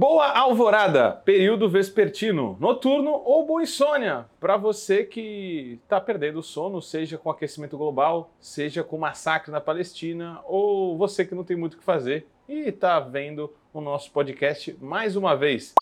Boa 0.00 0.28
alvorada, 0.28 1.12
período 1.12 1.68
vespertino, 1.68 2.56
noturno 2.58 3.10
ou 3.22 3.44
boa 3.44 3.62
insônia 3.62 4.24
para 4.40 4.56
você 4.56 5.04
que 5.04 5.78
está 5.84 6.00
perdendo 6.00 6.38
o 6.38 6.42
sono, 6.42 6.80
seja 6.80 7.18
com 7.18 7.28
aquecimento 7.28 7.76
global, 7.76 8.32
seja 8.40 8.82
com 8.82 8.96
massacre 8.96 9.52
na 9.52 9.60
Palestina, 9.60 10.40
ou 10.46 10.96
você 10.96 11.22
que 11.22 11.34
não 11.34 11.44
tem 11.44 11.54
muito 11.54 11.74
o 11.74 11.76
que 11.76 11.84
fazer 11.84 12.26
e 12.48 12.60
está 12.60 12.98
vendo 12.98 13.54
o 13.74 13.80
nosso 13.82 14.10
podcast 14.10 14.74
mais 14.80 15.16
uma 15.16 15.36
vez. 15.36 15.74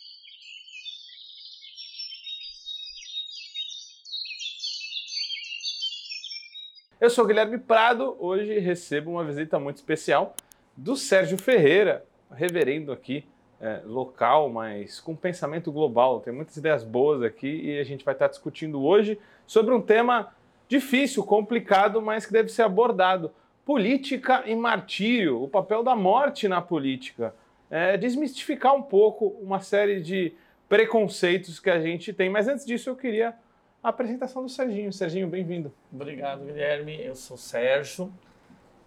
Eu 7.00 7.08
sou 7.08 7.24
Guilherme 7.24 7.58
Prado, 7.58 8.16
hoje 8.18 8.58
recebo 8.58 9.12
uma 9.12 9.22
visita 9.22 9.60
muito 9.60 9.76
especial 9.76 10.34
do 10.76 10.96
Sérgio 10.96 11.38
Ferreira, 11.38 12.04
reverendo 12.32 12.90
aqui 12.90 13.24
é, 13.60 13.80
local, 13.84 14.48
mas 14.48 15.00
com 15.00 15.14
pensamento 15.14 15.72
global. 15.72 16.20
Tem 16.20 16.32
muitas 16.32 16.56
ideias 16.56 16.84
boas 16.84 17.22
aqui 17.22 17.48
e 17.48 17.78
a 17.78 17.84
gente 17.84 18.04
vai 18.04 18.14
estar 18.14 18.28
discutindo 18.28 18.82
hoje 18.82 19.18
sobre 19.46 19.74
um 19.74 19.80
tema 19.80 20.32
difícil, 20.68 21.24
complicado, 21.24 22.00
mas 22.00 22.26
que 22.26 22.32
deve 22.32 22.48
ser 22.50 22.62
abordado: 22.62 23.30
política 23.64 24.42
e 24.46 24.54
martírio, 24.54 25.42
o 25.42 25.48
papel 25.48 25.82
da 25.82 25.96
morte 25.96 26.46
na 26.48 26.60
política. 26.60 27.34
É, 27.70 27.98
desmistificar 27.98 28.74
um 28.74 28.82
pouco 28.82 29.26
uma 29.42 29.60
série 29.60 30.00
de 30.00 30.32
preconceitos 30.68 31.60
que 31.60 31.68
a 31.68 31.80
gente 31.80 32.12
tem. 32.12 32.30
Mas 32.30 32.48
antes 32.48 32.64
disso, 32.64 32.88
eu 32.88 32.96
queria 32.96 33.34
a 33.82 33.90
apresentação 33.90 34.42
do 34.42 34.48
Serginho. 34.48 34.92
Serginho, 34.92 35.28
bem-vindo. 35.28 35.72
Obrigado, 35.92 36.44
Guilherme. 36.44 37.02
Eu 37.02 37.14
sou 37.14 37.36
o 37.36 37.38
Sérgio. 37.38 38.10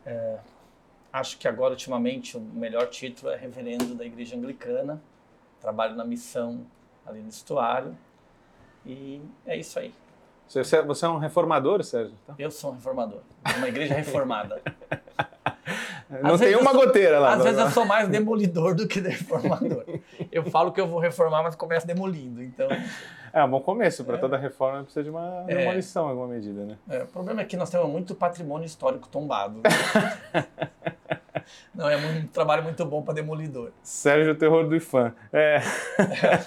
É, 0.06 0.38
Acho 1.12 1.38
que 1.38 1.48
agora, 1.48 1.72
ultimamente, 1.72 2.38
o 2.38 2.40
melhor 2.40 2.88
título 2.88 3.32
é 3.32 3.36
Reverendo 3.36 3.96
da 3.96 4.06
Igreja 4.06 4.36
Anglicana. 4.36 5.02
Trabalho 5.60 5.96
na 5.96 6.06
missão 6.06 6.66
ali 7.06 7.22
no 7.22 7.30
estuário. 7.30 7.98
E 8.86 9.22
é 9.46 9.58
isso 9.58 9.78
aí. 9.78 9.94
Você, 10.48 10.78
é, 10.78 10.82
você 10.82 11.06
é 11.06 11.10
um 11.10 11.18
reformador, 11.18 11.84
Sérgio? 11.84 12.16
Tá? 12.26 12.36
Eu 12.38 12.52
sou 12.52 12.72
um 12.72 12.74
reformador. 12.76 13.22
Uma 13.58 13.70
igreja 13.70 13.94
reformada. 13.94 14.62
Não 16.22 16.34
às 16.34 16.42
tem 16.42 16.56
uma 16.56 16.74
goteira 16.74 17.20
lá. 17.20 17.36
Às 17.36 17.44
vezes 17.44 17.60
eu 17.60 17.70
sou 17.70 17.86
mais 17.86 18.10
demolidor 18.10 18.76
do 18.76 18.86
que 18.86 19.00
reformador. 19.00 19.86
Eu 20.30 20.44
falo 20.44 20.74
que 20.74 20.82
eu 20.82 20.88
vou 20.88 21.00
reformar, 21.00 21.42
mas 21.42 21.56
começo 21.56 21.88
demolindo. 21.88 22.44
Então. 22.44 22.68
É 23.32 23.42
um 23.44 23.50
bom 23.50 23.62
começo. 23.62 24.04
Para 24.04 24.18
é. 24.18 24.20
toda 24.20 24.38
reforma 24.38 24.84
precisa 24.84 25.04
de 25.04 25.10
uma 25.10 25.46
é. 25.48 25.56
demolição 25.56 26.08
em 26.08 26.10
alguma 26.10 26.28
medida, 26.28 26.66
né? 26.66 26.78
É, 26.90 27.04
o 27.04 27.08
problema 27.08 27.42
é 27.42 27.46
que 27.46 27.56
nós 27.56 27.70
temos 27.70 27.90
muito 27.90 28.14
patrimônio 28.14 28.66
histórico 28.66 29.08
tombado. 29.08 29.62
Não, 31.74 31.90
é 31.90 31.96
um 31.96 32.28
trabalho 32.28 32.64
muito 32.64 32.84
bom 32.86 33.02
para 33.02 33.14
demolidor. 33.14 33.72
Sérgio, 33.82 34.34
o 34.34 34.36
terror 34.36 34.68
do 34.68 34.76
IFAM. 34.76 35.14
É. 35.32 35.62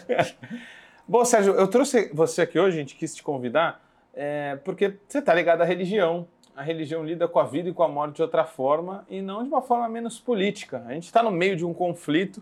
bom, 1.09 1.25
Sérgio, 1.25 1.55
eu 1.55 1.67
trouxe 1.67 2.11
você 2.13 2.43
aqui 2.43 2.59
hoje, 2.59 2.77
gente 2.77 2.95
quis 2.95 3.15
te 3.15 3.23
convidar, 3.23 3.83
é, 4.13 4.57
porque 4.65 4.99
você 5.09 5.19
está 5.19 5.33
ligado 5.33 5.63
à 5.63 5.65
religião. 5.65 6.29
A 6.57 6.63
religião 6.63 7.05
lida 7.05 7.27
com 7.27 7.41
a 7.41 7.45
vida 7.45 7.69
e 7.69 7.73
com 7.73 7.83
a 7.83 7.89
morte 7.89 8.17
de 8.17 8.23
outra 8.23 8.45
forma 8.45 9.05
e 9.09 9.21
não 9.21 9.43
de 9.43 9.49
uma 9.49 9.61
forma 9.61 9.89
menos 9.89 10.21
política. 10.21 10.85
A 10.87 10.93
gente 10.93 11.07
está 11.07 11.21
no 11.21 11.31
meio 11.31 11.57
de 11.57 11.65
um 11.65 11.75
conflito 11.75 12.41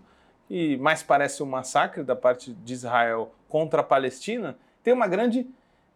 que 0.49 0.77
mais 0.77 1.03
parece 1.03 1.43
um 1.43 1.47
massacre 1.47 2.03
da 2.03 2.15
parte 2.15 2.53
de 2.53 2.75
Israel 2.75 3.33
contra 3.49 3.81
a 3.81 3.85
Palestina. 3.85 4.55
Tem 4.83 4.93
uma 4.93 5.07
grande 5.07 5.47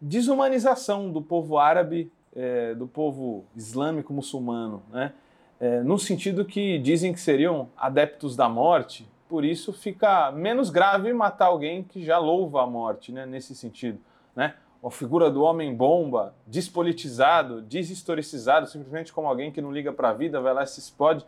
desumanização 0.01 1.11
do 1.11 1.21
povo 1.21 1.59
árabe, 1.59 2.11
é, 2.35 2.73
do 2.73 2.87
povo 2.87 3.45
islâmico 3.55 4.11
muçulmano, 4.13 4.81
né? 4.89 5.13
É, 5.59 5.81
no 5.81 5.97
sentido 5.97 6.45
que 6.45 6.77
dizem 6.77 7.11
que 7.11 7.19
seriam 7.19 7.69
adeptos 7.75 8.35
da 8.35 8.47
morte, 8.47 9.07
por 9.27 9.43
isso 9.43 9.73
fica 9.73 10.31
menos 10.31 10.69
grave 10.69 11.11
matar 11.13 11.47
alguém 11.47 11.83
que 11.83 12.03
já 12.03 12.17
louva 12.17 12.63
a 12.63 12.67
morte, 12.67 13.11
né, 13.11 13.25
nesse 13.25 13.55
sentido. 13.55 13.99
Né? 14.35 14.53
A 14.83 14.91
figura 14.91 15.29
do 15.29 15.41
homem-bomba, 15.41 16.33
despolitizado, 16.45 17.61
deshistoricizado, 17.61 18.67
simplesmente 18.67 19.11
como 19.11 19.27
alguém 19.27 19.51
que 19.51 19.61
não 19.61 19.71
liga 19.71 19.91
para 19.91 20.09
a 20.09 20.13
vida, 20.13 20.39
vai 20.39 20.53
lá 20.53 20.63
e 20.63 20.67
se 20.67 20.79
explode. 20.79 21.25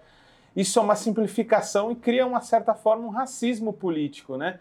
Isso 0.55 0.79
é 0.79 0.81
uma 0.81 0.95
simplificação 0.95 1.91
e 1.91 1.95
cria, 1.95 2.25
uma 2.25 2.41
certa 2.41 2.73
forma, 2.73 3.05
um 3.05 3.09
racismo 3.09 3.73
político, 3.73 4.37
né? 4.37 4.59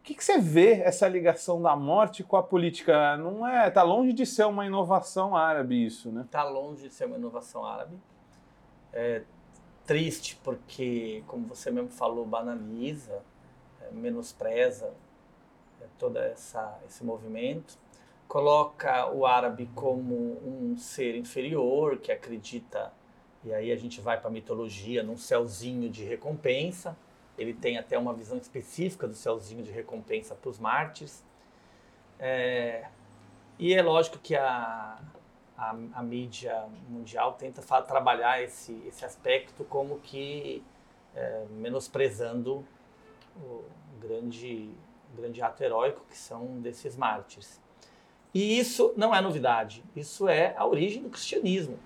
O 0.00 0.04
que, 0.04 0.14
que, 0.14 0.24
você 0.24 0.36
vê 0.38 0.80
essa 0.80 1.06
ligação 1.06 1.62
da 1.62 1.76
morte 1.76 2.24
com 2.24 2.36
a 2.36 2.42
política? 2.42 3.16
Não 3.18 3.46
é, 3.46 3.70
tá 3.70 3.84
longe 3.84 4.12
de 4.12 4.26
ser 4.26 4.44
uma 4.46 4.66
inovação 4.66 5.36
árabe 5.36 5.86
isso, 5.86 6.10
né? 6.10 6.26
Tá 6.28 6.42
longe 6.42 6.88
de 6.88 6.92
ser 6.92 7.04
uma 7.04 7.16
inovação 7.16 7.64
árabe 7.64 7.96
é, 8.92 9.22
triste 9.86 10.38
porque, 10.42 11.22
como 11.26 11.46
você 11.46 11.70
mesmo 11.70 11.90
falou, 11.90 12.24
banaliza, 12.24 13.22
é, 13.80 13.90
menospreza 13.90 14.92
é, 15.80 15.86
todo 15.98 16.18
essa, 16.18 16.80
esse 16.86 17.04
movimento, 17.04 17.78
coloca 18.28 19.12
o 19.12 19.26
árabe 19.26 19.68
como 19.74 20.14
um 20.14 20.76
ser 20.78 21.16
inferior 21.16 21.98
que 21.98 22.10
acredita, 22.10 22.92
e 23.44 23.52
aí 23.52 23.70
a 23.70 23.76
gente 23.76 24.00
vai 24.00 24.18
para 24.18 24.28
a 24.28 24.32
mitologia, 24.32 25.02
num 25.02 25.18
céuzinho 25.18 25.90
de 25.90 26.04
recompensa. 26.04 26.96
Ele 27.36 27.52
tem 27.52 27.76
até 27.76 27.98
uma 27.98 28.14
visão 28.14 28.38
específica 28.38 29.08
do 29.08 29.14
céuzinho 29.14 29.62
de 29.62 29.70
recompensa 29.70 30.34
para 30.34 30.48
os 30.48 30.58
mártires. 30.58 31.24
É, 32.18 32.86
e 33.58 33.74
é 33.74 33.82
lógico 33.82 34.18
que 34.18 34.36
a, 34.36 34.98
a, 35.56 35.70
a 35.94 36.02
mídia 36.02 36.64
mundial 36.88 37.34
tenta 37.34 37.62
trabalhar 37.82 38.42
esse, 38.42 38.72
esse 38.86 39.04
aspecto 39.04 39.64
como 39.64 39.98
que 40.00 40.62
é, 41.14 41.44
menosprezando 41.50 42.64
o 43.36 43.64
grande, 44.00 44.70
grande 45.14 45.42
ato 45.42 45.62
heróico 45.62 46.04
que 46.08 46.16
são 46.16 46.60
desses 46.60 46.96
mártires. 46.96 47.60
E 48.34 48.58
isso 48.58 48.94
não 48.96 49.14
é 49.14 49.20
novidade, 49.20 49.84
isso 49.94 50.26
é 50.26 50.54
a 50.56 50.66
origem 50.66 51.02
do 51.02 51.10
cristianismo. 51.10 51.78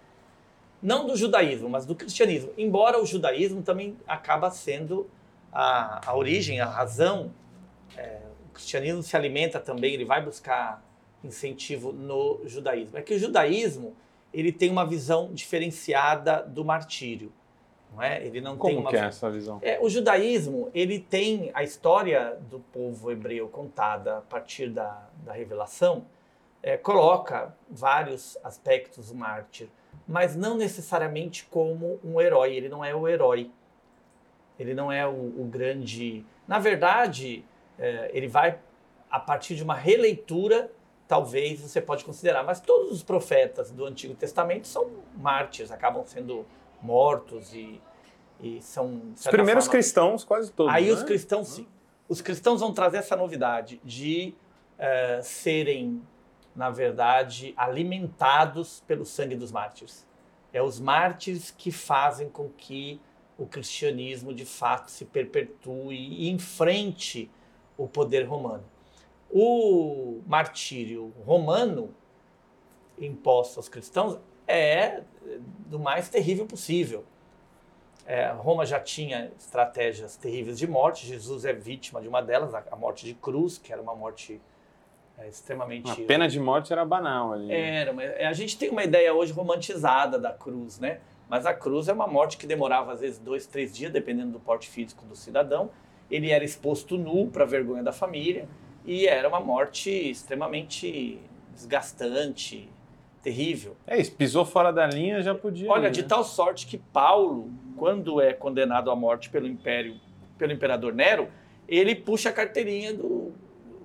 Não 0.80 1.06
do 1.06 1.16
judaísmo, 1.16 1.68
mas 1.68 1.84
do 1.84 1.94
cristianismo. 1.94 2.52
Embora 2.56 3.00
o 3.00 3.06
judaísmo 3.06 3.62
também 3.62 3.96
acaba 4.06 4.50
sendo 4.50 5.10
a, 5.52 6.08
a 6.08 6.14
origem, 6.14 6.60
a 6.60 6.66
razão. 6.66 7.32
É, 7.96 8.20
o 8.48 8.52
cristianismo 8.52 9.02
se 9.02 9.16
alimenta 9.16 9.58
também, 9.58 9.94
ele 9.94 10.04
vai 10.04 10.22
buscar 10.22 10.85
incentivo 11.26 11.92
no 11.92 12.40
judaísmo. 12.44 12.98
É 12.98 13.02
que 13.02 13.14
o 13.14 13.18
judaísmo 13.18 13.94
ele 14.32 14.52
tem 14.52 14.70
uma 14.70 14.84
visão 14.84 15.32
diferenciada 15.32 16.42
do 16.42 16.64
martírio. 16.64 17.32
Não 17.92 18.02
é? 18.02 18.24
Ele 18.24 18.40
não 18.40 18.56
Como 18.56 18.72
tem 18.72 18.80
uma 18.80 18.90
que 18.90 18.96
é 18.96 19.00
essa 19.00 19.30
visão? 19.30 19.58
É, 19.62 19.78
o 19.80 19.88
judaísmo 19.88 20.70
ele 20.74 20.98
tem 20.98 21.50
a 21.54 21.62
história 21.62 22.36
do 22.50 22.58
povo 22.58 23.10
hebreu 23.10 23.48
contada 23.48 24.18
a 24.18 24.20
partir 24.20 24.68
da, 24.68 25.08
da 25.24 25.32
revelação, 25.32 26.04
é, 26.62 26.76
coloca 26.76 27.54
vários 27.70 28.36
aspectos 28.42 29.08
do 29.08 29.14
mártir, 29.14 29.68
mas 30.06 30.36
não 30.36 30.56
necessariamente 30.56 31.46
como 31.46 31.98
um 32.04 32.20
herói. 32.20 32.54
Ele 32.54 32.68
não 32.68 32.84
é 32.84 32.94
o 32.94 33.08
herói. 33.08 33.50
Ele 34.58 34.74
não 34.74 34.90
é 34.90 35.06
o, 35.06 35.10
o 35.10 35.48
grande. 35.50 36.24
Na 36.46 36.58
verdade, 36.58 37.44
é, 37.78 38.10
ele 38.12 38.28
vai 38.28 38.58
a 39.10 39.20
partir 39.20 39.54
de 39.54 39.62
uma 39.62 39.74
releitura 39.74 40.70
talvez 41.06 41.60
você 41.60 41.80
pode 41.80 42.04
considerar. 42.04 42.42
Mas 42.44 42.60
todos 42.60 42.92
os 42.92 43.02
profetas 43.02 43.70
do 43.70 43.84
Antigo 43.84 44.14
Testamento 44.14 44.66
são 44.66 44.90
mártires, 45.16 45.70
acabam 45.70 46.04
sendo 46.04 46.46
mortos 46.80 47.54
e, 47.54 47.80
e 48.40 48.60
são. 48.62 49.12
Os 49.14 49.26
primeiros 49.26 49.64
forma, 49.64 49.78
cristãos, 49.78 50.24
quase 50.24 50.52
todos. 50.52 50.72
Aí 50.72 50.86
né? 50.86 50.92
os 50.92 51.02
cristãos, 51.02 51.48
sim. 51.48 51.66
Os 52.08 52.20
cristãos 52.20 52.60
vão 52.60 52.72
trazer 52.72 52.98
essa 52.98 53.16
novidade 53.16 53.80
de 53.84 54.32
uh, 54.78 55.22
serem, 55.22 56.02
na 56.54 56.70
verdade, 56.70 57.52
alimentados 57.56 58.82
pelo 58.86 59.04
sangue 59.04 59.34
dos 59.34 59.50
mártires. 59.50 60.06
É 60.52 60.62
os 60.62 60.78
mártires 60.78 61.50
que 61.50 61.72
fazem 61.72 62.28
com 62.28 62.48
que 62.48 63.00
o 63.36 63.44
cristianismo 63.44 64.32
de 64.32 64.46
fato 64.46 64.90
se 64.90 65.04
perpetue 65.04 65.96
e 65.96 66.30
enfrente 66.30 67.30
o 67.76 67.86
poder 67.86 68.22
romano. 68.22 68.64
O 69.30 70.22
martírio 70.26 71.12
romano 71.24 71.94
imposto 72.98 73.58
aos 73.58 73.68
cristãos 73.68 74.18
é 74.46 75.02
do 75.66 75.78
mais 75.78 76.08
terrível 76.08 76.46
possível. 76.46 77.04
É, 78.06 78.30
Roma 78.30 78.64
já 78.64 78.78
tinha 78.78 79.32
estratégias 79.36 80.16
terríveis 80.16 80.56
de 80.58 80.66
morte, 80.66 81.06
Jesus 81.06 81.44
é 81.44 81.52
vítima 81.52 82.00
de 82.00 82.06
uma 82.06 82.22
delas, 82.22 82.54
a, 82.54 82.76
morte 82.76 83.04
de 83.04 83.14
cruz, 83.14 83.58
que 83.58 83.72
era 83.72 83.82
uma 83.82 83.96
morte 83.96 84.40
é, 85.18 85.26
extremamente. 85.26 85.90
A 85.90 86.06
pena 86.06 86.28
de 86.28 86.38
morte 86.38 86.72
era 86.72 86.84
banal 86.84 87.32
ali. 87.32 87.46
Né? 87.46 87.80
Era, 87.80 87.92
mas 87.92 88.12
a 88.12 88.32
gente 88.32 88.56
tem 88.56 88.70
uma 88.70 88.84
ideia 88.84 89.12
hoje 89.12 89.32
romantizada 89.32 90.20
da 90.20 90.32
cruz, 90.32 90.78
né? 90.78 91.00
Mas 91.28 91.44
a 91.44 91.52
cruz 91.52 91.88
é 91.88 91.92
uma 91.92 92.06
morte 92.06 92.36
que 92.36 92.46
demorava 92.46 92.92
às 92.92 93.00
vezes 93.00 93.18
dois, 93.18 93.44
três 93.44 93.74
dias, 93.76 93.92
dependendo 93.92 94.30
do 94.30 94.38
porte 94.38 94.68
físico 94.68 95.04
do 95.04 95.16
cidadão. 95.16 95.70
Ele 96.08 96.30
era 96.30 96.44
exposto 96.44 96.96
nu 96.96 97.26
para 97.26 97.44
vergonha 97.44 97.82
da 97.82 97.92
família 97.92 98.48
e 98.86 99.06
era 99.06 99.28
uma 99.28 99.40
morte 99.40 99.90
extremamente 99.90 101.20
desgastante, 101.52 102.70
terrível. 103.20 103.76
É 103.84 103.98
isso, 104.00 104.12
pisou 104.12 104.44
fora 104.44 104.72
da 104.72 104.86
linha 104.86 105.20
já 105.20 105.34
podia. 105.34 105.68
Olha, 105.70 105.88
ir, 105.88 105.90
de 105.90 106.02
né? 106.02 106.08
tal 106.08 106.22
sorte 106.22 106.66
que 106.66 106.78
Paulo, 106.78 107.50
quando 107.76 108.20
é 108.20 108.32
condenado 108.32 108.88
à 108.90 108.94
morte 108.94 109.28
pelo 109.28 109.48
império, 109.48 110.00
pelo 110.38 110.52
imperador 110.52 110.94
Nero, 110.94 111.28
ele 111.66 111.96
puxa 111.96 112.28
a 112.28 112.32
carteirinha 112.32 112.94
do, 112.94 113.32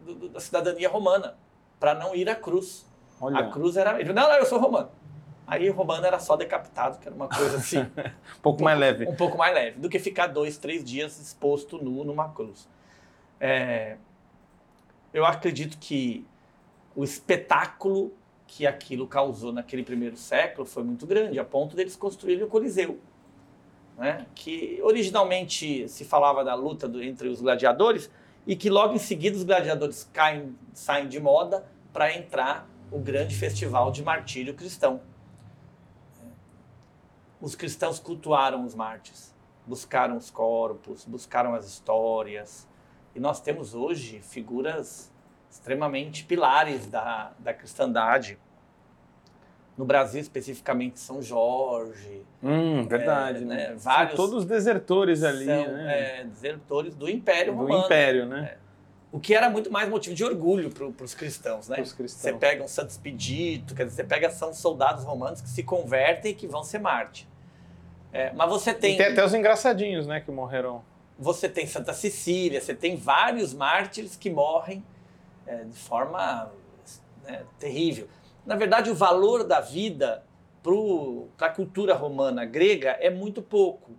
do, 0.06 0.30
da 0.30 0.40
cidadania 0.40 0.88
romana 0.88 1.36
para 1.80 1.96
não 1.96 2.14
ir 2.14 2.30
à 2.30 2.36
cruz. 2.36 2.86
Olha. 3.20 3.40
A 3.40 3.50
cruz 3.50 3.78
era. 3.78 4.00
Ele 4.00 4.14
não, 4.14 4.30
não, 4.30 4.36
eu 4.36 4.46
sou 4.46 4.60
romano. 4.60 4.92
Aí 5.48 5.68
romano 5.70 6.06
era 6.06 6.20
só 6.20 6.38
decapitado, 6.38 7.00
que 7.00 7.08
era 7.08 7.16
uma 7.16 7.28
coisa 7.28 7.58
assim. 7.58 7.80
um, 8.38 8.42
pouco 8.42 8.62
um 8.62 8.66
mais 8.66 8.80
leve. 8.80 9.08
Um 9.08 9.16
pouco 9.16 9.38
mais 9.38 9.54
leve, 9.54 9.80
do 9.80 9.90
que 9.90 9.98
ficar 9.98 10.28
dois, 10.28 10.58
três 10.58 10.84
dias 10.84 11.20
exposto 11.20 11.84
nu 11.84 12.04
numa 12.04 12.30
cruz. 12.30 12.70
É, 13.40 13.98
eu 15.14 15.26
acredito 15.26 15.78
que 15.78 16.26
o 16.96 17.04
espetáculo 17.04 18.14
que 18.48 18.68
aquilo 18.68 19.08
causou 19.08 19.54
naquele 19.54 19.84
primeiro 19.84 20.18
século 20.18 20.66
foi 20.66 20.84
muito 20.84 21.06
grande, 21.06 21.40
a 21.40 21.46
ponto 21.46 21.76
deles 21.76 21.96
construírem 21.96 22.44
o 22.44 22.48
Coliseu. 22.48 23.00
Né? 23.98 24.26
Que 24.36 24.80
originalmente 24.84 25.88
se 25.88 26.04
falava 26.04 26.44
da 26.44 26.54
luta 26.54 26.88
do, 26.88 27.02
entre 27.02 27.30
os 27.30 27.40
gladiadores 27.40 28.10
e 28.46 28.56
que 28.56 28.70
logo 28.70 28.94
em 28.94 29.00
seguida 29.00 29.38
os 29.38 29.44
gladiadores 29.44 30.10
caem, 30.12 30.56
saem 30.74 31.08
de 31.08 31.20
moda 31.20 31.66
para 31.94 32.14
entrar 32.14 32.68
o 32.92 33.00
grande 33.00 33.36
festival 33.36 33.92
de 33.92 34.04
martírio 34.04 34.54
cristão. 34.54 35.02
Os 37.40 37.56
cristãos 37.56 38.00
cultuaram 38.00 38.66
os 38.66 38.76
mártires, 38.76 39.34
buscaram 39.66 40.18
os 40.18 40.30
corpos, 40.30 41.06
buscaram 41.06 41.56
as 41.56 41.66
histórias. 41.66 42.68
E 43.16 43.20
nós 43.20 43.42
temos 43.42 43.74
hoje 43.74 44.20
figuras 44.22 45.12
extremamente 45.50 46.24
pilares 46.24 46.88
da, 46.88 47.34
da 47.40 47.54
cristandade. 47.54 48.40
No 49.78 49.86
Brasil, 49.86 50.22
especificamente, 50.22 51.00
São 51.00 51.22
Jorge. 51.22 52.24
Hum, 52.44 52.88
verdade. 52.88 53.44
É, 53.44 53.46
né? 53.46 53.76
Vários, 53.78 54.16
são 54.16 54.26
todos 54.28 54.46
desertores 54.46 55.24
ali, 55.24 55.46
são, 55.46 55.68
né? 55.68 56.20
É, 56.20 56.24
desertores 56.24 56.96
do 56.96 57.10
Império 57.10 57.54
do 57.54 57.60
Romano. 57.60 57.80
Do 57.82 57.86
Império, 57.86 58.26
né? 58.26 58.54
É. 58.54 58.62
O 59.12 59.20
que 59.20 59.36
era 59.36 59.50
muito 59.50 59.70
mais 59.70 59.90
motivo 59.90 60.16
de 60.16 60.24
orgulho 60.24 60.70
para 60.70 61.04
os 61.04 61.14
cristãos, 61.14 61.68
né? 61.68 61.76
cristãos. 61.76 62.12
Você 62.12 62.34
pega 62.34 62.64
um 62.64 62.68
Santo 62.68 62.92
Expedito, 62.92 63.76
quer 63.76 63.86
dizer, 63.86 64.04
você 64.04 64.04
pega 64.06 64.30
são 64.30 64.54
soldados 64.54 65.04
romanos 65.04 65.42
que 65.42 65.50
se 65.50 65.64
convertem 65.64 66.32
e 66.32 66.36
que 66.36 66.48
vão 66.48 66.64
ser 66.64 66.80
mártires. 66.80 67.30
É, 68.14 68.32
mas 68.34 68.50
você 68.50 68.74
tem. 68.74 68.96
E 68.96 68.98
tem 68.98 69.08
até 69.08 69.24
os 69.24 69.34
engraçadinhos, 69.34 70.08
né, 70.08 70.22
que 70.22 70.32
morreram. 70.32 70.82
Você 71.22 71.48
tem 71.48 71.68
Santa 71.68 71.94
Cecília, 71.94 72.60
você 72.60 72.74
tem 72.74 72.96
vários 72.96 73.54
mártires 73.54 74.16
que 74.16 74.28
morrem 74.28 74.84
é, 75.46 75.66
de 75.66 75.78
forma 75.78 76.52
né, 77.24 77.46
terrível. 77.60 78.08
Na 78.44 78.56
verdade, 78.56 78.90
o 78.90 78.96
valor 78.96 79.44
da 79.44 79.62
vida 79.62 80.24
para 81.38 81.48
a 81.48 81.50
cultura 81.52 81.94
romana 81.94 82.44
grega 82.44 82.98
é 83.00 83.12
muito 83.12 83.40
pouco. 83.40 83.92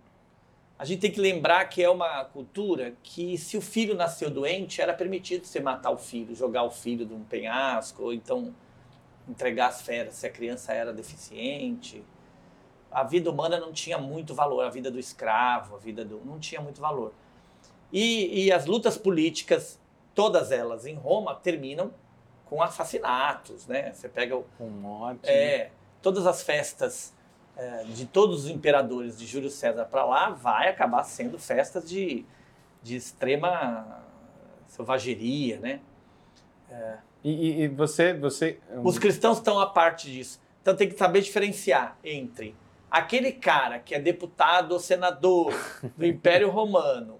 A 0.77 0.83
gente 0.83 0.99
tem 0.99 1.11
que 1.11 1.21
lembrar 1.21 1.63
que 1.69 1.81
é 1.81 1.89
uma 1.89 2.25
cultura 2.25 2.93
que, 3.01 3.37
se 3.37 3.55
o 3.55 3.61
filho 3.61 3.95
nasceu 3.95 4.29
doente, 4.29 4.81
era 4.81 4.93
permitido 4.93 5.45
você 5.45 5.61
matar 5.61 5.91
o 5.91 5.97
filho, 5.97 6.35
jogar 6.35 6.63
o 6.63 6.71
filho 6.71 7.05
de 7.05 7.13
um 7.13 7.23
penhasco, 7.23 8.03
ou 8.03 8.13
então 8.13 8.53
entregar 9.29 9.67
as 9.67 9.81
feras 9.81 10.15
se 10.15 10.27
a 10.27 10.29
criança 10.29 10.73
era 10.73 10.91
deficiente. 10.91 12.03
A 12.93 13.03
vida 13.03 13.29
humana 13.29 13.59
não 13.59 13.71
tinha 13.71 13.97
muito 13.97 14.33
valor, 14.33 14.61
a 14.61 14.69
vida 14.69 14.91
do 14.91 14.99
escravo, 14.99 15.75
a 15.75 15.79
vida 15.79 16.05
do. 16.05 16.21
não 16.23 16.39
tinha 16.39 16.61
muito 16.61 16.79
valor. 16.79 17.13
E, 17.91 18.45
e 18.45 18.51
as 18.51 18.65
lutas 18.65 18.97
políticas, 18.97 19.79
todas 20.15 20.51
elas 20.51 20.85
em 20.85 20.95
Roma, 20.95 21.35
terminam 21.35 21.91
com 22.45 22.61
assassinatos, 22.61 23.67
né? 23.67 23.91
Você 23.93 24.07
pega 24.07 24.35
o. 24.35 24.45
Com 24.57 24.69
morte. 24.69 25.27
É, 25.27 25.65
né? 25.65 25.71
todas 26.01 26.27
as 26.27 26.43
festas 26.43 27.13
é, 27.55 27.83
de 27.85 28.05
todos 28.05 28.45
os 28.45 28.49
imperadores 28.49 29.17
de 29.17 29.25
Júlio 29.25 29.49
César 29.49 29.85
para 29.85 30.03
lá 30.03 30.29
vai 30.29 30.69
acabar 30.69 31.03
sendo 31.03 31.39
festas 31.39 31.87
de, 31.87 32.25
de 32.81 32.95
extrema 32.95 34.03
selvageria, 34.67 35.59
né? 35.59 35.79
É. 36.69 36.97
E, 37.23 37.63
e, 37.63 37.67
você, 37.69 38.13
você... 38.13 38.59
Os 38.83 38.99
cristãos 38.99 39.37
estão 39.37 39.59
à 39.59 39.67
parte 39.67 40.11
disso. 40.11 40.41
Então 40.61 40.75
tem 40.75 40.89
que 40.89 40.97
saber 40.97 41.21
diferenciar 41.21 41.97
entre 42.03 42.55
aquele 42.93 43.31
cara 43.31 43.79
que 43.79 43.95
é 43.95 43.99
deputado 43.99 44.73
ou 44.73 44.79
senador 44.79 45.51
do 45.97 46.05
Império 46.05 46.51
Romano, 46.51 47.19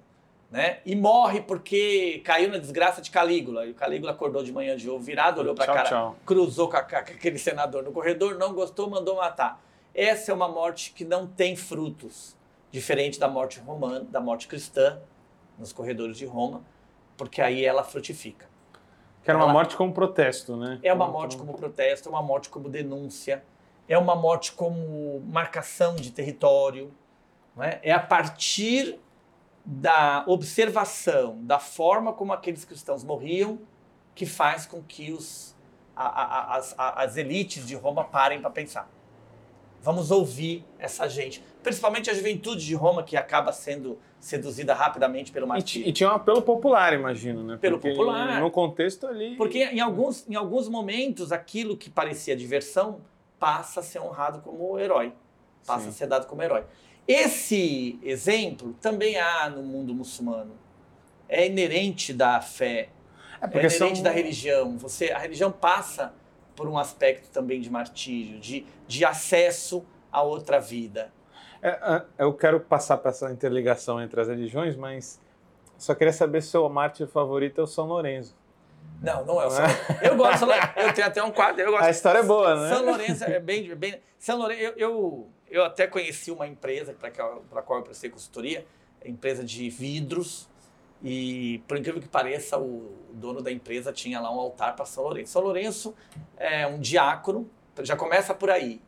né? 0.52 0.78
E 0.86 0.96
morre 0.96 1.42
porque 1.42 2.22
caiu 2.24 2.52
na 2.52 2.60
desgraça 2.60 3.02
de 3.02 3.10
Calígula. 3.10 3.66
E 3.66 3.72
o 3.72 3.74
Calígula 3.74 4.12
acordou 4.12 4.44
de 4.44 4.52
manhã 4.52 4.78
de 4.78 4.88
ovo 4.88 5.04
virado, 5.04 5.42
olhou 5.42 5.56
para 5.56 5.66
cara, 5.66 5.90
tchau. 5.90 6.16
cruzou 6.24 6.70
com, 6.70 6.78
a, 6.78 6.84
com 6.84 6.96
aquele 6.96 7.40
senador 7.40 7.82
no 7.82 7.92
corredor, 7.92 8.38
não 8.38 8.54
gostou, 8.54 8.88
mandou 8.88 9.16
matar. 9.16 9.60
Essa 9.96 10.32
é 10.32 10.36
uma 10.36 10.48
morte 10.48 10.92
que 10.92 11.04
não 11.04 11.26
tem 11.26 11.56
frutos, 11.56 12.38
diferente 12.70 13.20
da 13.20 13.28
morte 13.28 13.60
romana, 13.60 14.02
da 14.02 14.22
morte 14.22 14.48
cristã 14.48 15.00
nos 15.58 15.74
corredores 15.74 16.18
de 16.18 16.26
Roma, 16.26 16.62
porque 17.18 17.42
aí 17.42 17.66
ela 17.66 17.84
frutifica. 17.84 18.48
Que 19.24 19.32
era 19.32 19.40
uma 19.40 19.46
ela, 19.46 19.54
morte 19.54 19.76
como 19.76 19.92
protesto, 19.92 20.56
né? 20.56 20.80
É 20.84 20.94
uma 20.94 21.08
morte 21.08 21.36
como 21.36 21.54
protesto, 21.56 22.10
é 22.10 22.12
uma 22.12 22.22
morte 22.22 22.50
como 22.50 22.70
denúncia, 22.70 23.44
é 23.88 23.98
uma 23.98 24.16
morte 24.16 24.52
como 24.52 25.22
marcação 25.28 25.96
de 25.96 26.12
território. 26.12 26.92
É? 27.60 27.90
é 27.90 27.92
a 27.92 28.00
partir 28.00 29.00
da 29.66 30.24
observação 30.28 31.38
da 31.44 31.60
forma 31.60 32.12
como 32.12 32.34
aqueles 32.34 32.66
cristãos 32.66 33.04
morriam 33.04 33.60
que 34.16 34.26
faz 34.26 34.66
com 34.66 34.82
que 34.82 35.12
os, 35.12 35.56
a, 35.96 36.06
a, 36.06 36.58
as, 36.58 36.76
as 36.78 37.18
elites 37.18 37.66
de 37.66 37.76
Roma 37.76 38.04
parem 38.04 38.42
para 38.42 38.50
pensar. 38.50 38.90
Vamos 39.82 40.12
ouvir 40.12 40.64
essa 40.80 41.10
gente. 41.10 41.44
Principalmente 41.62 42.10
a 42.10 42.14
juventude 42.14 42.66
de 42.66 42.74
Roma, 42.74 43.04
que 43.04 43.18
acaba 43.18 43.52
sendo 43.52 44.00
seduzida 44.18 44.74
rapidamente 44.74 45.30
pelo 45.32 45.46
martírio. 45.46 45.86
E, 45.86 45.90
e 45.90 45.94
tinha 45.94 46.10
um 46.10 46.14
apelo 46.14 46.42
popular, 46.42 46.94
imagino, 46.94 47.44
né? 47.44 47.58
Pelo 47.58 47.78
Porque 47.78 47.94
popular. 47.94 48.40
No 48.40 48.50
contexto 48.50 49.06
ali. 49.06 49.36
Porque 49.36 49.66
em 49.66 49.82
alguns, 49.82 50.28
em 50.30 50.36
alguns 50.36 50.70
momentos, 50.70 51.34
aquilo 51.34 51.76
que 51.76 51.90
parecia 51.90 52.34
diversão 52.34 53.02
passa 53.44 53.82
a 53.82 53.84
ser 53.84 54.00
honrado 54.00 54.40
como 54.40 54.80
herói. 54.80 55.12
Passa 55.68 55.84
Sim. 55.84 55.90
a 55.90 55.92
ser 55.92 56.08
dado 56.08 56.28
como 56.28 56.42
herói. 56.42 56.64
Esse 57.06 58.00
exemplo 58.02 58.74
também 58.80 59.20
há 59.20 59.50
no 59.50 59.62
mundo 59.62 59.94
muçulmano. 59.94 60.54
É 61.28 61.46
inerente 61.46 62.14
da 62.14 62.40
fé. 62.40 62.88
É, 63.42 63.46
é 63.46 63.50
inerente 63.50 63.96
são... 63.96 64.04
da 64.04 64.12
religião. 64.12 64.78
Você, 64.78 65.12
a 65.12 65.18
religião 65.18 65.52
passa 65.52 66.14
por 66.56 66.70
um 66.70 66.78
aspecto 66.78 67.30
também 67.32 67.60
de 67.60 67.70
martírio, 67.70 68.40
de, 68.40 68.66
de 68.88 69.04
acesso 69.04 69.86
a 70.10 70.22
outra 70.22 70.62
vida. 70.62 71.12
É, 71.62 71.68
é 71.70 72.06
eu 72.20 72.34
quero 72.34 72.62
passar 72.62 72.96
para 72.96 73.12
essa 73.12 73.30
interligação 73.30 74.02
entre 74.02 74.22
as 74.22 74.30
religiões, 74.30 74.78
mas 74.78 75.20
só 75.78 75.94
queria 75.94 76.14
saber 76.14 76.42
se 76.42 76.48
o 76.48 76.52
seu 76.52 76.70
mártir 76.70 77.08
favorito 77.08 77.60
é 77.60 77.64
o 77.66 77.68
São 77.68 77.88
Lourenço. 77.88 78.38
Não, 79.04 79.26
não 79.26 79.42
é 79.42 79.46
o 79.46 79.50
São 79.50 79.66
Lourenço. 79.66 79.96
Eu 80.02 80.16
gosto 80.16 80.32
de 80.32 80.40
São 80.40 80.48
Lourenço. 80.48 80.74
Eu 80.78 80.94
tenho 80.94 81.08
até 81.08 81.24
um 81.24 81.32
quadro. 81.32 81.62
Eu 81.62 81.72
gosto. 81.72 81.84
A 81.84 81.90
história 81.90 82.20
é 82.20 82.24
boa, 82.24 82.56
né? 82.56 82.70
São 82.74 82.86
Lourenço 82.86 83.24
é 83.26 83.40
bem. 83.40 83.76
bem 83.76 84.02
São 84.18 84.38
Lourenço, 84.38 84.62
eu, 84.62 84.74
eu, 84.78 85.30
eu 85.52 85.66
até 85.66 85.86
conheci 85.86 86.32
uma 86.32 86.48
empresa 86.48 86.94
para 86.94 87.10
a 87.10 87.62
qual 87.62 87.80
eu 87.80 87.84
prestei 87.84 88.10
consultoria, 88.10 88.66
empresa 89.06 89.44
de 89.44 89.70
vidros, 89.70 90.48
e, 91.04 91.62
por 91.68 91.78
incrível 91.78 92.02
que 92.02 92.08
pareça, 92.08 92.58
o 92.58 92.96
dono 93.12 93.42
da 93.42 93.52
empresa 93.52 93.92
tinha 93.92 94.22
lá 94.22 94.34
um 94.34 94.40
altar 94.40 94.74
para 94.74 94.86
São 94.86 95.04
Lourenço. 95.04 95.34
São 95.34 95.42
Lourenço 95.42 95.94
é 96.38 96.66
um 96.66 96.80
diácono, 96.80 97.50
já 97.82 97.98
começa 97.98 98.34
por 98.34 98.50
aí. 98.50 98.82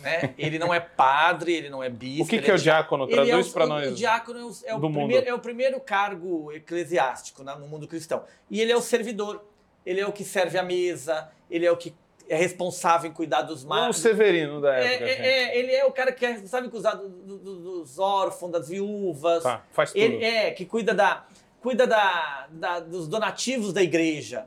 Né? 0.00 0.34
Ele 0.38 0.58
não 0.58 0.72
é 0.72 0.80
padre, 0.80 1.52
ele 1.52 1.68
não 1.68 1.82
é 1.82 1.90
bispo. 1.90 2.24
O 2.24 2.26
que, 2.26 2.40
que 2.40 2.50
é, 2.50 2.54
é 2.54 2.56
o 2.56 2.58
diácono? 2.58 3.06
Traduz 3.06 3.48
é 3.48 3.52
para 3.52 3.66
nós. 3.66 3.92
O 3.92 3.94
diácono 3.94 4.38
é 4.38 4.42
o, 4.42 4.54
é 4.64 4.74
o 4.74 4.80
primeiro, 4.80 5.28
é 5.28 5.34
o 5.34 5.38
primeiro 5.38 5.80
cargo 5.80 6.50
eclesiástico 6.50 7.44
no 7.44 7.68
mundo 7.68 7.86
cristão. 7.86 8.24
E 8.48 8.62
ele 8.62 8.72
é 8.72 8.76
o 8.76 8.80
servidor. 8.80 9.44
Ele 9.84 10.00
é 10.00 10.06
o 10.06 10.12
que 10.12 10.24
serve 10.24 10.58
a 10.58 10.62
mesa, 10.62 11.30
ele 11.50 11.66
é 11.66 11.72
o 11.72 11.76
que 11.76 11.94
é 12.28 12.36
responsável 12.36 13.10
em 13.10 13.12
cuidar 13.12 13.42
dos 13.42 13.64
mais. 13.64 13.96
O 13.96 13.98
Severino 13.98 14.60
da 14.60 14.74
época. 14.74 15.04
É, 15.04 15.26
é, 15.26 15.58
ele 15.58 15.72
é 15.72 15.84
o 15.84 15.90
cara 15.90 16.12
que 16.12 16.24
é 16.24 16.30
responsável 16.30 16.68
em 16.68 16.70
cuidar 16.70 16.94
do, 16.94 17.08
do, 17.08 17.38
dos 17.38 17.98
órfãos, 17.98 18.52
das 18.52 18.68
viúvas. 18.68 19.42
Tá, 19.42 19.64
faz 19.72 19.92
tudo. 19.92 20.00
Ele 20.00 20.24
é, 20.24 20.52
que 20.52 20.64
cuida 20.64 20.94
da 20.94 21.26
cuida 21.60 21.86
da, 21.86 22.46
da, 22.50 22.80
dos 22.80 23.06
donativos 23.06 23.72
da 23.72 23.82
igreja, 23.82 24.46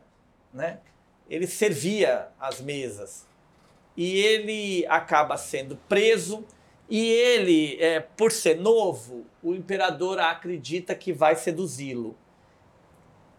né? 0.54 0.80
Ele 1.30 1.46
servia 1.46 2.30
as 2.40 2.60
mesas 2.60 3.28
e 3.96 4.18
ele 4.18 4.86
acaba 4.88 5.38
sendo 5.38 5.76
preso 5.88 6.46
e 6.90 7.12
ele, 7.12 7.78
é, 7.80 8.00
por 8.00 8.32
ser 8.32 8.60
novo, 8.60 9.26
o 9.42 9.54
imperador 9.54 10.20
acredita 10.20 10.94
que 10.94 11.14
vai 11.14 11.36
seduzi-lo. 11.36 12.16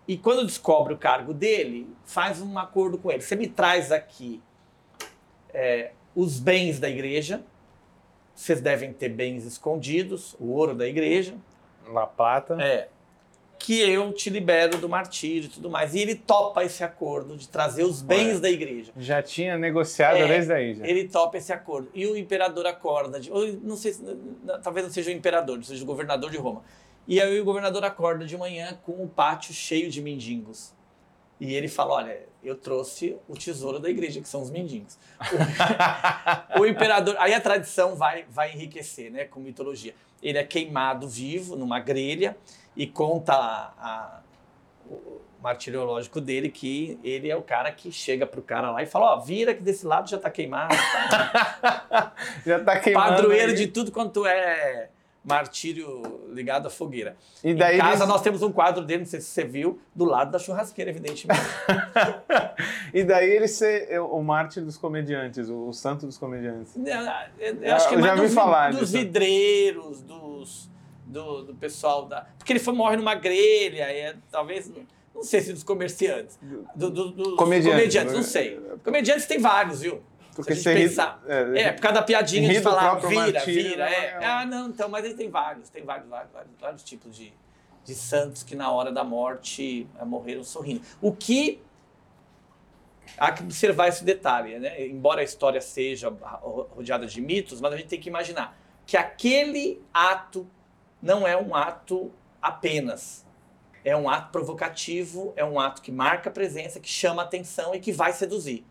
E 0.06 0.16
quando 0.16 0.44
descobre 0.44 0.92
o 0.92 0.98
cargo 0.98 1.32
dele, 1.32 1.88
faz 2.04 2.40
um 2.40 2.58
acordo 2.58 2.98
com 2.98 3.10
ele. 3.10 3.22
Você 3.22 3.36
me 3.36 3.48
traz 3.48 3.90
aqui 3.90 4.42
é, 5.52 5.92
os 6.14 6.38
bens 6.38 6.78
da 6.78 6.88
igreja. 6.88 7.42
Vocês 8.34 8.60
devem 8.60 8.92
ter 8.92 9.08
bens 9.08 9.44
escondidos, 9.44 10.34
o 10.38 10.50
ouro 10.50 10.74
da 10.74 10.86
igreja. 10.86 11.34
La 11.88 12.06
Plata. 12.06 12.56
É 12.60 12.88
que 13.64 13.80
eu 13.80 14.12
te 14.12 14.28
libero 14.28 14.76
do 14.76 14.90
martírio 14.90 15.46
e 15.46 15.48
tudo 15.48 15.70
mais. 15.70 15.94
E 15.94 15.98
ele 15.98 16.14
topa 16.14 16.62
esse 16.62 16.84
acordo 16.84 17.34
de 17.34 17.48
trazer 17.48 17.82
os 17.82 18.02
bens 18.02 18.38
da 18.38 18.50
igreja. 18.50 18.92
Já 18.94 19.22
tinha 19.22 19.56
negociado 19.56 20.18
é, 20.18 20.28
desde 20.28 20.52
aí. 20.52 20.74
Já. 20.74 20.86
Ele 20.86 21.08
topa 21.08 21.38
esse 21.38 21.50
acordo. 21.50 21.88
E 21.94 22.06
o 22.06 22.14
imperador 22.14 22.66
acorda, 22.66 23.18
de, 23.18 23.32
ou 23.32 23.46
não 23.62 23.74
sei, 23.74 23.96
talvez 24.62 24.84
não 24.84 24.92
seja 24.92 25.10
o 25.10 25.14
imperador, 25.14 25.64
seja 25.64 25.82
o 25.82 25.86
governador 25.86 26.30
de 26.30 26.36
Roma. 26.36 26.62
E 27.06 27.20
aí 27.20 27.38
o 27.38 27.44
governador 27.44 27.84
acorda 27.84 28.24
de 28.24 28.36
manhã 28.36 28.78
com 28.82 29.02
o 29.04 29.08
pátio 29.08 29.52
cheio 29.52 29.90
de 29.90 30.00
mendigos. 30.00 30.72
E 31.38 31.54
ele 31.54 31.68
fala: 31.68 31.94
Olha, 31.94 32.18
eu 32.42 32.54
trouxe 32.54 33.16
o 33.28 33.34
tesouro 33.34 33.78
da 33.78 33.90
igreja, 33.90 34.20
que 34.20 34.28
são 34.28 34.42
os 34.42 34.50
mendigos. 34.50 34.98
O, 36.56 36.60
o 36.60 36.66
imperador. 36.66 37.16
Aí 37.18 37.34
a 37.34 37.40
tradição 37.40 37.94
vai, 37.94 38.24
vai 38.30 38.52
enriquecer, 38.52 39.10
né? 39.10 39.24
Com 39.24 39.40
mitologia. 39.40 39.94
Ele 40.22 40.38
é 40.38 40.44
queimado 40.44 41.08
vivo 41.08 41.56
numa 41.56 41.78
grelha 41.80 42.36
e 42.74 42.86
conta 42.86 43.34
a, 43.34 43.72
a, 43.78 44.20
o 44.88 45.20
martiriológico 45.42 46.20
dele 46.20 46.48
que 46.48 46.98
ele 47.04 47.30
é 47.30 47.36
o 47.36 47.42
cara 47.42 47.70
que 47.70 47.92
chega 47.92 48.26
pro 48.26 48.40
cara 48.40 48.70
lá 48.70 48.82
e 48.82 48.86
fala: 48.86 49.16
Ó, 49.16 49.20
vira 49.20 49.52
que 49.52 49.62
desse 49.62 49.84
lado 49.84 50.08
já 50.08 50.16
tá 50.16 50.30
queimado. 50.30 50.74
já 52.46 52.62
tá 52.64 52.80
queimado. 52.80 53.16
Padroeiro 53.16 53.50
aí. 53.50 53.56
de 53.56 53.66
tudo 53.66 53.92
quanto 53.92 54.24
é 54.24 54.88
martírio 55.24 56.02
ligado 56.28 56.66
à 56.66 56.70
fogueira. 56.70 57.16
E 57.42 57.54
daí 57.54 57.76
em 57.76 57.80
casa 57.80 58.04
eles... 58.04 58.08
nós 58.08 58.20
temos 58.20 58.42
um 58.42 58.52
quadro 58.52 58.84
dele, 58.84 59.00
não 59.00 59.06
sei 59.06 59.20
se 59.20 59.28
você 59.28 59.44
viu, 59.44 59.80
do 59.94 60.04
lado 60.04 60.30
da 60.30 60.38
churrasqueira, 60.38 60.90
evidentemente. 60.90 61.40
e 62.92 63.02
daí 63.02 63.30
ele 63.30 63.48
ser 63.48 63.98
o 64.00 64.22
mártir 64.22 64.62
dos 64.62 64.76
comediantes, 64.76 65.48
o 65.48 65.72
santo 65.72 66.06
dos 66.06 66.18
comediantes. 66.18 66.76
Eu, 66.76 67.54
eu 67.62 67.74
acho 67.74 67.88
que 67.88 67.94
é 67.94 68.02
já 68.02 68.14
vi 68.14 68.20
dos, 68.20 68.34
falar 68.34 68.70
dos 68.70 68.80
disso. 68.80 68.92
vidreiros, 68.92 70.02
dos, 70.02 70.70
do, 71.06 71.42
do, 71.44 71.54
pessoal 71.54 72.04
da... 72.04 72.26
Porque 72.36 72.52
ele 72.52 72.60
foi, 72.60 72.74
morre 72.74 72.96
numa 72.96 73.14
grelha, 73.14 73.84
é, 73.84 74.14
talvez... 74.30 74.70
Não 75.14 75.22
sei 75.22 75.40
se 75.40 75.52
dos 75.52 75.62
comerciantes. 75.62 76.36
Do, 76.74 76.90
do, 76.90 77.10
dos 77.12 77.36
comediantes, 77.36 77.78
comediantes, 77.78 78.12
não 78.14 78.22
sei. 78.24 78.60
Comediantes 78.82 79.26
tem 79.26 79.38
vários, 79.38 79.80
viu? 79.80 80.02
Porque 80.34 80.54
se 80.54 80.68
a 80.68 80.74
gente 80.74 80.88
pensar. 80.88 81.22
É, 81.26 81.62
é, 81.62 81.72
por 81.72 81.80
causa 81.80 82.00
da 82.00 82.02
piadinha 82.02 82.48
de 82.48 82.60
falar 82.60 82.96
vira, 82.96 83.32
martírio, 83.32 83.70
vira. 83.70 83.90
É. 83.90 84.04
é. 84.20 84.24
Ah, 84.24 84.44
não, 84.44 84.68
então, 84.68 84.88
mas 84.88 85.04
aí 85.04 85.14
tem 85.14 85.30
vários, 85.30 85.68
tem 85.68 85.84
vários, 85.84 86.08
vários, 86.08 86.32
vários, 86.32 86.52
vários 86.60 86.82
tipos 86.82 87.16
de, 87.16 87.32
de 87.84 87.94
santos 87.94 88.42
que 88.42 88.56
na 88.56 88.70
hora 88.70 88.90
da 88.90 89.04
morte 89.04 89.86
morreram 90.04 90.42
sorrindo. 90.42 90.82
O 91.00 91.12
que 91.12 91.62
há 93.18 93.32
que 93.32 93.42
observar 93.42 93.88
esse 93.88 94.04
detalhe, 94.04 94.58
né? 94.58 94.86
Embora 94.86 95.20
a 95.20 95.24
história 95.24 95.60
seja 95.60 96.08
rodeada 96.10 97.06
de 97.06 97.20
mitos, 97.20 97.60
mas 97.60 97.72
a 97.72 97.76
gente 97.76 97.88
tem 97.88 98.00
que 98.00 98.08
imaginar 98.08 98.58
que 98.86 98.96
aquele 98.96 99.82
ato 99.92 100.46
não 101.00 101.26
é 101.26 101.36
um 101.36 101.54
ato 101.54 102.10
apenas. 102.40 103.24
É 103.84 103.94
um 103.94 104.08
ato 104.08 104.32
provocativo, 104.32 105.34
é 105.36 105.44
um 105.44 105.60
ato 105.60 105.82
que 105.82 105.92
marca 105.92 106.30
a 106.30 106.32
presença, 106.32 106.80
que 106.80 106.88
chama 106.88 107.22
a 107.22 107.24
atenção 107.24 107.74
e 107.74 107.80
que 107.80 107.92
vai 107.92 108.12
seduzir. 108.14 108.64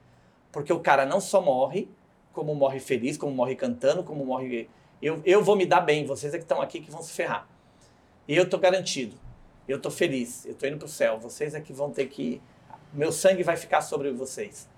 Porque 0.54 0.72
o 0.72 0.80
cara 0.80 1.06
não 1.06 1.20
só 1.20 1.42
morre, 1.42 1.90
como 2.32 2.54
morre 2.56 2.80
feliz, 2.80 3.18
como 3.18 3.34
morre 3.34 3.56
cantando, 3.56 4.04
como 4.04 4.24
morre. 4.24 4.70
Eu, 5.02 5.20
eu 5.26 5.44
vou 5.44 5.56
me 5.56 5.66
dar 5.66 5.82
bem, 5.82 6.06
vocês 6.06 6.34
é 6.34 6.38
que 6.38 6.44
estão 6.44 6.62
aqui 6.62 6.80
que 6.80 6.92
vão 6.92 7.02
se 7.02 7.12
ferrar. 7.12 7.50
E 8.28 8.38
eu 8.38 8.48
tô 8.48 8.58
garantido. 8.60 9.18
Eu 9.68 9.82
tô 9.82 9.90
feliz, 9.90 10.46
eu 10.46 10.54
tô 10.54 10.68
indo 10.68 10.78
pro 10.78 10.88
céu. 10.88 11.20
Vocês 11.20 11.56
é 11.56 11.60
que 11.60 11.74
vão 11.74 11.90
ter 11.90 12.06
que. 12.06 12.40
Meu 12.94 13.12
sangue 13.12 13.42
vai 13.42 13.58
ficar 13.58 13.82
sobre 13.82 14.12
vocês. 14.12 14.70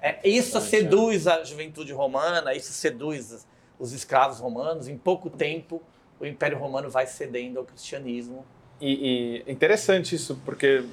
É, 0.00 0.26
isso 0.26 0.60
seduz 0.60 1.26
a 1.26 1.42
juventude 1.42 1.92
romana, 1.92 2.54
isso 2.54 2.72
seduz 2.72 3.44
os 3.78 3.92
escravos 3.92 4.38
romanos. 4.38 4.86
Em 4.86 4.96
pouco 4.96 5.28
tempo, 5.28 5.82
o 6.20 6.26
Império 6.26 6.58
Romano 6.58 6.88
vai 6.88 7.06
cedendo 7.06 7.58
ao 7.58 7.64
cristianismo. 7.64 8.44
E, 8.80 9.42
e 9.46 9.52
interessante 9.52 10.14
isso, 10.14 10.40
porque 10.44 10.84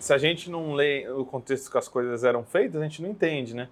se 0.00 0.12
a 0.12 0.18
gente 0.18 0.50
não 0.50 0.72
lê 0.72 1.08
o 1.08 1.24
contexto 1.24 1.70
que 1.70 1.78
as 1.78 1.88
coisas 1.88 2.24
eram 2.24 2.42
feitas, 2.42 2.80
a 2.80 2.84
gente 2.84 3.00
não 3.00 3.10
entende, 3.10 3.54
né? 3.54 3.68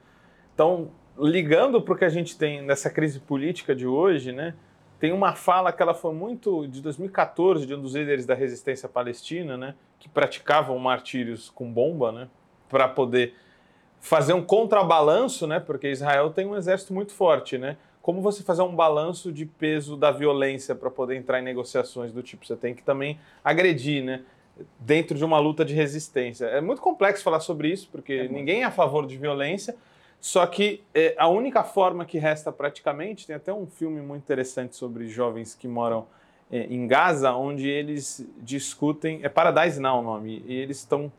Então, 0.54 0.90
ligando 1.18 1.80
para 1.80 1.94
o 1.94 1.97
que 1.97 2.04
a 2.04 2.09
gente 2.09 2.37
tem 2.37 2.62
nessa 2.62 2.90
crise 2.90 3.21
política 3.21 3.75
de 3.75 3.87
hoje, 3.87 4.32
né? 4.32 4.54
Tem 4.99 5.12
uma 5.12 5.35
fala 5.35 5.73
que 5.73 5.82
ela 5.82 5.94
foi 5.94 6.14
muito 6.14 6.66
de 6.68 6.80
2014 6.80 7.66
de 7.66 7.75
um 7.75 7.80
dos 7.80 7.94
líderes 7.94 8.25
da 8.25 8.35
resistência 8.35 8.88
palestina, 8.88 9.56
né? 9.56 9.75
Que 9.99 10.09
praticavam 10.09 10.78
martírios 10.78 11.50
com 11.50 11.71
bomba, 11.73 12.12
né? 12.12 12.28
Para 12.68 12.88
poder 12.88 13.35
fazer 14.00 14.32
um 14.32 14.42
contrabalanço, 14.42 15.47
né? 15.47 15.59
Porque 15.59 15.88
Israel 15.88 16.30
tem 16.30 16.47
um 16.47 16.56
exército 16.56 16.92
muito 16.92 17.12
forte, 17.12 17.59
né? 17.59 17.76
Como 18.00 18.21
você 18.21 18.42
fazer 18.42 18.62
um 18.62 18.75
balanço 18.75 19.32
de 19.32 19.47
peso 19.47 19.97
da 19.97 20.11
violência 20.11 20.75
para 20.75 20.90
poder 20.90 21.16
entrar 21.16 21.38
em 21.38 21.42
negociações 21.42 22.12
do 22.12 22.23
tipo? 22.23 22.44
Você 22.44 22.56
tem 22.56 22.75
que 22.75 22.82
também 22.82 23.18
agredir, 23.44 24.04
né? 24.04 24.23
Dentro 24.78 25.16
de 25.16 25.25
uma 25.25 25.38
luta 25.38 25.64
de 25.64 25.73
resistência. 25.73 26.47
É 26.47 26.61
muito 26.61 26.82
complexo 26.82 27.23
falar 27.23 27.40
sobre 27.40 27.68
isso, 27.68 27.88
porque 27.90 28.12
é 28.12 28.28
ninguém 28.28 28.62
é 28.62 28.64
a 28.64 28.71
favor 28.71 29.06
de 29.06 29.16
violência, 29.16 29.76
só 30.23 30.47
que 30.47 30.85
é, 30.95 31.17
a 31.19 31.26
única 31.26 31.64
forma 31.64 32.05
que 32.05 32.17
resta 32.17 32.52
praticamente, 32.52 33.26
tem 33.26 33.35
até 33.35 33.52
um 33.52 33.67
filme 33.67 34.00
muito 34.00 34.23
interessante 34.23 34.76
sobre 34.76 35.09
jovens 35.09 35.52
que 35.52 35.67
moram 35.67 36.07
é, 36.49 36.61
em 36.67 36.87
Gaza, 36.87 37.33
onde 37.33 37.69
eles 37.69 38.25
discutem, 38.38 39.19
é 39.25 39.29
Paradise 39.29 39.81
Now 39.81 39.99
o 39.99 40.02
nome, 40.02 40.45
e 40.47 40.55
eles 40.55 40.79
estão 40.79 41.11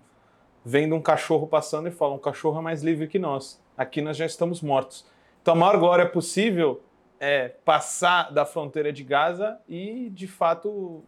vendo 0.64 0.96
um 0.96 1.02
cachorro 1.02 1.46
passando 1.46 1.90
e 1.90 1.92
falam, 1.92 2.16
o 2.16 2.20
cachorro 2.20 2.60
é 2.60 2.62
mais 2.62 2.82
livre 2.82 3.06
que 3.10 3.20
nós, 3.20 3.62
aqui 3.78 4.02
nós 4.02 4.16
já 4.16 4.26
estamos 4.26 4.62
mortos. 4.62 5.06
Então 5.42 5.54
a 5.54 5.58
maior 5.58 5.78
glória 5.78 6.08
possível 6.08 6.82
é 7.20 7.50
passar 7.50 8.32
da 8.32 8.46
fronteira 8.46 8.94
de 8.94 9.04
Gaza 9.04 9.60
e, 9.68 10.10
de 10.12 10.28
fato, 10.30 11.04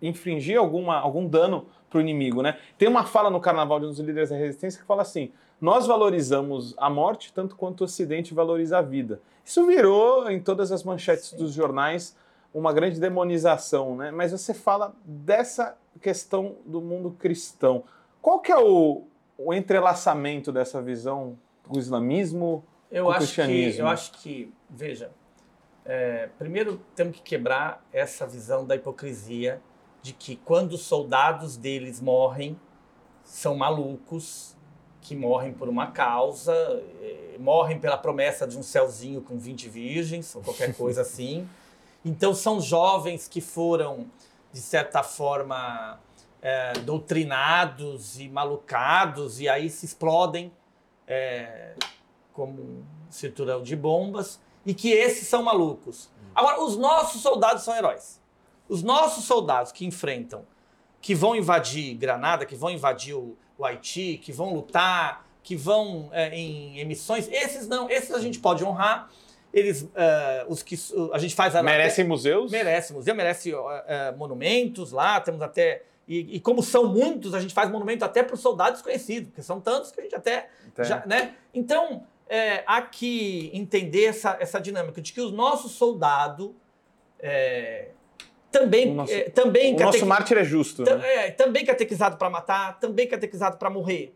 infringir 0.00 0.56
alguma, 0.56 0.96
algum 0.96 1.26
dano 1.26 1.66
para 1.90 1.98
o 1.98 2.00
inimigo. 2.00 2.40
Né? 2.40 2.56
Tem 2.78 2.88
uma 2.88 3.02
fala 3.02 3.30
no 3.30 3.40
Carnaval 3.40 3.80
de 3.80 3.86
um 3.86 3.88
dos 3.88 3.98
líderes 3.98 4.30
da 4.30 4.36
resistência 4.36 4.80
que 4.80 4.86
fala 4.86 5.02
assim, 5.02 5.32
nós 5.62 5.86
valorizamos 5.86 6.74
a 6.76 6.90
morte 6.90 7.32
tanto 7.32 7.54
quanto 7.54 7.82
o 7.82 7.84
Ocidente 7.84 8.34
valoriza 8.34 8.78
a 8.78 8.82
vida. 8.82 9.20
Isso 9.44 9.64
virou 9.64 10.28
em 10.28 10.40
todas 10.40 10.72
as 10.72 10.82
manchetes 10.82 11.26
Sim. 11.26 11.36
dos 11.36 11.52
jornais 11.52 12.16
uma 12.52 12.72
grande 12.72 12.98
demonização, 12.98 13.94
né? 13.94 14.10
Mas 14.10 14.32
você 14.32 14.52
fala 14.52 14.92
dessa 15.04 15.78
questão 16.00 16.56
do 16.66 16.80
mundo 16.80 17.12
cristão. 17.12 17.84
Qual 18.20 18.40
que 18.40 18.50
é 18.50 18.58
o, 18.58 19.04
o 19.38 19.54
entrelaçamento 19.54 20.50
dessa 20.50 20.82
visão 20.82 21.38
do 21.70 21.78
islamismo 21.78 22.64
eu 22.90 23.04
com 23.04 23.12
o 23.12 23.14
cristianismo? 23.14 23.74
Que, 23.74 23.80
eu 23.82 23.86
acho 23.86 24.12
que, 24.14 24.52
veja, 24.68 25.12
é, 25.84 26.28
primeiro 26.40 26.80
temos 26.96 27.18
que 27.18 27.22
quebrar 27.22 27.86
essa 27.92 28.26
visão 28.26 28.66
da 28.66 28.74
hipocrisia 28.74 29.62
de 30.02 30.12
que 30.12 30.34
quando 30.34 30.72
os 30.72 30.82
soldados 30.82 31.56
deles 31.56 32.00
morrem, 32.00 32.58
são 33.22 33.56
malucos, 33.56 34.56
que 35.02 35.16
morrem 35.16 35.52
por 35.52 35.68
uma 35.68 35.88
causa, 35.88 36.54
eh, 37.02 37.36
morrem 37.38 37.78
pela 37.78 37.98
promessa 37.98 38.46
de 38.46 38.56
um 38.56 38.62
céuzinho 38.62 39.20
com 39.20 39.36
20 39.36 39.68
virgens, 39.68 40.34
ou 40.34 40.42
qualquer 40.42 40.72
coisa 40.78 41.02
assim. 41.02 41.46
Então, 42.04 42.32
são 42.34 42.60
jovens 42.60 43.26
que 43.26 43.40
foram, 43.40 44.06
de 44.52 44.60
certa 44.60 45.02
forma, 45.02 46.00
é, 46.40 46.72
doutrinados 46.84 48.18
e 48.18 48.28
malucados, 48.28 49.40
e 49.40 49.48
aí 49.48 49.68
se 49.68 49.84
explodem 49.84 50.52
é, 51.06 51.74
como 52.32 52.84
cinturão 53.10 53.62
de 53.62 53.74
bombas, 53.74 54.40
e 54.64 54.72
que 54.72 54.90
esses 54.90 55.26
são 55.26 55.42
malucos. 55.42 56.10
Agora, 56.34 56.62
os 56.62 56.76
nossos 56.76 57.20
soldados 57.20 57.64
são 57.64 57.76
heróis. 57.76 58.20
Os 58.68 58.82
nossos 58.82 59.24
soldados 59.24 59.72
que 59.72 59.84
enfrentam, 59.84 60.44
que 61.00 61.14
vão 61.14 61.34
invadir 61.34 61.94
Granada, 61.96 62.46
que 62.46 62.54
vão 62.54 62.70
invadir 62.70 63.14
o, 63.14 63.36
o 63.62 63.66
Haiti, 63.66 64.18
que 64.22 64.32
vão 64.32 64.54
lutar, 64.54 65.26
que 65.42 65.56
vão 65.56 66.08
é, 66.12 66.28
em 66.34 66.78
emissões. 66.78 67.28
Esses 67.30 67.68
não, 67.68 67.90
esses 67.90 68.12
a 68.12 68.20
gente 68.20 68.38
pode 68.38 68.64
honrar. 68.64 69.10
Eles, 69.52 69.82
uh, 69.82 69.88
os 70.48 70.62
que 70.62 70.78
a 71.12 71.18
gente 71.18 71.34
faz 71.34 71.54
a, 71.54 71.62
merecem 71.62 72.06
museus, 72.06 72.50
merece 72.50 72.92
museu, 72.94 73.14
merece 73.14 73.52
uh, 73.52 73.58
uh, 73.58 74.16
monumentos 74.16 74.92
lá. 74.92 75.20
Temos 75.20 75.42
até 75.42 75.82
e, 76.08 76.36
e, 76.36 76.40
como 76.40 76.62
são 76.62 76.88
muitos, 76.88 77.34
a 77.34 77.40
gente 77.40 77.54
faz 77.54 77.70
monumento 77.70 78.04
até 78.04 78.22
para 78.22 78.34
os 78.34 78.40
soldados 78.40 78.74
desconhecidos, 78.74 79.28
porque 79.28 79.42
são 79.42 79.60
tantos 79.60 79.90
que 79.92 80.00
a 80.00 80.02
gente 80.02 80.14
até, 80.14 80.48
já, 80.78 81.04
né? 81.06 81.34
Então 81.54 82.04
é, 82.28 82.62
há 82.66 82.80
que 82.82 83.50
entender 83.52 84.06
essa, 84.06 84.36
essa 84.40 84.58
dinâmica 84.58 85.00
de 85.02 85.12
que 85.12 85.20
o 85.20 85.30
nosso 85.30 85.68
soldado 85.68 86.56
é, 87.18 87.90
também, 88.52 88.94
nosso, 88.94 89.12
é, 89.12 89.22
também 89.30 89.74
o 89.74 89.78
nosso 89.80 90.06
mártir 90.06 90.36
é 90.36 90.44
justo. 90.44 90.84
Tam, 90.84 90.98
né? 90.98 91.26
é, 91.26 91.30
também 91.30 91.64
catequizado 91.64 92.16
para 92.18 92.28
matar, 92.28 92.78
também 92.78 93.08
catequizado 93.08 93.56
para 93.56 93.70
morrer. 93.70 94.14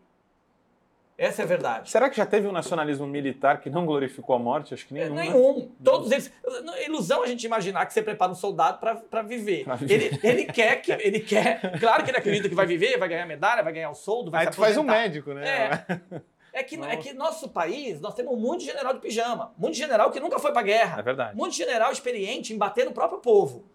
Essa 1.17 1.41
é 1.41 1.45
a 1.45 1.47
verdade. 1.47 1.89
Será 1.89 2.11
que 2.11 2.15
já 2.15 2.27
teve 2.27 2.47
um 2.47 2.51
nacionalismo 2.51 3.07
militar 3.07 3.59
que 3.59 3.71
não 3.71 3.87
glorificou 3.87 4.35
a 4.35 4.39
morte? 4.39 4.75
Acho 4.75 4.85
que 4.85 4.93
nenhum. 4.93 5.19
É, 5.19 5.23
nenhum. 5.23 5.59
Né? 5.61 5.67
Todos 5.83 6.11
eles. 6.11 6.31
Ilusão 6.85 7.23
a 7.23 7.27
gente 7.27 7.43
imaginar 7.43 7.87
que 7.87 7.93
você 7.93 8.03
prepara 8.03 8.31
um 8.31 8.35
soldado 8.35 8.77
para 8.77 9.21
viver. 9.23 9.65
viver. 9.79 9.93
Ele, 9.93 10.19
ele 10.21 10.45
quer 10.45 10.75
que. 10.79 10.91
Ele 10.91 11.19
quer. 11.19 11.79
Claro 11.79 12.03
que 12.03 12.11
ele 12.11 12.19
acredita 12.19 12.47
que 12.47 12.53
vai 12.53 12.67
viver, 12.67 12.99
vai 12.99 13.09
ganhar 13.09 13.25
medalha, 13.25 13.63
vai 13.63 13.73
ganhar 13.73 13.89
o 13.89 13.95
soldo, 13.95 14.29
vai 14.29 14.45
Aí 14.45 14.51
tu 14.51 14.57
faz 14.57 14.77
um 14.77 14.83
médico, 14.83 15.33
né? 15.33 15.47
É. 15.47 16.21
É 16.53 16.63
que, 16.63 16.75
é 16.75 16.97
que 16.97 17.13
nosso 17.13 17.49
país, 17.49 18.01
nós 18.01 18.15
temos 18.15 18.35
muito 18.35 18.63
general 18.63 18.91
de 18.91 18.99
pijama. 18.99 19.53
Muito 19.57 19.77
general 19.77 20.09
que 20.09 20.19
nunca 20.19 20.39
foi 20.39 20.51
pra 20.51 20.63
guerra. 20.63 20.99
É 20.99 21.03
verdade. 21.03 21.35
Muito 21.35 21.55
general 21.55 21.91
experiente 21.91 22.51
em 22.51 22.57
bater 22.57 22.83
no 22.83 22.91
próprio 22.91 23.19
povo. 23.19 23.69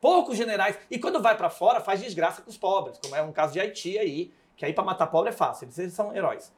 Poucos 0.00 0.36
generais. 0.36 0.78
E 0.90 0.98
quando 0.98 1.20
vai 1.20 1.36
para 1.36 1.50
fora, 1.50 1.80
faz 1.80 2.00
desgraça 2.00 2.42
com 2.42 2.50
os 2.50 2.56
pobres, 2.56 2.98
como 3.02 3.16
é 3.16 3.22
um 3.22 3.32
caso 3.32 3.52
de 3.52 3.60
Haiti 3.60 3.98
aí, 3.98 4.32
que 4.56 4.64
aí 4.64 4.72
para 4.72 4.84
matar 4.84 5.06
pobre 5.08 5.30
é 5.30 5.32
fácil, 5.32 5.68
eles 5.76 5.92
são 5.92 6.14
heróis. 6.14 6.52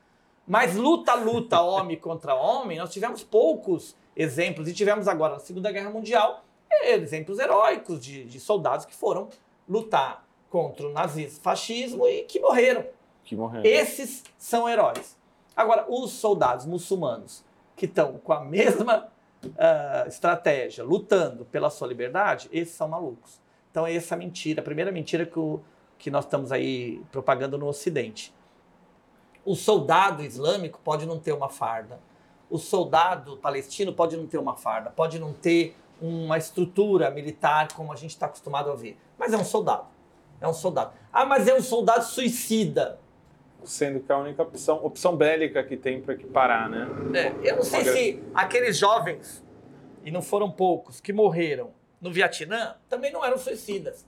Mas 0.47 0.75
luta, 0.75 1.14
luta, 1.14 1.61
homem 1.62 1.97
contra 1.97 2.35
homem, 2.35 2.78
nós 2.78 2.92
tivemos 2.92 3.23
poucos 3.23 3.97
exemplos, 4.16 4.68
e 4.68 4.75
tivemos 4.75 5.09
agora 5.09 5.35
na 5.35 5.38
Segunda 5.38 5.70
Guerra 5.70 5.90
Mundial 5.90 6.44
exemplos 6.82 7.38
heróicos 7.38 8.00
de, 8.00 8.25
de 8.25 8.38
soldados 8.38 8.87
que 8.87 8.94
foram 8.94 9.28
lutar 9.68 10.25
contra 10.49 10.87
o 10.87 10.92
nazismo, 10.92 11.40
fascismo 11.42 12.06
e 12.06 12.23
que 12.23 12.40
morreram. 12.40 12.85
Que 13.25 13.37
morreram. 13.37 13.64
Esses 13.64 14.25
são 14.37 14.68
heróis. 14.68 15.16
Agora, 15.56 15.85
os 15.88 16.12
soldados 16.12 16.66
muçulmanos 16.66 17.44
que 17.76 17.87
estão 17.87 18.18
com 18.18 18.32
a 18.32 18.40
mesma 18.40 19.09
uh, 19.44 20.09
estratégia, 20.09 20.85
lutando 20.85 21.44
pela 21.44 21.70
sua 21.70 21.88
liberdade, 21.88 22.49
esses 22.52 22.75
são 22.75 22.88
malucos. 22.88 23.40
Então, 23.70 23.87
essa 23.87 24.14
é 24.14 24.16
a 24.16 24.18
mentira, 24.18 24.61
a 24.61 24.64
primeira 24.64 24.90
mentira 24.90 25.25
que, 25.25 25.38
o, 25.38 25.61
que 25.99 26.11
nós 26.11 26.25
estamos 26.25 26.50
aí 26.50 27.02
propagando 27.12 27.56
no 27.56 27.66
Ocidente. 27.66 28.35
O 29.44 29.54
soldado 29.54 30.23
islâmico 30.23 30.80
pode 30.82 31.06
não 31.06 31.18
ter 31.18 31.32
uma 31.32 31.49
farda. 31.49 32.00
O 32.50 32.59
soldado 32.59 33.37
palestino 33.37 33.92
pode 33.92 34.16
não 34.16 34.26
ter 34.26 34.38
uma 34.38 34.56
farda, 34.56 34.90
pode 34.90 35.18
não 35.18 35.32
ter 35.32 35.76
uma 36.00 36.37
estrutura 36.37 37.11
militar 37.11 37.68
como 37.75 37.92
a 37.92 37.97
gente 37.97 38.11
está 38.11 38.26
acostumado 38.26 38.70
a 38.70 38.75
ver. 38.75 38.99
Mas 39.18 39.32
é 39.32 39.37
um 39.37 39.44
soldado. 39.44 39.87
É 40.40 40.49
um 40.49 40.52
soldado. 40.52 40.92
Ah, 41.12 41.25
mas 41.25 41.47
é 41.47 41.54
um 41.54 41.62
soldado 41.62 42.04
suicida. 42.04 42.99
Sendo 43.64 44.00
que 44.00 44.10
é 44.10 44.14
a 44.14 44.18
única 44.18 44.42
opção, 44.42 44.84
opção 44.84 45.16
bélica 45.16 45.62
que 45.62 45.76
tem 45.76 46.00
para 46.00 46.14
equiparar, 46.14 46.68
né? 46.68 46.88
É, 47.14 47.50
eu 47.50 47.56
não 47.56 47.62
sei 47.62 47.84
se 47.84 48.22
aqueles 48.34 48.76
jovens, 48.76 49.44
e 50.04 50.10
não 50.10 50.22
foram 50.22 50.50
poucos, 50.50 51.00
que 51.00 51.12
morreram 51.12 51.70
no 52.00 52.10
Vietnã, 52.10 52.76
também 52.88 53.12
não 53.12 53.24
eram 53.24 53.38
suicidas. 53.38 54.06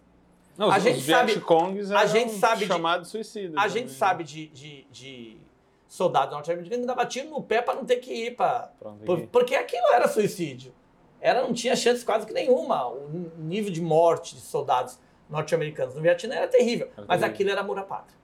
Não, 0.57 0.71
a 0.71 0.79
os 0.79 0.83
gente 0.83 1.03
sabe, 1.03 1.33
eram 1.33 1.99
a 1.99 2.07
gente 2.07 2.33
sabe 2.33 2.67
chamados 2.67 3.09
suicidas. 3.09 3.57
A 3.57 3.69
gente 3.69 3.91
sabe 3.91 4.25
de, 4.25 4.49
de, 4.49 4.87
de 4.91 5.41
soldado 5.89 6.33
norte-americano 6.33 6.83
que 6.83 6.87
dava 6.87 7.07
tiro 7.07 7.29
no 7.31 7.43
pé 7.43 7.63
para 7.63 7.75
não 7.75 7.85
ter 7.85 7.97
que 7.97 8.13
ir 8.13 8.37
para. 8.37 8.73
Por, 9.05 9.27
porque 9.29 9.55
aquilo 9.55 9.87
era 9.93 10.09
suicídio. 10.09 10.75
Era, 11.21 11.43
não 11.43 11.53
tinha 11.53 11.77
chance 11.77 12.05
quase 12.05 12.27
que 12.27 12.33
nenhuma. 12.33 12.89
O 12.89 13.31
nível 13.39 13.71
de 13.71 13.81
morte 13.81 14.35
de 14.35 14.41
soldados 14.41 14.99
norte-americanos 15.31 15.95
no 15.95 16.03
Vietnã 16.03 16.35
era 16.35 16.49
terrível. 16.49 16.89
Era 16.97 17.07
mas 17.07 17.21
terrível. 17.21 17.29
aquilo 17.29 17.51
era 17.51 17.61
amor 17.61 17.79
à 17.79 17.83
pátria. 17.83 18.22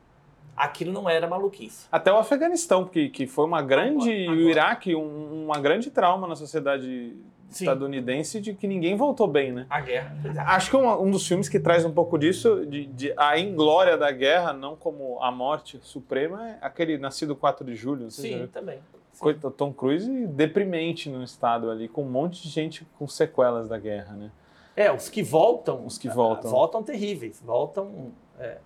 Aquilo 0.59 0.93
não 0.93 1.09
era 1.09 1.27
maluquice. 1.27 1.87
Até 1.91 2.13
o 2.13 2.17
Afeganistão, 2.17 2.85
que, 2.85 3.09
que 3.09 3.27
foi 3.27 3.45
uma 3.45 3.63
grande. 3.63 4.11
Agora, 4.11 4.33
agora. 4.33 4.47
o 4.47 4.51
Iraque, 4.51 4.95
um, 4.95 5.45
uma 5.45 5.59
grande 5.59 5.91
trauma 5.91 6.27
na 6.27 6.37
sociedade 6.37 7.17
Sim. 7.49 7.65
estadunidense 7.65 8.41
de 8.41 8.55
que 8.55 8.67
ninguém 8.67 8.97
voltou 8.97 9.27
bem, 9.27 9.53
né? 9.53 9.67
A 9.71 9.81
guerra. 9.81 10.17
Acho 10.47 10.71
que 10.71 10.77
um, 10.77 11.03
um, 11.03 11.11
dos 11.11 11.27
filmes 11.27 11.49
que 11.49 11.59
traz 11.59 11.85
um 11.85 11.93
pouco 11.93 12.19
disso, 12.19 12.67
de, 12.67 12.87
de, 12.87 13.15
a 13.17 13.39
inglória 13.39 13.97
da 13.97 14.11
guerra, 14.11 14.53
não 14.53 14.77
como 14.77 15.19
a 15.23 15.31
morte 15.31 15.79
suprema, 15.83 16.49
é 16.49 16.59
aquele 16.61 16.99
Nascido 16.99 17.35
4 17.35 17.65
de 17.65 17.75
Julho. 17.75 18.11
Sim, 18.11 18.49
também. 18.53 18.79
Sim. 19.13 19.35
Tom 19.57 19.73
Cruise 19.73 20.27
deprimente 20.29 21.09
no 21.09 21.25
estado 21.25 21.71
ali, 21.71 21.89
com 21.89 22.03
um 22.03 22.11
monte 22.11 22.43
de 22.43 22.49
gente 22.49 22.87
com 22.99 23.09
sequelas 23.09 23.69
da 23.69 23.79
guerra, 23.79 24.15
né? 24.15 24.31
É, 24.77 24.93
os 24.93 25.09
que 25.09 25.25
voltam. 25.25 25.85
Os 25.85 25.99
que 25.99 26.09
voltam. 26.09 26.51
Voltam 26.53 26.85
terríveis. 26.85 27.43
Voltam. 27.45 28.13
É. 28.39 28.59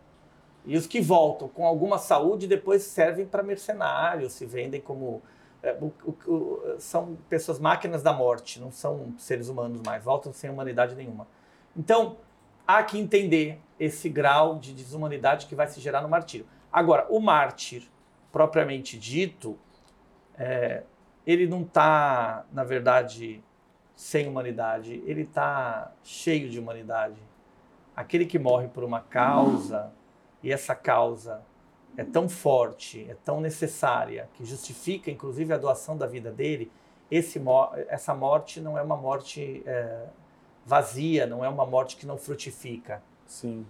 E 0.64 0.76
os 0.76 0.86
que 0.86 1.00
voltam 1.00 1.48
com 1.48 1.66
alguma 1.66 1.98
saúde 1.98 2.46
depois 2.46 2.82
servem 2.82 3.26
para 3.26 3.42
mercenários, 3.42 4.32
se 4.32 4.46
vendem 4.46 4.80
como 4.80 5.22
é, 5.62 5.76
o, 5.80 5.92
o, 6.26 6.76
são 6.78 7.16
pessoas 7.28 7.58
máquinas 7.58 8.02
da 8.02 8.12
morte, 8.12 8.60
não 8.60 8.72
são 8.72 9.14
seres 9.16 9.48
humanos 9.48 9.80
mais, 9.84 10.02
voltam 10.02 10.32
sem 10.32 10.50
humanidade 10.50 10.94
nenhuma. 10.94 11.26
Então, 11.76 12.16
há 12.66 12.82
que 12.82 12.98
entender 12.98 13.60
esse 13.78 14.08
grau 14.08 14.58
de 14.58 14.72
desumanidade 14.72 15.46
que 15.46 15.54
vai 15.54 15.68
se 15.68 15.80
gerar 15.80 16.00
no 16.00 16.08
martírio. 16.08 16.46
Agora, 16.72 17.06
o 17.08 17.20
mártir, 17.20 17.88
propriamente 18.32 18.98
dito, 18.98 19.58
é, 20.36 20.82
ele 21.26 21.46
não 21.46 21.62
está, 21.62 22.44
na 22.52 22.64
verdade, 22.64 23.42
sem 23.94 24.28
humanidade, 24.28 25.02
ele 25.06 25.22
está 25.22 25.92
cheio 26.02 26.48
de 26.48 26.58
humanidade. 26.58 27.20
Aquele 27.94 28.26
que 28.26 28.38
morre 28.38 28.68
por 28.68 28.82
uma 28.82 29.00
causa, 29.00 29.92
e 30.42 30.52
essa 30.52 30.74
causa 30.74 31.42
é 31.96 32.04
tão 32.04 32.28
forte, 32.28 33.06
é 33.08 33.16
tão 33.24 33.40
necessária, 33.40 34.28
que 34.34 34.44
justifica 34.44 35.10
inclusive 35.10 35.52
a 35.52 35.58
doação 35.58 35.96
da 35.96 36.06
vida 36.06 36.30
dele, 36.30 36.70
esse, 37.10 37.40
essa 37.88 38.14
morte 38.14 38.60
não 38.60 38.78
é 38.78 38.82
uma 38.82 38.96
morte 38.96 39.62
é, 39.66 40.06
vazia, 40.64 41.26
não 41.26 41.44
é 41.44 41.48
uma 41.48 41.66
morte 41.66 41.96
que 41.96 42.06
não 42.06 42.16
frutifica. 42.16 43.02
Sim. 43.26 43.66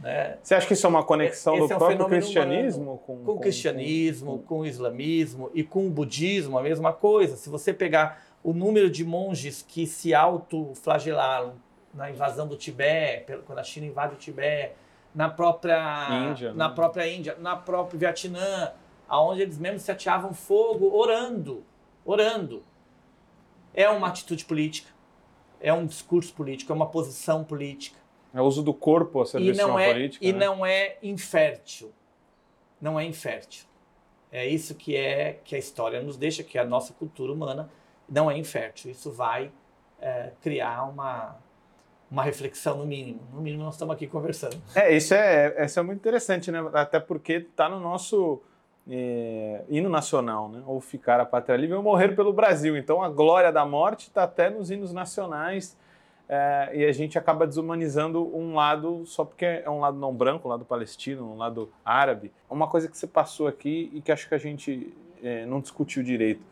Né? 0.00 0.38
Você 0.42 0.54
acha 0.54 0.66
que 0.66 0.72
isso 0.74 0.86
é 0.86 0.88
uma 0.88 1.04
conexão 1.04 1.56
esse 1.56 1.68
do 1.68 1.72
é 1.72 1.76
um 1.76 1.78
próprio 1.78 2.06
cristianismo? 2.06 2.98
Com, 3.06 3.24
com, 3.24 3.32
o 3.32 3.38
cristianismo, 3.38 4.38
com, 4.38 4.44
com, 4.44 4.58
o 4.60 4.66
islamismo 4.66 5.50
e 5.54 5.62
com 5.62 5.86
o 5.86 5.90
budismo, 5.90 6.58
a 6.58 6.62
mesma 6.62 6.92
coisa. 6.92 7.36
Se 7.36 7.48
você 7.48 7.72
pegar 7.72 8.22
o 8.42 8.52
número 8.52 8.90
de 8.90 9.04
monges 9.04 9.62
que 9.62 9.86
se 9.86 10.14
autoflagelaram 10.14 11.54
na 11.92 12.10
invasão 12.10 12.46
do 12.46 12.56
Tibete, 12.56 13.38
quando 13.46 13.58
a 13.58 13.64
China 13.64 13.86
invade 13.86 14.14
o 14.14 14.18
Tibete, 14.18 14.72
na 15.16 15.30
própria 15.30 16.28
Índia, 16.30 16.52
na 16.52 16.68
né? 16.68 16.74
própria 16.74 17.08
Índia, 17.08 17.36
na 17.40 17.56
própria 17.56 17.98
Vietnã, 17.98 18.72
aonde 19.08 19.40
eles 19.40 19.56
mesmos 19.56 19.80
se 19.80 19.90
ateavam 19.90 20.34
fogo 20.34 20.94
orando, 20.94 21.64
orando. 22.04 22.62
É 23.72 23.88
uma 23.88 24.08
atitude 24.08 24.44
política, 24.44 24.92
é 25.58 25.72
um 25.72 25.86
discurso 25.86 26.34
político, 26.34 26.70
é 26.70 26.74
uma 26.74 26.86
posição 26.86 27.42
política. 27.42 27.98
É 28.34 28.42
o 28.42 28.44
uso 28.44 28.62
do 28.62 28.74
corpo 28.74 29.22
a 29.22 29.24
serviço 29.24 29.58
de 29.58 29.64
uma 29.64 29.82
é, 29.82 29.92
política. 29.94 30.22
E 30.22 30.32
né? 30.34 30.38
não 30.38 30.66
é 30.66 30.98
infértil. 31.02 31.90
Não 32.78 33.00
é 33.00 33.04
infértil. 33.06 33.64
É 34.30 34.46
isso 34.46 34.74
que 34.74 34.94
é 34.94 35.40
que 35.42 35.56
a 35.56 35.58
história 35.58 36.02
nos 36.02 36.18
deixa, 36.18 36.42
que 36.42 36.58
a 36.58 36.64
nossa 36.64 36.92
cultura 36.92 37.32
humana 37.32 37.70
não 38.06 38.30
é 38.30 38.36
infértil. 38.36 38.90
Isso 38.90 39.10
vai 39.10 39.50
é, 39.98 40.32
criar 40.42 40.84
uma 40.84 41.38
uma 42.10 42.22
reflexão 42.22 42.78
no 42.78 42.86
mínimo. 42.86 43.20
No 43.32 43.40
mínimo 43.40 43.64
nós 43.64 43.74
estamos 43.74 43.94
aqui 43.94 44.06
conversando. 44.06 44.56
É, 44.74 44.94
isso 44.94 45.14
é, 45.14 45.64
isso 45.64 45.78
é 45.78 45.82
muito 45.82 45.98
interessante, 45.98 46.50
né? 46.50 46.64
Até 46.72 47.00
porque 47.00 47.34
está 47.34 47.68
no 47.68 47.80
nosso 47.80 48.40
é, 48.88 49.62
hino 49.68 49.88
nacional, 49.88 50.48
né? 50.48 50.62
Ou 50.66 50.80
ficar 50.80 51.20
a 51.20 51.26
pátria 51.26 51.56
livre 51.56 51.74
ou 51.76 51.82
morrer 51.82 52.14
pelo 52.14 52.32
Brasil. 52.32 52.76
Então 52.76 53.02
a 53.02 53.08
glória 53.08 53.52
da 53.52 53.66
morte 53.66 54.08
está 54.08 54.22
até 54.22 54.48
nos 54.48 54.70
hinos 54.70 54.92
nacionais 54.92 55.76
é, 56.28 56.70
e 56.74 56.84
a 56.84 56.92
gente 56.92 57.18
acaba 57.18 57.46
desumanizando 57.46 58.36
um 58.36 58.54
lado 58.54 59.04
só 59.06 59.24
porque 59.24 59.44
é 59.44 59.70
um 59.70 59.80
lado 59.80 59.98
não 59.98 60.14
branco, 60.14 60.48
um 60.48 60.50
lado 60.50 60.64
palestino, 60.64 61.32
um 61.32 61.36
lado 61.36 61.72
árabe. 61.84 62.32
Uma 62.48 62.68
coisa 62.68 62.88
que 62.88 62.96
você 62.96 63.06
passou 63.06 63.46
aqui 63.46 63.90
e 63.92 64.00
que 64.00 64.10
acho 64.10 64.28
que 64.28 64.34
a 64.34 64.38
gente 64.38 64.92
é, 65.22 65.44
não 65.46 65.60
discutiu 65.60 66.02
direito. 66.02 66.42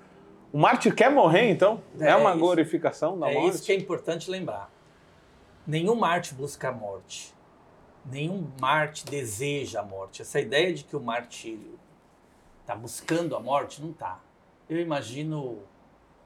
O 0.53 0.59
mártir 0.59 0.95
quer 0.95 1.11
morrer, 1.11 1.51
então? 1.51 1.81
É, 1.99 2.11
é 2.11 2.17
uma 2.17 2.31
isso. 2.31 2.39
glorificação 2.39 3.19
da 3.19 3.27
morte? 3.27 3.39
É 3.39 3.49
isso 3.49 3.65
que 3.65 3.73
é 3.73 3.75
importante 3.75 4.31
lembrar. 4.31 4.71
Nenhum 5.67 5.95
Marte 5.95 6.35
busca 6.35 6.69
a 6.69 6.73
morte. 6.73 7.35
Nenhum 8.05 8.47
Marte 8.61 9.07
deseja 9.07 9.81
a 9.81 9.83
morte. 9.83 10.21
Essa 10.21 10.39
ideia 10.39 10.75
de 10.75 10.85
que 10.85 10.95
o 10.95 11.01
martírio 11.01 11.79
está 12.61 12.77
buscando 12.77 13.35
a 13.35 13.41
morte, 13.41 13.81
não 13.81 13.91
está. 13.91 14.21
Eu 14.69 14.79
imagino 14.79 15.63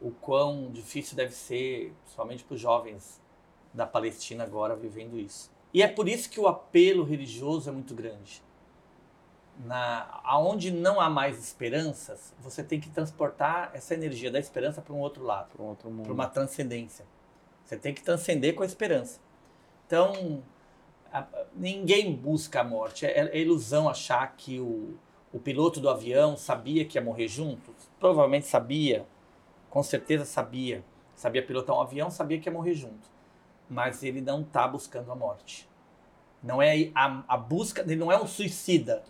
o 0.01 0.11
quão 0.11 0.70
difícil 0.72 1.16
deve 1.16 1.35
ser, 1.35 1.92
principalmente 2.03 2.42
para 2.42 2.55
os 2.55 2.61
jovens 2.61 3.20
da 3.72 3.87
Palestina 3.87 4.42
agora 4.42 4.74
vivendo 4.74 5.18
isso. 5.18 5.53
E 5.72 5.83
é 5.83 5.88
por 5.88 6.09
isso 6.09 6.29
que 6.31 6.40
o 6.40 6.48
apelo 6.48 7.05
religioso 7.05 7.68
é 7.68 7.72
muito 7.72 7.94
grande. 7.94 8.42
Na, 9.64 10.20
aonde 10.24 10.70
não 10.72 11.01
há 11.01 11.11
mais 11.11 11.38
esperanças, 11.38 12.33
você 12.40 12.62
tem 12.62 12.81
que 12.81 12.90
transportar 12.90 13.70
essa 13.72 13.94
energia 13.94 14.31
da 14.31 14.38
esperança 14.38 14.81
para 14.81 14.94
um 14.94 15.01
outro 15.01 15.22
lado, 15.22 15.51
para 15.51 15.62
um 15.62 15.66
outro 15.66 15.90
mundo, 15.90 16.05
para 16.05 16.12
uma 16.12 16.29
transcendência. 16.29 17.05
Você 17.64 17.77
tem 17.77 17.92
que 17.92 18.03
transcender 18.03 18.55
com 18.55 18.62
a 18.62 18.66
esperança. 18.66 19.20
Então, 19.88 20.42
a, 21.11 21.27
ninguém 21.57 22.14
busca 22.14 22.61
a 22.61 22.64
morte. 22.64 23.07
É, 23.07 23.20
é, 23.20 23.38
ilusão 23.38 23.88
achar 23.88 24.37
que 24.37 24.61
o, 24.61 24.98
o 25.33 25.38
piloto 25.38 25.81
do 25.81 25.88
avião 25.88 26.37
sabia 26.37 26.85
que 26.85 26.98
ia 26.98 27.03
morrer 27.03 27.27
junto. 27.27 27.74
Provavelmente 27.98 28.46
sabia, 28.46 29.07
com 29.70 29.83
certeza 29.83 30.27
sabia. 30.27 30.85
Sabia 31.16 31.42
pilotar 31.42 31.74
um 31.74 31.81
avião, 31.81 32.11
sabia 32.11 32.38
que 32.38 32.51
ia 32.51 32.53
morrer 32.53 32.74
junto. 32.74 33.09
Mas 33.68 34.03
ele 34.03 34.20
não 34.20 34.42
está 34.42 34.68
buscando 34.68 35.11
a 35.11 35.16
morte. 35.16 35.66
Não 36.42 36.61
é 36.61 36.90
a, 36.94 37.24
a 37.27 37.37
busca, 37.38 37.81
ele 37.81 37.96
não 37.96 38.12
é 38.12 38.20
um 38.20 38.27
suicida. 38.27 39.03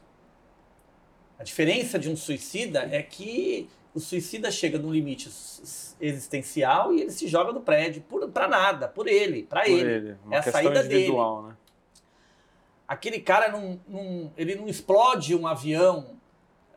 A 1.41 1.43
diferença 1.43 1.99
de 1.99 2.09
um 2.09 2.17
suicida 2.17 2.89
é 2.91 3.03
que 3.03 3.69
o 3.95 4.01
suicida 4.01 4.51
chega 4.51 4.79
no 4.79 4.93
limite 4.93 5.29
existencial 6.01 6.93
e 6.93 7.01
ele 7.03 7.11
se 7.11 7.27
joga 7.27 7.53
do 7.53 7.61
prédio 7.61 8.05
para 8.33 8.47
nada, 8.47 8.89
por 8.89 9.09
ele, 9.09 9.43
para 9.43 9.69
ele. 9.69 9.91
ele. 9.91 10.17
é 10.31 10.39
a 10.39 10.43
saída 10.43 10.83
dele. 10.83 11.13
Né? 11.13 11.57
Aquele 12.87 13.21
cara 13.21 13.51
não, 13.51 13.79
não, 13.89 14.33
ele 14.37 14.55
não 14.55 14.69
explode 14.69 15.35
um 15.35 15.47
avião 15.47 16.19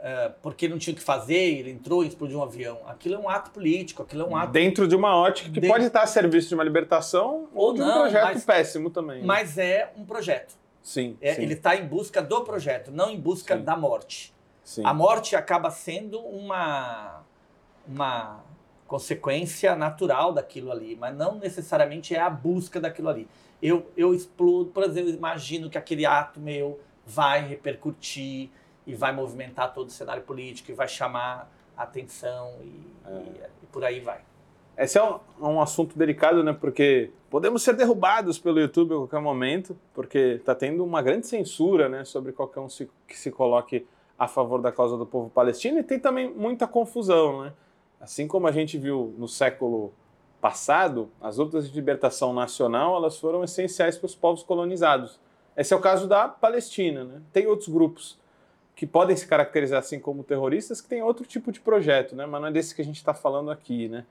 uh, 0.01 0.33
porque 0.41 0.67
não 0.67 0.77
tinha 0.77 0.93
o 0.93 0.97
que 0.97 1.03
fazer, 1.03 1.59
ele 1.59 1.71
entrou 1.71 2.03
e 2.03 2.07
explodiu 2.07 2.39
um 2.39 2.43
avião. 2.43 2.79
Aquilo 2.87 3.15
é 3.15 3.17
um 3.19 3.29
ato 3.29 3.51
político, 3.51 4.03
aquilo 4.03 4.23
é 4.23 4.25
um 4.25 4.35
ato. 4.35 4.51
Dentro 4.51 4.87
de 4.87 4.95
uma 4.95 5.15
ótica 5.15 5.49
que 5.49 5.67
pode 5.67 5.85
estar 5.85 6.01
a 6.01 6.07
serviço 6.07 6.49
de 6.49 6.55
uma 6.55 6.63
libertação 6.63 7.47
ou, 7.53 7.73
de 7.73 7.81
um 7.81 7.91
projeto 7.91 8.33
mas, 8.33 8.45
péssimo 8.45 8.89
também. 8.89 9.23
Mas 9.23 9.57
é 9.57 9.91
um 9.95 10.05
projeto. 10.05 10.55
Sim. 10.81 11.17
É, 11.21 11.35
sim. 11.35 11.43
Ele 11.43 11.53
está 11.53 11.75
em 11.75 11.85
busca 11.85 12.21
do 12.21 12.41
projeto, 12.41 12.91
não 12.91 13.09
em 13.11 13.19
busca 13.19 13.55
sim. 13.55 13.63
da 13.63 13.77
morte. 13.77 14.33
Sim. 14.63 14.83
A 14.85 14.93
morte 14.93 15.35
acaba 15.35 15.69
sendo 15.71 16.19
uma, 16.19 17.23
uma 17.87 18.43
consequência 18.87 19.75
natural 19.75 20.33
daquilo 20.33 20.71
ali, 20.71 20.95
mas 20.99 21.15
não 21.15 21.35
necessariamente 21.35 22.15
é 22.15 22.19
a 22.19 22.29
busca 22.29 22.79
daquilo 22.79 23.09
ali. 23.09 23.27
eu, 23.61 23.89
eu 23.95 24.13
explodo, 24.13 24.69
por 24.71 24.83
exemplo, 24.83 25.09
imagino 25.09 25.69
que 25.69 25.77
aquele 25.77 26.05
ato 26.05 26.39
meu 26.39 26.79
vai 27.05 27.47
repercutir 27.47 28.49
e 28.85 28.95
vai 28.95 29.13
movimentar 29.13 29.73
todo 29.73 29.87
o 29.87 29.91
cenário 29.91 30.23
político 30.23 30.71
e 30.71 30.73
vai 30.73 30.87
chamar 30.87 31.51
atenção 31.75 32.55
e, 32.61 32.85
é. 33.05 33.11
e, 33.11 33.63
e 33.63 33.65
por 33.71 33.83
aí 33.83 33.99
vai. 33.99 34.21
Esse 34.77 34.97
é 34.97 35.03
um, 35.03 35.19
um, 35.39 35.61
assunto 35.61 35.97
delicado, 35.97 36.43
né? 36.43 36.53
Porque 36.53 37.11
podemos 37.29 37.61
ser 37.61 37.75
derrubados 37.75 38.39
pelo 38.39 38.59
YouTube 38.59 38.93
a 38.93 38.97
qualquer 38.97 39.21
momento, 39.21 39.77
porque 39.93 40.17
está 40.39 40.55
tendo 40.55 40.83
uma 40.83 41.01
grande 41.01 41.27
censura, 41.27 41.89
né? 41.89 42.03
Sobre 42.03 42.31
qualquer 42.31 42.61
um 42.61 42.69
se, 42.69 42.89
que 43.07 43.17
se 43.17 43.29
coloque 43.31 43.85
a 44.21 44.27
favor 44.27 44.61
da 44.61 44.71
causa 44.71 44.95
do 44.95 45.03
povo 45.03 45.31
palestino 45.31 45.79
e 45.79 45.83
tem 45.83 45.97
também 45.97 46.31
muita 46.31 46.67
confusão, 46.67 47.41
né? 47.41 47.53
Assim 47.99 48.27
como 48.27 48.45
a 48.45 48.51
gente 48.51 48.77
viu 48.77 49.15
no 49.17 49.27
século 49.27 49.91
passado, 50.39 51.09
as 51.19 51.37
lutas 51.37 51.67
de 51.67 51.73
libertação 51.73 52.31
nacional 52.31 52.95
elas 52.95 53.17
foram 53.17 53.43
essenciais 53.43 53.97
para 53.97 54.05
os 54.05 54.13
povos 54.13 54.43
colonizados. 54.43 55.19
Esse 55.57 55.73
é 55.73 55.75
o 55.75 55.79
caso 55.79 56.07
da 56.07 56.27
Palestina, 56.27 57.03
né? 57.03 57.19
Tem 57.33 57.47
outros 57.47 57.67
grupos 57.67 58.19
que 58.75 58.85
podem 58.85 59.15
se 59.15 59.25
caracterizar 59.25 59.79
assim 59.79 59.99
como 59.99 60.23
terroristas 60.23 60.79
que 60.81 60.87
têm 60.87 61.01
outro 61.01 61.25
tipo 61.25 61.51
de 61.51 61.59
projeto, 61.59 62.15
né? 62.15 62.27
Mas 62.27 62.41
não 62.41 62.49
é 62.49 62.51
desse 62.51 62.75
que 62.75 62.81
a 62.83 62.85
gente 62.85 62.97
está 62.97 63.15
falando 63.15 63.49
aqui, 63.49 63.87
né? 63.87 64.05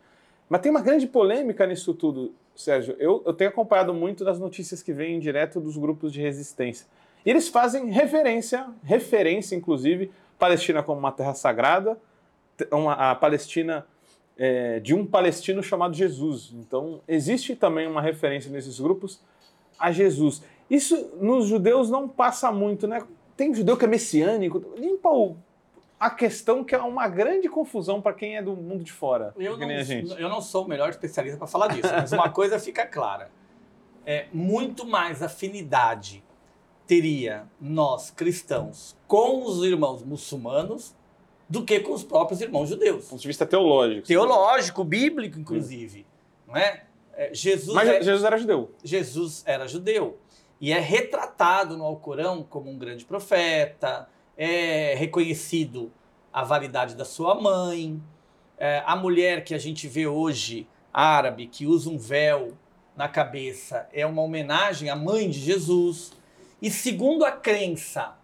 Mas 0.48 0.60
tem 0.60 0.72
uma 0.72 0.82
grande 0.82 1.06
polêmica 1.06 1.64
nisso 1.68 1.94
tudo, 1.94 2.34
Sérgio. 2.56 2.96
Eu, 2.98 3.22
eu 3.24 3.32
tenho 3.32 3.50
acompanhado 3.50 3.94
muito 3.94 4.24
das 4.24 4.40
notícias 4.40 4.82
que 4.82 4.92
vêm 4.92 5.20
direto 5.20 5.60
dos 5.60 5.76
grupos 5.76 6.12
de 6.12 6.20
resistência. 6.20 6.88
E 7.24 7.30
eles 7.30 7.48
fazem 7.48 7.90
referência, 7.90 8.68
referência 8.82 9.54
inclusive, 9.54 10.10
Palestina 10.38 10.82
como 10.82 10.98
uma 10.98 11.12
terra 11.12 11.34
sagrada, 11.34 11.98
uma, 12.72 13.10
a 13.10 13.14
Palestina 13.14 13.86
é, 14.36 14.80
de 14.80 14.94
um 14.94 15.04
palestino 15.04 15.62
chamado 15.62 15.94
Jesus. 15.94 16.52
Então, 16.54 17.00
existe 17.06 17.54
também 17.54 17.86
uma 17.86 18.00
referência 18.00 18.50
nesses 18.50 18.80
grupos 18.80 19.20
a 19.78 19.92
Jesus. 19.92 20.42
Isso 20.68 21.12
nos 21.20 21.46
judeus 21.46 21.90
não 21.90 22.08
passa 22.08 22.50
muito, 22.50 22.86
né? 22.86 23.02
Tem 23.36 23.54
judeu 23.54 23.76
que 23.76 23.84
é 23.84 23.88
messiânico. 23.88 24.62
Limpa 24.76 25.10
o 25.10 25.36
a 26.00 26.08
questão 26.08 26.64
que 26.64 26.74
é 26.74 26.78
uma 26.78 27.06
grande 27.06 27.46
confusão 27.46 28.00
para 28.00 28.14
quem 28.14 28.38
é 28.38 28.42
do 28.42 28.56
mundo 28.56 28.82
de 28.82 28.90
fora. 28.90 29.34
Eu 29.38 29.58
não, 29.58 30.18
eu 30.18 30.28
não 30.30 30.40
sou 30.40 30.64
o 30.64 30.68
melhor 30.68 30.88
especialista 30.88 31.36
para 31.36 31.46
falar 31.46 31.68
disso, 31.68 31.92
mas 31.92 32.10
uma 32.10 32.30
coisa 32.32 32.58
fica 32.58 32.86
clara. 32.86 33.30
É 34.06 34.24
muito 34.32 34.86
mais 34.86 35.22
afinidade 35.22 36.24
teria 36.90 37.44
nós 37.60 38.10
cristãos 38.10 38.96
com 39.06 39.44
os 39.44 39.62
irmãos 39.62 40.02
muçulmanos 40.02 40.92
do 41.48 41.64
que 41.64 41.78
com 41.78 41.92
os 41.92 42.02
próprios 42.02 42.40
irmãos 42.40 42.68
judeus. 42.68 43.04
Do 43.04 43.10
ponto 43.10 43.20
de 43.20 43.28
vista 43.28 43.46
teológico. 43.46 44.08
Teológico, 44.08 44.82
bíblico, 44.82 45.38
inclusive. 45.38 46.04
Não 46.48 46.56
é? 46.56 46.82
é 47.14 47.32
Jesus 47.32 47.72
Mas 47.76 47.88
é, 47.88 48.02
Jesus 48.02 48.24
era 48.24 48.36
judeu. 48.36 48.74
Jesus 48.82 49.44
era 49.46 49.68
judeu. 49.68 50.18
E 50.60 50.72
é 50.72 50.80
retratado 50.80 51.76
no 51.76 51.84
Alcorão 51.84 52.42
como 52.42 52.68
um 52.68 52.76
grande 52.76 53.04
profeta, 53.04 54.08
é 54.36 54.96
reconhecido 54.96 55.92
a 56.32 56.42
validade 56.42 56.96
da 56.96 57.04
sua 57.04 57.36
mãe. 57.36 58.02
É, 58.58 58.82
a 58.84 58.96
mulher 58.96 59.44
que 59.44 59.54
a 59.54 59.58
gente 59.58 59.86
vê 59.86 60.08
hoje, 60.08 60.66
árabe, 60.92 61.46
que 61.46 61.66
usa 61.66 61.88
um 61.88 61.96
véu 61.96 62.58
na 62.96 63.08
cabeça, 63.08 63.88
é 63.92 64.04
uma 64.04 64.22
homenagem 64.22 64.90
à 64.90 64.96
mãe 64.96 65.30
de 65.30 65.38
Jesus. 65.38 66.18
E 66.60 66.70
segundo 66.70 67.24
a 67.24 67.32
crença 67.32 68.14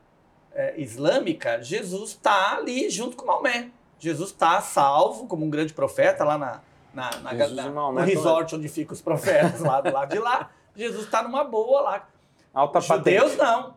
é, 0.52 0.74
islâmica, 0.80 1.62
Jesus 1.62 2.10
está 2.10 2.56
ali 2.56 2.90
junto 2.90 3.16
com 3.16 3.26
Maomé. 3.26 3.70
Jesus 3.98 4.30
está 4.30 4.60
salvo 4.60 5.26
como 5.26 5.44
um 5.44 5.50
grande 5.50 5.72
profeta 5.72 6.24
lá 6.24 6.36
na, 6.36 6.60
na, 6.92 7.10
na, 7.20 7.48
na 7.48 7.70
no 7.70 8.00
resort 8.00 8.54
onde 8.54 8.68
ficam 8.68 8.92
os 8.92 9.00
profetas 9.00 9.60
lá 9.60 9.80
do 9.80 9.92
lado 9.92 10.10
de 10.10 10.18
lá. 10.18 10.50
Jesus 10.74 11.04
está 11.04 11.22
numa 11.22 11.44
boa 11.44 11.80
lá. 11.80 12.08
Alta 12.52 12.80
Judeus 12.80 13.36
não. 13.36 13.74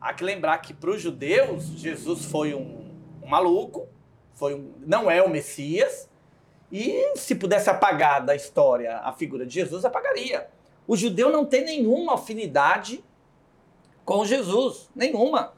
Há 0.00 0.12
que 0.12 0.22
lembrar 0.22 0.58
que 0.58 0.74
para 0.74 0.90
os 0.90 1.00
judeus, 1.00 1.64
Jesus 1.76 2.26
foi 2.26 2.54
um, 2.54 2.84
um 3.22 3.26
maluco, 3.26 3.88
foi 4.34 4.54
um, 4.54 4.72
não 4.86 5.10
é 5.10 5.22
o 5.22 5.30
Messias, 5.30 6.08
e 6.70 7.16
se 7.16 7.34
pudesse 7.34 7.70
apagar 7.70 8.24
da 8.24 8.34
história 8.34 8.98
a 8.98 9.12
figura 9.12 9.46
de 9.46 9.54
Jesus, 9.54 9.84
apagaria. 9.84 10.48
O 10.86 10.96
judeu 10.96 11.30
não 11.30 11.46
tem 11.46 11.64
nenhuma 11.64 12.14
afinidade 12.14 13.02
com 14.04 14.24
Jesus, 14.24 14.90
nenhuma. 14.94 15.52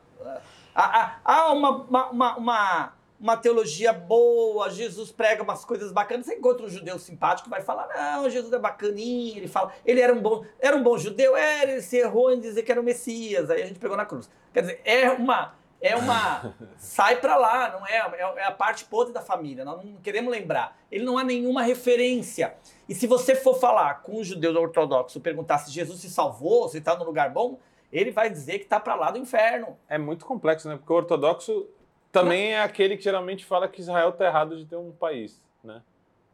Há, 0.75 1.19
há 1.25 1.53
uma, 1.53 1.71
uma, 1.71 2.37
uma, 2.37 2.93
uma, 3.19 3.37
teologia 3.39 3.93
boa, 3.93 4.69
Jesus 4.69 5.11
prega 5.11 5.43
umas 5.43 5.65
coisas 5.65 5.91
bacanas, 5.91 6.27
você 6.27 6.35
encontra 6.35 6.67
um 6.67 6.69
judeu 6.69 6.99
simpático 6.99 7.49
vai 7.49 7.63
falar, 7.63 7.89
não, 7.97 8.29
Jesus 8.29 8.53
é 8.53 8.59
bacaninho, 8.59 9.39
ele 9.39 9.49
fala, 9.49 9.73
ele 9.87 10.01
era 10.01 10.13
um 10.13 10.21
bom, 10.21 10.45
era 10.61 10.77
um 10.77 10.83
bom 10.83 10.99
judeu, 10.99 11.35
é, 11.35 11.63
ele 11.63 11.81
se 11.81 11.97
errou 11.97 12.31
em 12.31 12.39
dizer 12.39 12.63
que 12.63 12.71
era 12.71 12.81
o 12.81 12.85
Messias, 12.85 13.49
aí 13.51 13.63
a 13.63 13.67
gente 13.67 13.81
pegou 13.81 13.97
na 13.97 14.05
cruz. 14.05 14.29
Quer 14.53 14.61
dizer, 14.61 14.81
é 14.85 15.11
uma, 15.11 15.55
é 15.81 15.97
uma, 15.97 16.55
sai 16.77 17.17
para 17.17 17.37
lá, 17.37 17.71
não 17.71 17.87
é, 17.87 17.97
é, 17.97 18.41
é, 18.43 18.45
a 18.45 18.53
parte 18.53 18.85
podre 18.85 19.15
da 19.15 19.23
família, 19.23 19.65
nós 19.65 19.83
não 19.83 19.97
queremos 19.97 20.31
lembrar. 20.31 20.79
Ele 20.93 21.05
não 21.05 21.17
há 21.17 21.25
nenhuma 21.25 21.63
referência. 21.63 22.55
E 22.87 22.95
se 22.95 23.07
você 23.07 23.35
for 23.35 23.59
falar 23.59 24.03
com 24.03 24.21
um 24.21 24.25
judeu 24.25 24.55
ortodoxo, 24.61 25.21
perguntar 25.21 25.59
se 25.59 25.71
Jesus 25.71 26.01
se 26.01 26.11
salvou, 26.11 26.69
se 26.69 26.79
está 26.79 26.95
no 26.95 27.05
lugar 27.05 27.31
bom, 27.31 27.59
ele 27.93 28.11
vai 28.11 28.31
dizer 28.31 28.59
que 28.59 28.65
está 28.65 28.81
para 28.81 28.95
lá 28.95 29.11
do 29.11 29.19
inferno. 29.19 29.77
É 29.89 29.99
muito 29.99 30.25
complexo, 30.25 30.69
né? 30.69 30.77
Porque 30.77 30.93
o 30.93 30.97
ortodoxo 30.97 31.67
também 32.13 32.55
é 32.55 32.63
aquele 32.63 32.97
que 32.97 33.05
geralmente 33.05 33.45
fala 33.45 33.69
que 33.69 33.81
Israel 33.81 34.11
está 34.11 34.27
errado 34.27 34.57
de 34.57 34.65
ter 34.65 34.77
um 34.77 34.93
país, 34.93 35.43
né? 35.63 35.83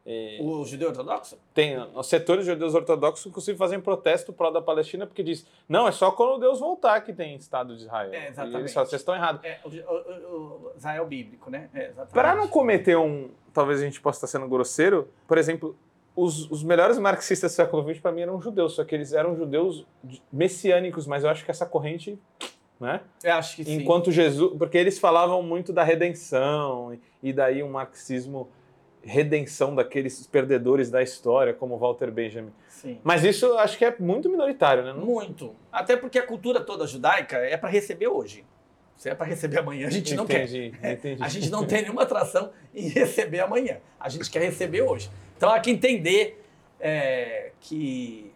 E 0.04 0.40
o 0.42 0.64
judeu 0.64 0.88
ortodoxo? 0.88 1.38
Tem. 1.54 1.78
Os 1.94 2.08
setores 2.08 2.44
judeus 2.44 2.74
ortodoxos, 2.74 3.24
inclusive, 3.26 3.56
fazem 3.56 3.80
protesto 3.80 4.32
pró 4.32 4.50
da 4.50 4.60
Palestina 4.60 5.06
porque 5.06 5.22
diz: 5.22 5.46
não, 5.68 5.86
é 5.86 5.92
só 5.92 6.10
quando 6.10 6.40
Deus 6.40 6.58
voltar 6.58 7.00
que 7.02 7.12
tem 7.12 7.36
Estado 7.36 7.76
de 7.76 7.82
Israel. 7.82 8.12
É, 8.12 8.28
exatamente. 8.28 8.56
E 8.56 8.60
eles 8.62 8.74
falam, 8.74 8.88
vocês 8.88 9.00
estão 9.00 9.14
errados. 9.14 9.44
É, 9.44 9.60
o, 9.64 9.68
o, 9.68 10.72
o, 10.72 10.72
Israel 10.76 11.06
bíblico, 11.06 11.50
né? 11.50 11.70
É, 11.72 11.92
Para 12.12 12.34
não 12.34 12.48
cometer 12.48 12.96
um. 12.96 13.30
Talvez 13.52 13.80
a 13.80 13.84
gente 13.84 14.00
possa 14.00 14.18
estar 14.18 14.38
sendo 14.38 14.48
grosseiro, 14.48 15.08
por 15.28 15.38
exemplo, 15.38 15.76
os, 16.14 16.50
os 16.50 16.62
melhores 16.62 16.98
marxistas 16.98 17.52
do 17.52 17.54
século 17.54 17.82
XX, 17.88 18.00
para 18.00 18.12
mim, 18.12 18.22
eram 18.22 18.40
judeus, 18.40 18.74
só 18.74 18.84
que 18.84 18.94
eles 18.94 19.12
eram 19.12 19.36
judeus 19.36 19.86
messiânicos, 20.32 21.06
mas 21.06 21.24
eu 21.24 21.30
acho 21.30 21.44
que 21.44 21.50
essa 21.50 21.66
corrente. 21.66 22.18
Né? 22.78 23.00
Eu 23.22 23.34
acho 23.34 23.56
que 23.56 23.72
Enquanto 23.72 24.06
sim. 24.06 24.12
Jesus. 24.12 24.56
Porque 24.58 24.76
eles 24.76 24.98
falavam 24.98 25.42
muito 25.42 25.72
da 25.72 25.84
redenção, 25.84 26.98
e 27.22 27.32
daí 27.32 27.62
um 27.62 27.70
marxismo 27.70 28.50
redenção 29.04 29.74
daqueles 29.74 30.26
perdedores 30.26 30.90
da 30.90 31.02
história, 31.02 31.52
como 31.52 31.76
Walter 31.76 32.10
Benjamin. 32.10 32.52
Sim. 32.68 33.00
Mas 33.02 33.24
isso 33.24 33.46
eu 33.46 33.58
acho 33.58 33.76
que 33.76 33.84
é 33.84 33.94
muito 33.98 34.28
minoritário, 34.30 34.84
né? 34.84 34.92
Muito. 34.92 35.54
Até 35.72 35.96
porque 35.96 36.18
a 36.18 36.26
cultura 36.26 36.60
toda 36.60 36.86
judaica 36.86 37.36
é 37.38 37.56
para 37.56 37.68
receber 37.68 38.08
hoje. 38.08 38.44
Se 39.02 39.10
é 39.10 39.16
para 39.16 39.26
receber 39.26 39.58
amanhã, 39.58 39.88
a 39.88 39.90
gente 39.90 40.14
não 40.14 40.22
entendi, 40.22 40.72
quer. 40.80 40.92
Entendi. 40.92 41.24
A 41.24 41.26
gente 41.26 41.50
não 41.50 41.66
tem 41.66 41.82
nenhuma 41.82 42.02
atração 42.02 42.52
em 42.72 42.86
receber 42.86 43.40
amanhã. 43.40 43.78
A 43.98 44.08
gente 44.08 44.30
quer 44.30 44.38
receber 44.38 44.82
hoje. 44.82 45.10
Então 45.36 45.50
há 45.50 45.58
que 45.58 45.72
entender 45.72 46.40
é, 46.78 47.50
que 47.58 48.32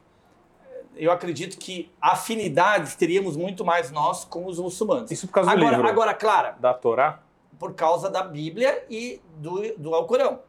é, 0.65 0.83
eu 0.97 1.13
acredito 1.13 1.57
que 1.57 1.89
afinidades 2.01 2.97
teríamos 2.97 3.37
muito 3.37 3.65
mais 3.65 3.93
nós 3.93 4.25
com 4.25 4.45
os 4.45 4.59
muçulmanos. 4.59 5.09
Isso 5.09 5.29
por 5.29 5.35
causa 5.35 5.53
agora, 5.53 5.67
do 5.67 5.77
livro. 5.77 5.89
Agora, 5.89 6.13
Clara. 6.13 6.57
Da 6.59 6.75
Torá? 6.75 7.23
Por 7.61 7.73
causa 7.75 8.11
da 8.11 8.25
Bíblia 8.25 8.85
e 8.91 9.21
do, 9.37 9.73
do 9.79 9.95
Alcorão. 9.95 10.41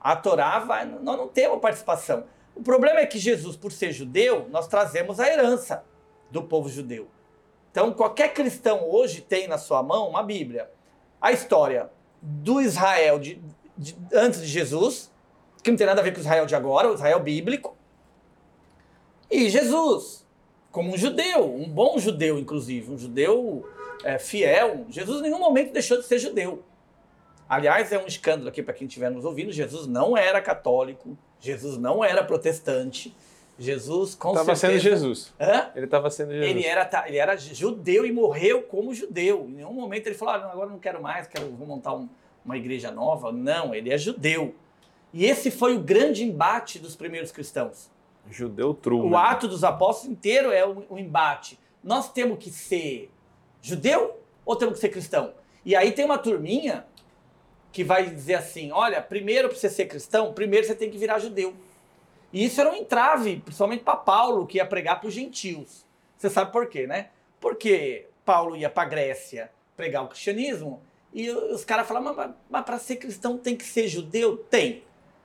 A 0.00 0.16
Torá 0.16 0.60
vai, 0.60 0.86
nós 0.86 1.18
não 1.18 1.28
temos 1.28 1.60
participação. 1.60 2.24
O 2.54 2.62
problema 2.62 3.00
é 3.00 3.06
que 3.06 3.18
Jesus, 3.18 3.54
por 3.54 3.70
ser 3.70 3.92
judeu, 3.92 4.48
nós 4.50 4.66
trazemos 4.66 5.20
a 5.20 5.30
herança 5.30 5.84
do 6.30 6.42
povo 6.42 6.70
judeu. 6.70 7.06
Então, 7.76 7.92
qualquer 7.92 8.32
cristão 8.32 8.88
hoje 8.88 9.20
tem 9.20 9.46
na 9.46 9.58
sua 9.58 9.82
mão 9.82 10.08
uma 10.08 10.22
Bíblia. 10.22 10.70
A 11.20 11.30
história 11.30 11.90
do 12.22 12.58
Israel 12.58 13.18
de, 13.18 13.38
de, 13.76 13.94
antes 14.14 14.40
de 14.40 14.46
Jesus, 14.46 15.12
que 15.62 15.70
não 15.70 15.76
tem 15.76 15.86
nada 15.86 16.00
a 16.00 16.02
ver 16.02 16.12
com 16.12 16.16
o 16.16 16.20
Israel 16.22 16.46
de 16.46 16.54
agora, 16.54 16.90
o 16.90 16.94
Israel 16.94 17.20
bíblico. 17.20 17.76
E 19.30 19.50
Jesus, 19.50 20.26
como 20.72 20.94
um 20.94 20.96
judeu, 20.96 21.54
um 21.54 21.68
bom 21.68 21.98
judeu, 21.98 22.38
inclusive, 22.38 22.90
um 22.90 22.96
judeu 22.96 23.68
é, 24.02 24.18
fiel. 24.18 24.86
Jesus 24.88 25.18
em 25.18 25.24
nenhum 25.24 25.38
momento 25.38 25.74
deixou 25.74 25.98
de 25.98 26.06
ser 26.06 26.18
judeu. 26.18 26.64
Aliás, 27.46 27.92
é 27.92 27.98
um 27.98 28.06
escândalo 28.06 28.48
aqui 28.48 28.62
para 28.62 28.72
quem 28.72 28.86
estiver 28.86 29.10
nos 29.10 29.26
ouvindo: 29.26 29.52
Jesus 29.52 29.86
não 29.86 30.16
era 30.16 30.40
católico, 30.40 31.14
Jesus 31.38 31.76
não 31.76 32.02
era 32.02 32.24
protestante. 32.24 33.14
Jesus, 33.58 34.14
com 34.14 34.32
tava 34.34 34.54
certeza... 34.54 34.82
sendo 34.82 34.90
Jesus. 34.90 35.34
Hã? 35.40 35.70
Ele 35.74 35.86
estava 35.86 36.10
sendo 36.10 36.32
Jesus. 36.32 36.50
Ele 36.50 36.66
era, 36.66 37.04
ele 37.06 37.16
era 37.16 37.36
judeu 37.36 38.04
e 38.04 38.12
morreu 38.12 38.62
como 38.62 38.92
judeu. 38.92 39.46
Em 39.48 39.54
nenhum 39.54 39.72
momento 39.72 40.06
ele 40.06 40.14
falou: 40.14 40.34
ah, 40.34 40.52
agora 40.52 40.68
não 40.68 40.78
quero 40.78 41.02
mais, 41.02 41.26
quero 41.26 41.50
vou 41.52 41.66
montar 41.66 41.94
um, 41.94 42.08
uma 42.44 42.56
igreja 42.56 42.90
nova. 42.90 43.32
Não, 43.32 43.74
ele 43.74 43.90
é 43.90 43.96
judeu. 43.96 44.54
E 45.12 45.24
esse 45.24 45.50
foi 45.50 45.74
o 45.74 45.80
grande 45.80 46.22
embate 46.22 46.78
dos 46.78 46.94
primeiros 46.94 47.32
cristãos. 47.32 47.90
Judeu 48.30 48.74
true. 48.74 49.00
O 49.00 49.16
ato 49.16 49.48
dos 49.48 49.64
apóstolos 49.64 50.12
inteiro 50.12 50.50
é 50.50 50.66
o, 50.66 50.84
o 50.90 50.98
embate. 50.98 51.58
Nós 51.82 52.12
temos 52.12 52.38
que 52.38 52.50
ser 52.50 53.10
judeu 53.62 54.20
ou 54.44 54.56
temos 54.56 54.74
que 54.74 54.80
ser 54.80 54.90
cristão? 54.90 55.32
E 55.64 55.74
aí 55.74 55.92
tem 55.92 56.04
uma 56.04 56.18
turminha 56.18 56.84
que 57.72 57.82
vai 57.82 58.10
dizer 58.10 58.34
assim: 58.34 58.70
olha, 58.72 59.00
primeiro 59.00 59.48
para 59.48 59.56
você 59.56 59.70
ser 59.70 59.86
cristão, 59.86 60.32
primeiro 60.34 60.66
você 60.66 60.74
tem 60.74 60.90
que 60.90 60.98
virar 60.98 61.18
judeu. 61.18 61.54
E 62.36 62.44
isso 62.44 62.60
era 62.60 62.70
um 62.70 62.74
entrave, 62.74 63.36
principalmente 63.36 63.82
para 63.82 63.96
Paulo, 63.96 64.46
que 64.46 64.58
ia 64.58 64.66
pregar 64.66 65.00
para 65.00 65.08
os 65.08 65.14
gentios. 65.14 65.86
Você 66.18 66.28
sabe 66.28 66.52
por 66.52 66.68
quê, 66.68 66.86
né? 66.86 67.08
Porque 67.40 68.08
Paulo 68.26 68.54
ia 68.54 68.68
para 68.68 68.82
a 68.82 68.90
Grécia 68.90 69.50
pregar 69.74 70.04
o 70.04 70.08
cristianismo 70.08 70.82
e 71.14 71.30
os 71.30 71.64
caras 71.64 71.88
falavam, 71.88 72.14
mas, 72.14 72.30
mas 72.50 72.62
para 72.62 72.78
ser 72.78 72.96
cristão 72.96 73.38
tem 73.38 73.56
que 73.56 73.64
ser 73.64 73.88
judeu? 73.88 74.36
Tem. 74.36 74.82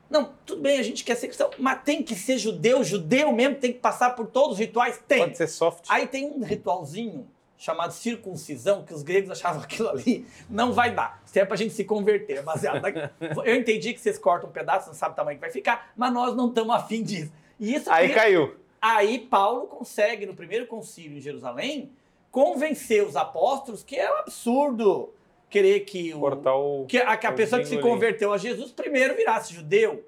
Não, 0.09 0.31
tudo 0.45 0.61
bem, 0.61 0.79
a 0.79 0.83
gente 0.83 1.03
quer 1.03 1.15
ser 1.15 1.27
cristão, 1.27 1.51
mas 1.59 1.83
tem 1.83 2.01
que 2.01 2.15
ser 2.15 2.37
judeu, 2.37 2.81
judeu 2.81 3.33
mesmo, 3.33 3.57
tem 3.57 3.73
que 3.73 3.79
passar 3.79 4.11
por 4.11 4.27
todos 4.27 4.53
os 4.53 4.59
rituais? 4.59 4.97
Tem. 5.05 5.19
Pode 5.19 5.35
ser 5.35 5.47
soft. 5.47 5.83
Aí 5.89 6.07
tem 6.07 6.25
um 6.25 6.45
ritualzinho 6.45 7.27
chamado 7.61 7.93
circuncisão, 7.93 8.83
que 8.83 8.91
os 8.91 9.03
gregos 9.03 9.29
achavam 9.29 9.61
aquilo 9.63 9.89
ali 9.89 10.25
não 10.49 10.73
vai 10.73 10.93
dar. 10.93 11.21
Isso 11.23 11.37
é 11.37 11.45
pra 11.45 11.55
gente 11.55 11.73
se 11.73 11.83
converter, 11.83 12.39
é 12.39 12.41
baseado 12.41 12.81
na... 12.81 12.89
Eu 13.45 13.55
entendi 13.55 13.93
que 13.93 14.01
vocês 14.01 14.17
cortam 14.17 14.49
um 14.49 14.51
pedaço, 14.51 14.87
não 14.87 14.95
sabe 14.95 15.13
o 15.13 15.15
tamanho 15.15 15.37
que 15.37 15.41
vai 15.41 15.51
ficar, 15.51 15.93
mas 15.95 16.11
nós 16.11 16.35
não 16.35 16.49
estamos 16.49 16.75
afim 16.75 17.03
disso. 17.03 17.31
E 17.59 17.75
isso 17.75 17.89
Aí 17.91 18.09
caiu. 18.09 18.55
Aí 18.81 19.19
Paulo 19.19 19.67
consegue, 19.67 20.25
no 20.25 20.33
primeiro 20.33 20.65
concílio 20.65 21.19
em 21.19 21.21
Jerusalém, 21.21 21.91
convencer 22.31 23.05
os 23.05 23.15
apóstolos 23.15 23.83
que 23.83 23.95
é 23.95 24.11
um 24.11 24.17
absurdo 24.17 25.13
querer 25.47 25.81
que, 25.81 26.13
o, 26.15 26.25
o 26.25 26.85
que 26.87 26.97
a, 26.97 27.15
que 27.15 27.27
a 27.27 27.31
pessoa 27.31 27.61
que 27.61 27.67
se 27.67 27.77
converteu 27.77 28.33
a 28.33 28.39
Jesus 28.39 28.71
primeiro 28.71 29.15
virasse 29.15 29.53
judeu. 29.53 30.03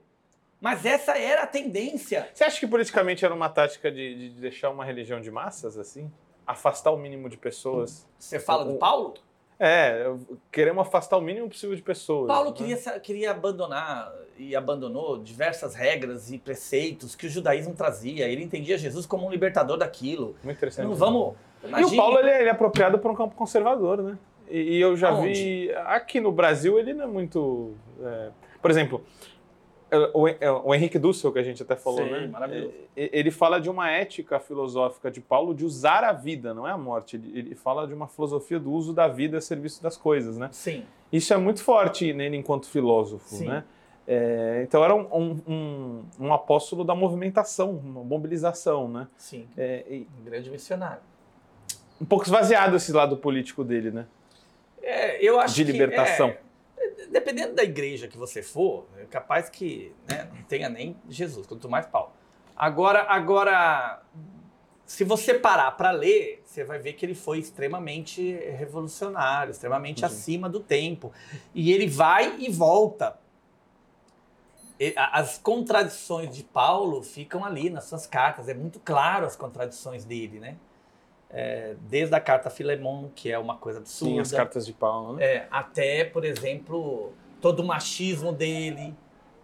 Mas 0.59 0.85
essa 0.85 1.15
era 1.17 1.43
a 1.43 1.47
tendência. 1.47 2.29
Você 2.33 2.45
acha 2.45 2.59
que 2.59 2.65
politicamente 2.65 3.23
era 3.23 3.33
uma 3.33 3.49
tática 3.49 3.91
de, 3.91 4.29
de 4.29 4.41
deixar 4.41 4.71
uma 4.71 4.85
religião 4.85 5.21
de 5.21 5.29
massas 5.29 5.77
assim? 5.77 6.09
Afastar 6.45 6.91
o 6.91 6.97
mínimo 6.97 7.29
de 7.29 7.37
pessoas. 7.37 8.07
Você 8.17 8.39
fala 8.39 8.65
do 8.65 8.75
Paulo? 8.75 9.13
É, 9.59 10.11
queremos 10.51 10.85
afastar 10.85 11.17
o 11.17 11.21
mínimo 11.21 11.47
possível 11.47 11.75
de 11.75 11.81
pessoas. 11.81 12.27
Paulo 12.27 12.49
né? 12.49 12.55
queria, 12.55 12.99
queria 12.99 13.31
abandonar 13.31 14.13
e 14.37 14.55
abandonou 14.55 15.19
diversas 15.19 15.75
regras 15.75 16.31
e 16.31 16.37
preceitos 16.37 17.15
que 17.15 17.27
o 17.27 17.29
judaísmo 17.29 17.73
trazia. 17.73 18.27
Ele 18.27 18.43
entendia 18.43 18.77
Jesus 18.77 19.05
como 19.05 19.27
um 19.27 19.29
libertador 19.29 19.77
daquilo. 19.77 20.35
Muito 20.43 20.57
interessante. 20.57 20.87
Não 20.87 20.95
vamos. 20.95 21.35
Imagine... 21.63 21.91
E 21.91 21.93
o 21.93 21.97
Paulo 21.97 22.19
ele 22.19 22.29
é, 22.29 22.39
ele 22.41 22.49
é 22.49 22.51
apropriado 22.51 22.99
para 22.99 23.11
um 23.11 23.15
campo 23.15 23.35
conservador, 23.35 24.01
né? 24.01 24.17
E, 24.49 24.77
e 24.77 24.81
eu 24.81 24.97
já 24.97 25.09
Aonde? 25.09 25.33
vi. 25.33 25.71
Aqui 25.85 26.19
no 26.19 26.31
Brasil 26.31 26.77
ele 26.77 26.93
não 26.93 27.05
é 27.05 27.07
muito. 27.07 27.73
É... 28.01 28.31
Por 28.61 28.71
exemplo, 28.71 29.03
o, 30.13 30.73
Henrique 30.73 30.97
Dussel, 30.97 31.31
que 31.31 31.39
a 31.39 31.43
gente 31.43 31.61
até 31.61 31.75
falou, 31.75 32.03
Sim, 32.03 32.11
né? 32.11 32.27
Maravilhoso. 32.27 32.73
Ele 32.95 33.31
fala 33.31 33.59
de 33.59 33.69
uma 33.69 33.89
ética 33.89 34.39
filosófica 34.39 35.11
de 35.11 35.21
Paulo 35.21 35.53
de 35.53 35.65
usar 35.65 36.03
a 36.03 36.13
vida, 36.13 36.53
não 36.53 36.67
é 36.67 36.71
a 36.71 36.77
morte. 36.77 37.15
Ele, 37.15 37.55
fala 37.55 37.87
de 37.87 37.93
uma 37.93 38.07
filosofia 38.07 38.59
do 38.59 38.71
uso 38.71 38.93
da 38.93 39.07
vida 39.07 39.37
a 39.37 39.41
serviço 39.41 39.81
das 39.81 39.97
coisas, 39.97 40.37
né? 40.37 40.49
Sim. 40.51 40.83
Isso 41.11 41.33
é 41.33 41.37
muito 41.37 41.63
forte 41.63 42.11
nele 42.13 42.37
enquanto 42.37 42.67
filósofo, 42.67 43.35
Sim. 43.35 43.47
né? 43.47 43.63
É, 44.05 44.61
então 44.67 44.83
era 44.83 44.93
um, 44.93 45.39
um, 45.47 46.03
um, 46.19 46.33
apóstolo 46.33 46.83
da 46.83 46.93
movimentação, 46.93 47.71
uma 47.71 48.03
mobilização, 48.03 48.89
né? 48.89 49.07
Sim. 49.17 49.47
É, 49.57 49.85
e, 49.89 50.07
um 50.19 50.25
grande 50.25 50.49
missionário. 50.49 51.01
Um 52.01 52.05
pouco 52.05 52.25
esvaziado 52.25 52.75
esse 52.75 52.91
lado 52.91 53.15
político 53.15 53.63
dele, 53.63 53.91
né? 53.91 54.05
É, 54.81 55.23
eu 55.23 55.39
acho 55.39 55.55
de 55.55 55.63
libertação. 55.63 56.31
Que, 56.31 56.37
é, 56.37 56.41
dependendo 57.13 57.53
da 57.53 57.63
igreja 57.63 58.07
que 58.07 58.17
você 58.17 58.41
for, 58.41 58.87
é 58.97 59.05
capaz 59.05 59.49
que 59.49 59.93
né, 60.09 60.27
não 60.33 60.43
tenha 60.43 60.67
nem 60.67 60.97
Jesus, 61.07 61.45
quanto 61.47 61.69
mais 61.69 61.85
Paulo. 61.85 62.11
Agora, 62.55 63.03
agora, 63.03 64.01
se 64.85 65.03
você 65.03 65.35
parar 65.35 65.71
para 65.71 65.91
ler, 65.91 66.43
você 66.43 66.63
vai 66.63 66.79
ver 66.79 66.93
que 66.93 67.05
ele 67.05 67.15
foi 67.15 67.39
extremamente 67.39 68.33
revolucionário, 68.57 69.51
extremamente 69.51 70.03
acima 70.03 70.49
do 70.49 70.59
tempo. 70.59 71.11
E 71.53 71.71
ele 71.71 71.87
vai 71.87 72.37
e 72.39 72.49
volta. 72.49 73.17
As 74.95 75.37
contradições 75.37 76.35
de 76.35 76.43
Paulo 76.43 77.01
ficam 77.03 77.45
ali 77.45 77.69
nas 77.69 77.85
suas 77.85 78.05
cartas. 78.05 78.49
É 78.49 78.53
muito 78.53 78.79
claro 78.79 79.25
as 79.25 79.35
contradições 79.35 80.03
dele, 80.03 80.39
né? 80.39 80.57
É, 81.35 81.75
desde 81.89 82.13
a 82.13 82.19
carta 82.19 82.47
a 82.47 82.51
Filemon, 82.51 83.09
que 83.15 83.31
é 83.31 83.39
uma 83.39 83.57
coisa 83.57 83.79
absurda. 83.79 84.13
Sim, 84.13 84.19
as 84.19 84.31
cartas 84.31 84.65
de 84.67 84.71
Paulo, 84.71 85.13
né? 85.13 85.25
É, 85.25 85.47
até, 85.49 86.05
por 86.05 86.23
exemplo, 86.23 87.11
todo 87.41 87.61
o 87.61 87.65
machismo 87.65 88.31
dele, 88.31 88.95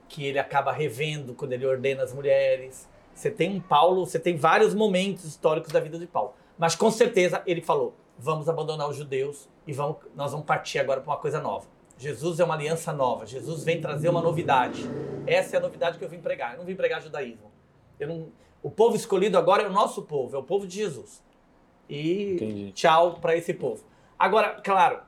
que 0.08 0.24
ele 0.24 0.38
acaba 0.38 0.72
revendo 0.72 1.34
quando 1.34 1.54
ele 1.54 1.66
ordena 1.66 2.04
as 2.04 2.14
mulheres. 2.14 2.88
Você 3.14 3.32
tem 3.32 3.52
um 3.52 3.60
Paulo, 3.60 4.06
você 4.06 4.20
tem 4.20 4.38
vários 4.38 4.74
momentos 4.74 5.26
históricos 5.26 5.72
da 5.72 5.80
vida 5.80 5.98
de 5.98 6.06
Paulo. 6.06 6.34
Mas 6.58 6.76
com 6.76 6.92
certeza 6.92 7.42
ele 7.46 7.62
falou: 7.62 7.96
vamos 8.18 8.48
abandonar 8.48 8.88
os 8.88 8.96
judeus 8.96 9.50
e 9.66 9.74
vamos, 9.74 9.98
nós 10.16 10.32
vamos 10.32 10.46
partir 10.46 10.80
agora 10.80 11.02
para 11.02 11.12
uma 11.12 11.20
coisa 11.20 11.40
nova. 11.40 11.68
Jesus 11.98 12.40
é 12.40 12.46
uma 12.46 12.54
aliança 12.54 12.94
nova. 12.94 13.26
Jesus 13.26 13.64
vem 13.64 13.82
trazer 13.82 14.10
uma 14.10 14.22
novidade. 14.22 14.84
Essa 15.28 15.58
é 15.58 15.60
a 15.60 15.62
novidade 15.62 15.98
que 15.98 16.04
eu 16.04 16.10
vim 16.10 16.20
pregar. 16.20 16.54
Eu 16.54 16.60
não 16.60 16.66
vim 16.66 16.76
pregar 16.76 17.02
judaísmo. 17.02 17.52
Não, 18.00 18.28
o 18.64 18.70
povo 18.70 18.96
escolhido 18.96 19.38
agora 19.38 19.64
é 19.64 19.68
o 19.68 19.72
nosso 19.72 20.04
povo, 20.04 20.36
é 20.36 20.40
o 20.40 20.44
povo 20.44 20.66
de 20.66 20.76
Jesus. 20.76 21.22
E 21.90 22.36
Entendi. 22.36 22.72
tchau 22.74 23.16
para 23.20 23.36
esse 23.36 23.54
povo. 23.54 23.84
Agora, 24.18 24.62
claro. 24.64 25.00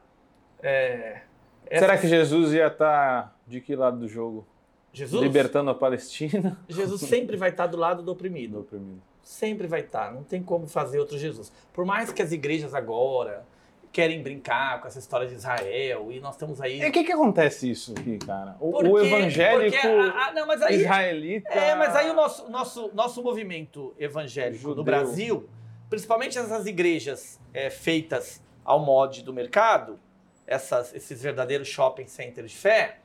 É, 0.64 1.22
essa... 1.68 1.86
Será 1.86 1.98
que 1.98 2.08
Jesus 2.08 2.54
ia 2.54 2.68
estar 2.68 3.24
tá 3.24 3.36
de 3.46 3.62
que 3.62 3.76
lado 3.76 4.00
do 4.00 4.08
jogo? 4.08 4.48
Jesus? 4.92 5.22
Libertando 5.22 5.70
a 5.70 5.76
Palestina? 5.76 6.60
Jesus 6.68 7.02
sempre 7.02 7.38
vai 7.38 7.50
estar 7.50 7.66
tá 7.66 7.72
do 7.72 7.78
lado 7.78 8.02
do 8.04 8.12
oprimido. 8.12 8.54
Do 8.54 8.60
oprimido. 8.62 9.02
Sempre 9.22 9.68
vai 9.68 9.82
estar. 9.82 10.08
Tá. 10.08 10.12
Não 10.12 10.24
tem 10.24 10.42
como 10.42 10.68
fazer 10.68 11.00
outro 11.00 11.18
Jesus. 11.18 11.52
Por 11.72 11.86
mais 11.86 12.12
que 12.12 12.22
as 12.22 12.32
igrejas 12.32 12.74
agora 12.74 13.46
querem 13.92 14.24
brincar 14.24 14.82
com 14.82 14.88
essa 14.88 15.00
história 15.00 15.28
de 15.28 15.36
Israel 15.36 16.12
e 16.12 16.20
nós 16.20 16.36
estamos 16.36 16.62
aí. 16.62 16.82
E 16.82 16.90
o 16.90 16.92
que, 16.92 17.04
que 17.04 17.12
acontece 17.12 17.70
isso 17.70 17.94
aqui, 17.98 18.18
cara? 18.18 18.56
O, 18.60 18.72
porque, 18.72 18.88
o 18.88 19.00
evangélico 19.00 19.88
a, 19.88 20.28
a, 20.28 20.34
não, 20.34 20.50
aí, 20.50 20.76
israelita. 20.76 21.50
É, 21.50 21.76
mas 21.76 21.96
aí 21.96 22.10
o 22.10 22.14
nosso, 22.14 22.50
nosso, 22.50 22.92
nosso 22.94 23.22
movimento 23.22 23.94
evangélico 24.00 24.62
Judeu. 24.62 24.76
do 24.76 24.84
Brasil 24.84 25.48
principalmente 25.92 26.40
essas 26.40 26.66
igrejas 26.66 27.38
é, 27.54 27.70
feitas 27.70 28.42
ao 28.64 28.80
mod 28.80 29.22
do 29.24 29.34
mercado, 29.34 30.00
essas, 30.48 30.96
esses 30.96 31.22
verdadeiros 31.22 31.68
shopping 31.68 32.08
centers 32.08 32.52
de 32.52 32.58
fé, 32.58 33.00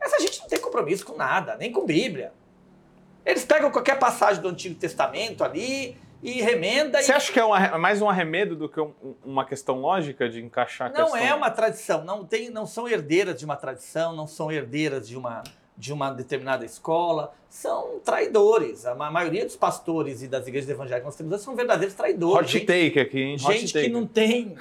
essa 0.00 0.18
gente 0.18 0.40
não 0.40 0.48
tem 0.48 0.58
compromisso 0.60 1.06
com 1.06 1.16
nada, 1.16 1.56
nem 1.56 1.70
com 1.70 1.86
Bíblia. 1.86 2.32
Eles 3.24 3.44
pegam 3.44 3.70
qualquer 3.70 4.00
passagem 4.00 4.42
do 4.42 4.48
Antigo 4.48 4.74
Testamento 4.74 5.44
ali 5.44 5.96
e 6.20 6.42
remenda. 6.42 7.00
Você 7.00 7.12
e... 7.12 7.14
acha 7.14 7.32
que 7.32 7.38
é 7.38 7.44
uma, 7.44 7.78
mais 7.78 8.02
um 8.02 8.10
arremedo 8.10 8.56
do 8.56 8.68
que 8.68 8.80
um, 8.80 8.92
uma 9.24 9.44
questão 9.44 9.76
lógica 9.76 10.28
de 10.28 10.42
encaixar 10.42 10.92
Não 10.92 11.12
questão? 11.12 11.16
é 11.16 11.32
uma 11.32 11.52
tradição, 11.52 12.02
não, 12.02 12.24
tem, 12.24 12.50
não 12.50 12.66
são 12.66 12.88
herdeiras 12.88 13.38
de 13.38 13.44
uma 13.44 13.56
tradição, 13.56 14.12
não 14.12 14.26
são 14.26 14.50
herdeiras 14.50 15.06
de 15.06 15.16
uma 15.16 15.44
de 15.76 15.92
uma 15.92 16.10
determinada 16.10 16.64
escola, 16.64 17.34
são 17.48 18.00
traidores. 18.04 18.86
A 18.86 18.94
maioria 18.94 19.44
dos 19.44 19.56
pastores 19.56 20.22
e 20.22 20.28
das 20.28 20.46
igrejas 20.46 20.70
evangélicas 20.70 21.16
que 21.16 21.22
nós 21.22 21.30
temos 21.30 21.44
são 21.44 21.56
verdadeiros 21.56 21.94
traidores. 21.94 22.48
Hot 22.48 22.52
gente, 22.52 22.66
take 22.66 23.00
aqui, 23.00 23.20
hein? 23.20 23.34
Hot 23.34 23.58
gente 23.58 23.72
take. 23.72 23.86
que 23.86 23.92
não 23.92 24.06
tem, 24.06 24.56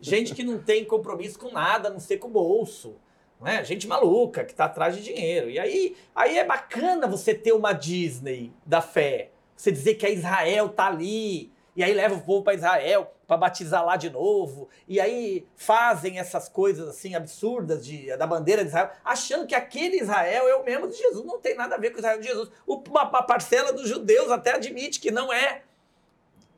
gente 0.00 0.34
que 0.34 0.44
não 0.44 0.58
tem 0.58 0.84
compromisso 0.84 1.38
com 1.38 1.50
nada, 1.50 1.88
a 1.88 1.90
não 1.90 2.00
ser 2.00 2.18
com 2.18 2.28
o 2.28 2.30
bolso. 2.30 2.94
Né? 3.40 3.64
Gente 3.64 3.88
maluca 3.88 4.44
que 4.44 4.52
está 4.52 4.66
atrás 4.66 4.94
de 4.96 5.02
dinheiro. 5.02 5.50
E 5.50 5.58
aí, 5.58 5.96
aí 6.14 6.38
é 6.38 6.44
bacana 6.44 7.08
você 7.08 7.34
ter 7.34 7.52
uma 7.52 7.72
Disney 7.72 8.52
da 8.64 8.80
fé. 8.80 9.30
Você 9.56 9.72
dizer 9.72 9.94
que 9.94 10.06
a 10.06 10.10
Israel 10.10 10.68
tá 10.68 10.86
ali, 10.86 11.52
e 11.74 11.82
aí 11.82 11.92
leva 11.92 12.14
o 12.14 12.20
povo 12.20 12.44
para 12.44 12.54
Israel 12.54 13.12
para 13.32 13.38
batizar 13.38 13.82
lá 13.82 13.96
de 13.96 14.10
novo, 14.10 14.68
e 14.86 15.00
aí 15.00 15.46
fazem 15.56 16.18
essas 16.18 16.50
coisas 16.50 16.86
assim 16.86 17.14
absurdas 17.14 17.82
de, 17.82 18.14
da 18.14 18.26
bandeira 18.26 18.62
de 18.62 18.68
Israel, 18.68 18.90
achando 19.02 19.46
que 19.46 19.54
aquele 19.54 20.00
Israel 20.00 20.46
é 20.48 20.54
o 20.54 20.62
mesmo 20.62 20.86
de 20.86 20.98
Jesus. 20.98 21.24
Não 21.24 21.40
tem 21.40 21.56
nada 21.56 21.76
a 21.76 21.78
ver 21.78 21.90
com 21.90 21.96
o 21.96 22.00
Israel 22.00 22.20
de 22.20 22.26
Jesus. 22.26 22.50
Uma, 22.66 23.08
uma 23.08 23.22
parcela 23.22 23.72
dos 23.72 23.88
judeus 23.88 24.30
até 24.30 24.54
admite 24.54 25.00
que 25.00 25.10
não 25.10 25.32
é. 25.32 25.62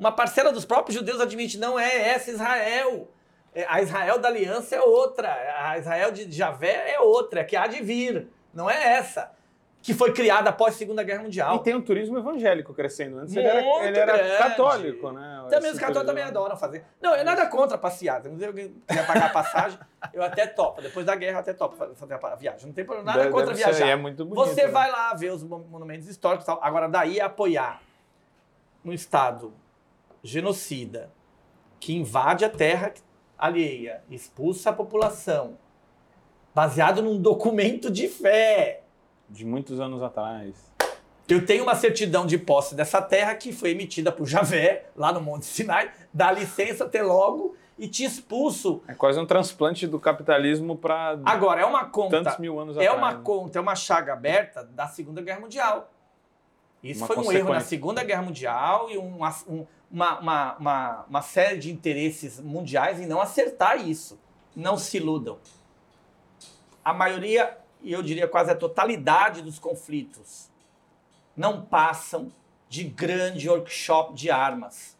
Uma 0.00 0.10
parcela 0.10 0.50
dos 0.50 0.64
próprios 0.64 0.96
judeus 0.96 1.20
admite 1.20 1.58
não 1.58 1.78
é 1.78 2.08
essa 2.08 2.32
Israel. 2.32 3.08
É, 3.54 3.64
a 3.68 3.80
Israel 3.80 4.18
da 4.18 4.26
aliança 4.26 4.74
é 4.74 4.80
outra, 4.80 5.32
a 5.56 5.78
Israel 5.78 6.10
de 6.10 6.28
Javé 6.32 6.92
é 6.92 6.98
outra, 6.98 7.44
que 7.44 7.54
há 7.54 7.68
de 7.68 7.80
vir, 7.80 8.26
não 8.52 8.68
é 8.68 8.94
essa 8.94 9.32
que 9.85 9.92
foi 9.92 10.14
criada 10.14 10.49
após 10.49 10.75
a 10.75 10.79
Segunda 10.79 11.03
Guerra 11.03 11.25
Mundial. 11.25 11.57
E 11.57 11.59
tem 11.62 11.75
um 11.75 11.81
turismo 11.83 12.16
evangélico 12.16 12.73
crescendo. 12.73 13.18
Antes 13.18 13.37
ele 13.37 13.47
era, 13.47 13.87
ele 13.87 13.99
era, 13.99 14.38
católico, 14.38 15.12
né? 15.12 15.44
Também 15.51 15.70
os 15.70 15.79
católicos 15.79 16.07
também 16.07 16.25
adoram 16.25 16.57
fazer. 16.57 16.87
Não, 17.03 17.14
é 17.14 17.23
nada 17.23 17.47
contra 17.49 17.77
passear. 17.77 18.23
Se 18.23 18.47
alguém 18.47 18.75
quiser 18.88 19.07
pagar 19.07 19.31
passagem, 19.31 19.79
eu 20.14 20.23
até 20.23 20.47
topo. 20.47 20.81
Depois 20.81 21.05
da 21.05 21.14
guerra, 21.14 21.35
eu 21.37 21.40
até 21.40 21.53
topo 21.53 21.77
fazer 21.94 22.14
a 22.14 22.35
viagem. 22.35 22.66
Não 22.66 22.73
tem 22.73 22.83
problema, 22.83 23.12
nada 23.12 23.31
contra 23.31 23.53
viajar. 23.53 23.87
É 23.87 23.94
muito 23.94 24.25
bonito, 24.25 24.47
Você 24.47 24.64
né? 24.64 24.68
vai 24.68 24.90
lá 24.90 25.12
ver 25.12 25.33
os 25.33 25.42
monumentos 25.42 26.09
históricos 26.09 26.44
e 26.44 26.47
tal. 26.47 26.59
Agora, 26.62 26.88
daí 26.88 27.18
é 27.18 27.23
apoiar 27.23 27.83
um 28.83 28.90
Estado 28.90 29.53
genocida 30.23 31.11
que 31.79 31.92
invade 31.94 32.42
a 32.42 32.49
terra 32.49 32.94
alheia, 33.37 34.03
expulsa 34.11 34.70
a 34.70 34.73
população, 34.73 35.59
baseado 36.55 37.03
num 37.03 37.20
documento 37.20 37.90
de 37.90 38.09
fé 38.09 38.84
de 39.28 39.44
muitos 39.44 39.80
anos 39.80 40.02
atrás. 40.02 40.54
Eu 41.28 41.44
tenho 41.46 41.62
uma 41.62 41.74
certidão 41.74 42.26
de 42.26 42.37
posse 42.37 42.74
dessa 42.74 43.00
terra 43.00 43.34
que 43.34 43.52
foi 43.52 43.70
emitida 43.70 44.12
por 44.12 44.26
Javé, 44.26 44.87
lá 44.94 45.10
no 45.12 45.20
Monte 45.20 45.46
Sinai, 45.46 45.90
dá 46.12 46.30
licença 46.30 46.84
até 46.84 47.02
logo 47.02 47.56
e 47.78 47.88
te 47.88 48.04
expulso. 48.04 48.82
É 48.87 48.94
quase 48.94 49.18
um 49.18 49.26
transplante 49.26 49.87
do 49.87 49.98
capitalismo 49.98 50.76
para 50.76 51.18
Agora, 51.24 51.62
é 51.62 51.64
uma 51.64 51.87
conta. 51.87 52.22
Tantos 52.22 52.38
mil 52.38 52.58
anos 52.60 52.76
é 52.76 52.80
atrás. 52.80 52.94
É 52.94 52.98
uma 52.98 53.22
conta, 53.22 53.58
é 53.58 53.60
uma 53.60 53.74
chaga 53.74 54.12
aberta 54.12 54.64
da 54.64 54.87
Segunda 54.87 55.22
Guerra 55.22 55.40
Mundial. 55.40 55.90
Isso 56.82 57.00
uma 57.00 57.06
foi 57.06 57.16
um 57.16 57.32
erro 57.32 57.54
na 57.54 57.60
Segunda 57.60 58.04
Guerra 58.04 58.22
Mundial 58.22 58.90
e 58.90 58.98
um, 58.98 59.16
uma, 59.16 60.20
uma, 60.20 60.56
uma, 60.58 61.04
uma 61.08 61.22
série 61.22 61.58
de 61.58 61.72
interesses 61.72 62.38
mundiais 62.38 63.00
em 63.00 63.06
não 63.06 63.20
acertar 63.20 63.88
isso. 63.88 64.20
Não 64.54 64.76
se 64.76 64.98
iludam. 64.98 65.38
A 66.84 66.92
maioria, 66.92 67.56
e 67.85 67.92
eu 67.92 68.03
diria 68.03 68.27
quase 68.27 68.51
a 68.51 68.55
totalidade 68.57 69.42
dos 69.42 69.59
conflitos, 69.59 70.51
não 71.37 71.62
passam 71.62 72.33
de 72.68 72.83
grande 72.83 73.49
workshop 73.49 74.14
de 74.14 74.31
armas. 74.31 74.97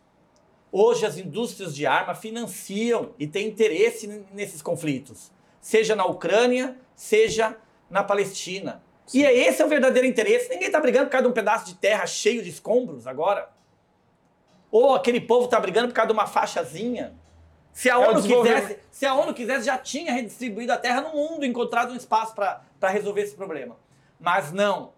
Hoje 0.71 1.07
as 1.07 1.17
indústrias 1.17 1.75
de 1.75 1.87
arma 1.87 2.15
financiam 2.15 3.15
e 3.19 3.27
têm 3.27 3.49
interesse 3.49 4.07
nesses 4.33 4.61
conflitos, 4.61 5.33
seja 5.61 5.97
na 5.97 6.05
Ucrânia, 6.05 6.77
seja 6.95 7.57
na 7.89 8.05
Palestina. 8.05 8.83
Sim. 9.07 9.21
E 9.21 9.25
é 9.25 9.33
esse 9.33 9.63
é 9.63 9.65
o 9.65 9.69
verdadeiro 9.69 10.07
interesse. 10.07 10.51
Ninguém 10.51 10.67
está 10.67 10.81
brigando 10.81 11.07
por 11.07 11.13
causa 11.13 11.25
de 11.25 11.31
um 11.31 11.35
pedaço 11.35 11.67
de 11.67 11.75
terra 11.75 12.07
cheio 12.07 12.43
de 12.43 12.51
escombros 12.51 13.07
agora. 13.07 13.49
Ou 14.71 14.95
aquele 14.95 15.21
povo 15.21 15.45
está 15.45 15.59
brigando 15.61 15.89
por 15.89 15.95
causa 15.95 16.09
de 16.09 16.13
uma 16.13 16.27
faixazinha. 16.27 17.15
Se 17.75 17.91
a, 17.91 17.95
é 17.95 17.99
ONU 17.99 18.23
quisesse, 18.23 18.79
se 18.91 19.05
a 19.05 19.15
ONU 19.15 19.35
quisesse, 19.35 19.67
já 19.67 19.77
tinha 19.77 20.13
redistribuído 20.13 20.73
a 20.73 20.79
terra 20.79 21.01
no 21.01 21.11
mundo, 21.11 21.45
encontrado 21.45 21.93
um 21.93 21.97
espaço 21.97 22.33
para 22.33 22.89
resolver 22.89 23.23
esse 23.23 23.35
problema. 23.35 23.77
Mas 24.19 24.53
não. 24.53 24.93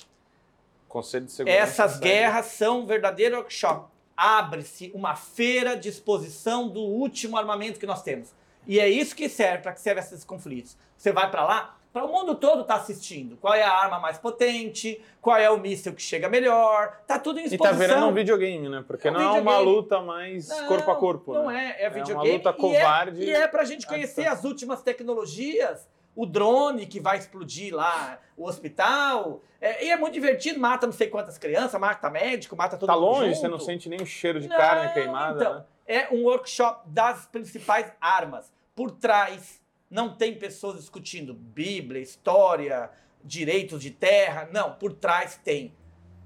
Conselho 0.87 1.25
de 1.25 1.33
Segurança. 1.33 1.59
Essas 1.59 1.99
guerras 1.99 2.47
são 2.47 2.81
um 2.81 2.87
verdadeiro 2.87 3.37
workshop. 3.37 3.91
Abre-se 4.15 4.93
uma 4.95 5.17
feira 5.17 5.75
de 5.75 5.89
exposição 5.89 6.69
do 6.69 6.81
último 6.81 7.39
armamento 7.39 7.81
que 7.81 7.87
nós 7.87 8.03
temos. 8.03 8.29
E 8.67 8.79
é 8.79 8.89
isso 8.89 9.17
que 9.17 9.29
serve, 9.29 9.63
para 9.63 9.73
que 9.73 9.81
serve 9.81 10.01
esses 10.01 10.23
conflitos. 10.23 10.77
Você 10.97 11.13
vai 11.13 11.31
para 11.31 11.45
lá, 11.45 11.79
para 11.97 12.05
o 12.05 12.13
mundo 12.13 12.35
todo 12.35 12.61
estar 12.61 12.75
tá 12.75 12.81
assistindo. 12.81 13.39
Qual 13.39 13.55
é 13.55 13.63
a 13.63 13.73
arma 13.73 13.99
mais 13.99 14.19
potente, 14.19 15.01
qual 15.19 15.39
é 15.39 15.49
o 15.49 15.57
míssil 15.57 15.95
que 15.95 16.03
chega 16.03 16.29
melhor, 16.29 17.01
tá 17.07 17.19
tudo 17.19 17.41
em 17.41 17.45
exposição. 17.45 17.69
E 17.69 17.73
tá 17.73 17.87
virando 17.87 18.07
um 18.07 18.13
videogame, 18.13 18.69
né? 18.69 18.85
Porque 18.87 19.09
é 19.09 19.11
um 19.11 19.15
não 19.15 19.21
videogame. 19.21 19.49
é 19.49 19.51
uma 19.51 19.59
luta 19.59 20.03
mais 20.03 20.47
não, 20.47 20.67
corpo 20.67 20.91
a 20.91 20.97
corpo, 20.97 21.33
Não 21.33 21.47
né? 21.47 21.75
é, 21.79 21.87
é 21.87 21.89
videogame. 21.89 22.29
É 22.29 22.33
uma 22.33 22.37
luta 22.37 22.53
covarde. 22.53 23.23
E 23.23 23.31
é, 23.31 23.39
e 23.39 23.43
é 23.43 23.49
pra 23.49 23.65
gente 23.65 23.87
conhecer 23.87 24.27
as 24.27 24.45
últimas 24.45 24.83
tecnologias, 24.83 25.89
o 26.15 26.27
drone 26.27 26.85
que 26.85 27.01
vai 27.01 27.17
explodir 27.17 27.75
lá 27.75 28.19
o 28.37 28.47
hospital. 28.47 29.41
É, 29.59 29.87
e 29.87 29.91
é 29.91 29.97
muito 29.97 30.13
divertido, 30.13 30.61
mata 30.61 30.85
não 30.85 30.93
sei 30.93 31.09
quantas 31.09 31.39
crianças, 31.39 31.81
mata 31.81 32.11
médico, 32.11 32.55
mata 32.55 32.77
todo 32.77 32.89
tá 32.89 32.93
mundo. 32.93 33.05
Tá 33.05 33.11
longe, 33.11 33.29
junto. 33.29 33.41
você 33.41 33.49
não 33.49 33.59
sente 33.59 33.89
nem 33.89 34.03
o 34.03 34.07
cheiro 34.07 34.39
de 34.39 34.49
não, 34.49 34.57
carne 34.59 34.93
queimada. 34.93 35.41
Então, 35.43 35.55
né? 35.55 35.65
é 35.87 36.09
um 36.15 36.25
workshop 36.25 36.91
das 36.91 37.25
principais 37.25 37.91
armas. 37.99 38.53
Por 38.75 38.91
trás 38.91 39.65
não 39.97 40.15
tem 40.15 40.35
pessoas 40.35 40.77
discutindo 40.77 41.33
Bíblia, 41.33 42.03
história, 42.03 42.91
direitos 43.25 43.81
de 43.81 43.91
terra. 43.91 44.47
Não, 44.53 44.75
por 44.75 44.93
trás 44.93 45.41
tem 45.43 45.75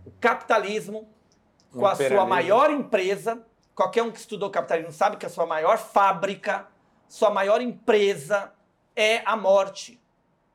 o 0.04 0.11
capitalismo 0.20 1.09
com 1.70 1.87
a 1.87 1.94
sua 1.94 2.26
maior 2.26 2.68
empresa. 2.72 3.46
Qualquer 3.72 4.02
um 4.02 4.11
que 4.11 4.18
estudou 4.18 4.50
capitalismo 4.50 4.90
sabe 4.90 5.16
que 5.18 5.24
a 5.24 5.28
sua 5.28 5.46
maior 5.46 5.78
fábrica, 5.78 6.66
sua 7.06 7.30
maior 7.30 7.61
empresa 7.61 8.52
é 8.96 9.22
a 9.24 9.37
morte, 9.37 10.02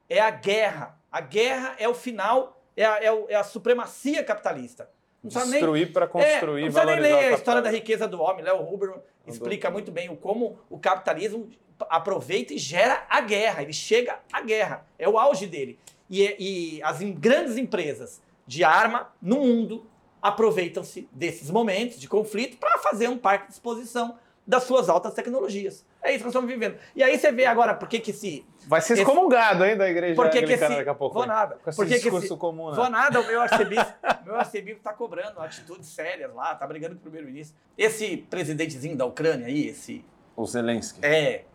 é 0.09 0.19
a 0.19 0.29
guerra. 0.29 0.99
A 1.09 1.21
guerra 1.21 1.73
é 1.79 1.87
o 1.87 1.93
final, 1.93 2.61
é 2.75 2.83
a, 2.83 3.01
é, 3.01 3.25
é 3.29 3.35
a 3.35 3.45
supremacia 3.45 4.25
capitalista. 4.25 4.89
Destruir 5.23 5.93
para 5.93 6.05
construir, 6.05 6.63
é, 6.63 6.65
Não 6.65 6.73
precisa 6.73 6.85
nem 6.85 6.99
ler 6.99 7.13
a 7.13 7.31
história 7.31 7.61
da 7.61 7.69
riqueza 7.69 8.09
do 8.09 8.21
homem. 8.21 8.43
Léo 8.43 8.61
Huber 8.61 8.93
explica 9.25 9.71
muito 9.71 9.89
bem 9.89 10.09
o 10.09 10.17
como 10.17 10.59
o 10.69 10.77
capitalismo 10.77 11.49
aproveita 11.89 12.53
e 12.53 12.57
gera 12.57 13.05
a 13.09 13.21
guerra. 13.21 13.61
Ele 13.61 13.73
chega 13.73 14.19
à 14.31 14.41
guerra. 14.41 14.85
É 14.97 15.07
o 15.07 15.17
auge 15.17 15.47
dele. 15.47 15.79
E, 16.09 16.35
e 16.77 16.83
as 16.83 17.01
grandes 17.01 17.57
empresas 17.57 18.21
de 18.45 18.63
arma 18.63 19.13
no 19.21 19.37
mundo 19.37 19.87
aproveitam-se 20.21 21.07
desses 21.11 21.51
momentos 21.51 21.99
de 21.99 22.07
conflito 22.07 22.57
para 22.57 22.79
fazer 22.79 23.07
um 23.07 23.17
parque 23.17 23.47
de 23.47 23.53
exposição 23.53 24.17
das 24.45 24.63
suas 24.63 24.89
altas 24.89 25.13
tecnologias. 25.13 25.85
É 26.03 26.09
isso 26.09 26.19
que 26.19 26.25
nós 26.25 26.33
estamos 26.33 26.49
vivendo. 26.49 26.77
E 26.95 27.01
aí 27.01 27.17
você 27.17 27.31
vê 27.31 27.45
agora 27.45 27.73
por 27.73 27.87
que 27.87 27.99
que 27.99 28.13
se... 28.13 28.45
Vai 28.67 28.79
ser 28.79 28.99
excomungado 28.99 29.63
esse, 29.63 29.71
hein, 29.71 29.77
da 29.77 29.89
igreja 29.89 30.15
por 30.15 30.29
que 30.29 30.43
que 30.43 30.53
esse, 30.53 30.67
daqui 30.67 30.89
a 30.89 30.93
pouco. 30.93 31.15
Vou 31.15 31.25
nada. 31.25 31.57
Com 31.63 31.69
esse 31.69 31.85
discurso 31.85 32.25
esse, 32.27 32.37
comum, 32.37 32.69
né? 32.69 32.75
Vou 32.75 32.89
nada, 32.89 33.21
o 33.21 33.25
meu 33.25 33.41
arcebispo, 33.41 33.93
meu 34.23 34.35
arcebispo 34.35 34.77
está 34.77 34.93
cobrando 34.93 35.39
atitudes 35.39 35.89
sérias 35.89 36.31
lá, 36.33 36.53
está 36.53 36.67
brigando 36.67 36.93
com 36.93 36.99
o 36.99 37.03
primeiro-ministro. 37.03 37.57
Esse 37.75 38.17
presidentezinho 38.17 38.95
da 38.95 39.05
Ucrânia 39.05 39.47
aí, 39.47 39.67
esse... 39.67 40.05
O 40.35 40.45
Zelensky. 40.45 40.99
É, 41.01 41.45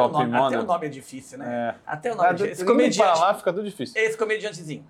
até, 0.00 0.08
o 0.08 0.12
nome, 0.12 0.36
até 0.36 0.58
o 0.58 0.62
nome 0.64 0.86
é 0.86 0.88
difícil, 0.88 1.38
né? 1.38 1.74
É. 1.74 1.74
Até 1.86 2.12
o 2.12 2.16
nome 2.16 2.28
é 2.28 2.32
difícil. 2.32 2.52
Esse 2.52 2.64
comediante, 2.64 3.20
lá 3.20 3.34
fica 3.34 3.52
tudo 3.52 3.64
difícil. 3.64 4.00
Esse 4.00 4.16
comediantezinho. 4.16 4.84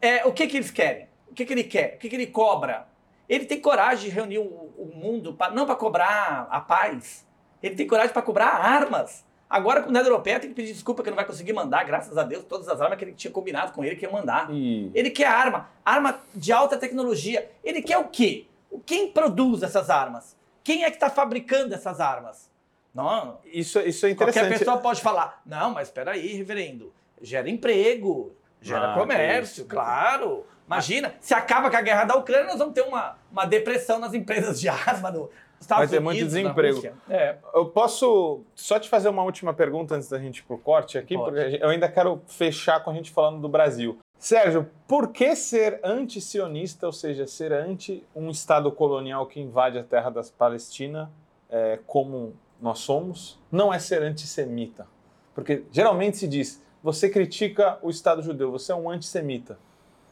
É, 0.00 0.26
o 0.26 0.32
que, 0.32 0.46
que 0.46 0.56
eles 0.56 0.70
querem? 0.70 1.08
O 1.30 1.34
que, 1.34 1.44
que 1.44 1.52
ele 1.52 1.64
quer? 1.64 1.94
O 1.94 1.98
que, 1.98 2.08
que 2.08 2.16
ele 2.16 2.26
cobra? 2.26 2.88
Ele 3.28 3.44
tem 3.44 3.60
coragem 3.60 4.08
de 4.08 4.14
reunir 4.14 4.38
o, 4.38 4.42
o 4.42 4.90
mundo, 4.94 5.34
pra, 5.34 5.50
não 5.50 5.64
para 5.64 5.76
cobrar 5.76 6.48
a 6.50 6.60
paz. 6.60 7.24
Ele 7.62 7.76
tem 7.76 7.86
coragem 7.86 8.12
para 8.12 8.22
cobrar 8.22 8.48
armas. 8.48 9.24
Agora, 9.48 9.80
com 9.80 9.86
a 9.86 9.90
União 9.90 10.04
Europeia, 10.04 10.40
tem 10.40 10.50
que 10.50 10.56
pedir 10.56 10.72
desculpa 10.72 11.02
que 11.02 11.10
não 11.10 11.16
vai 11.16 11.24
conseguir 11.24 11.52
mandar, 11.52 11.84
graças 11.84 12.16
a 12.16 12.22
Deus, 12.22 12.44
todas 12.44 12.68
as 12.68 12.80
armas 12.80 12.98
que 12.98 13.04
ele 13.04 13.12
tinha 13.12 13.32
combinado 13.32 13.72
com 13.72 13.84
ele 13.84 13.96
que 13.96 14.04
ia 14.04 14.10
mandar. 14.10 14.48
E... 14.50 14.90
Ele 14.94 15.10
quer 15.10 15.26
arma, 15.26 15.68
arma 15.84 16.20
de 16.34 16.52
alta 16.52 16.76
tecnologia. 16.76 17.48
Ele 17.62 17.82
quer 17.82 17.98
o 17.98 18.08
quê? 18.08 18.46
Quem 18.84 19.12
produz 19.12 19.62
essas 19.62 19.90
armas? 19.90 20.36
Quem 20.64 20.84
é 20.84 20.90
que 20.90 20.96
está 20.96 21.08
fabricando 21.08 21.72
essas 21.72 22.00
armas? 22.00 22.49
Não, 22.94 23.38
isso, 23.44 23.78
isso 23.80 24.06
é 24.06 24.10
interessante. 24.10 24.42
Qualquer 24.44 24.58
pessoa 24.58 24.78
pode 24.78 25.00
falar, 25.00 25.40
não, 25.46 25.72
mas 25.72 25.88
espera 25.88 26.12
aí, 26.12 26.34
reverendo, 26.34 26.92
gera 27.22 27.48
emprego, 27.48 28.34
gera 28.60 28.92
ah, 28.92 28.94
comércio, 28.98 29.64
claro. 29.64 30.44
Imagina, 30.66 31.14
se 31.20 31.34
acaba 31.34 31.70
com 31.70 31.76
a 31.76 31.82
guerra 31.82 32.04
da 32.04 32.16
Ucrânia, 32.16 32.46
nós 32.46 32.58
vamos 32.58 32.74
ter 32.74 32.82
uma, 32.82 33.16
uma 33.30 33.44
depressão 33.44 33.98
nas 33.98 34.14
empresas 34.14 34.60
de 34.60 34.68
arma 34.68 35.10
no 35.10 35.30
Estados 35.60 35.90
Vai 35.90 35.98
ter 35.98 36.02
muito 36.02 36.24
desemprego. 36.24 36.80
É. 37.08 37.36
Eu 37.52 37.66
posso 37.66 38.40
só 38.54 38.78
te 38.78 38.88
fazer 38.88 39.10
uma 39.10 39.22
última 39.22 39.52
pergunta 39.52 39.94
antes 39.94 40.08
da 40.08 40.18
gente 40.18 40.38
ir 40.38 40.42
pro 40.44 40.56
corte 40.56 40.96
aqui, 40.96 41.16
pode. 41.16 41.36
porque 41.36 41.62
eu 41.62 41.68
ainda 41.68 41.88
quero 41.88 42.22
fechar 42.26 42.82
com 42.82 42.90
a 42.90 42.94
gente 42.94 43.10
falando 43.10 43.40
do 43.40 43.48
Brasil. 43.48 43.98
Sérgio, 44.18 44.68
por 44.86 45.08
que 45.08 45.34
ser 45.36 45.80
anti-sionista, 45.82 46.86
ou 46.86 46.92
seja, 46.92 47.26
ser 47.26 47.52
anti 47.52 48.02
um 48.14 48.30
Estado 48.30 48.70
colonial 48.72 49.26
que 49.26 49.40
invade 49.40 49.78
a 49.78 49.82
terra 49.84 50.10
das 50.10 50.30
Palestina, 50.30 51.10
é, 51.50 51.78
como 51.86 52.34
nós 52.60 52.80
somos, 52.80 53.38
não 53.50 53.72
é 53.72 53.78
ser 53.78 54.02
antissemita. 54.02 54.86
Porque 55.34 55.64
geralmente 55.70 56.18
se 56.18 56.28
diz, 56.28 56.62
você 56.82 57.08
critica 57.08 57.78
o 57.82 57.90
Estado 57.90 58.22
judeu, 58.22 58.50
você 58.50 58.72
é 58.72 58.74
um 58.74 58.90
antissemita. 58.90 59.58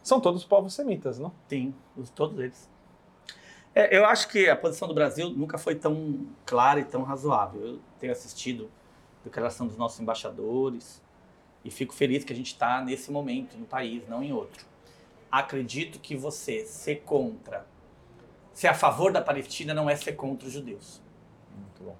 São 0.02 0.20
todos 0.20 0.44
povos 0.44 0.74
semitas, 0.74 1.18
não? 1.18 1.32
Sim, 1.48 1.74
todos 2.14 2.38
eles. 2.38 2.68
É, 3.74 3.96
eu 3.96 4.04
acho 4.06 4.28
que 4.28 4.48
a 4.48 4.56
posição 4.56 4.88
do 4.88 4.94
Brasil 4.94 5.30
nunca 5.30 5.58
foi 5.58 5.74
tão 5.74 6.26
clara 6.46 6.80
e 6.80 6.84
tão 6.84 7.02
razoável. 7.02 7.60
Eu 7.60 7.80
tenho 8.00 8.12
assistido 8.12 8.70
a 9.20 9.24
declaração 9.24 9.66
dos 9.66 9.76
nossos 9.76 10.00
embaixadores 10.00 11.02
e 11.64 11.70
fico 11.70 11.94
feliz 11.94 12.24
que 12.24 12.32
a 12.32 12.36
gente 12.36 12.52
está 12.52 12.82
nesse 12.82 13.10
momento 13.10 13.56
no 13.56 13.66
país, 13.66 14.06
não 14.08 14.22
em 14.22 14.32
outro. 14.32 14.66
Acredito 15.30 16.00
que 16.00 16.16
você 16.16 16.64
ser 16.64 17.02
contra, 17.02 17.66
ser 18.54 18.68
a 18.68 18.74
favor 18.74 19.12
da 19.12 19.20
Palestina 19.20 19.74
não 19.74 19.88
é 19.88 19.94
ser 19.94 20.12
contra 20.12 20.48
os 20.48 20.52
judeus. 20.52 21.00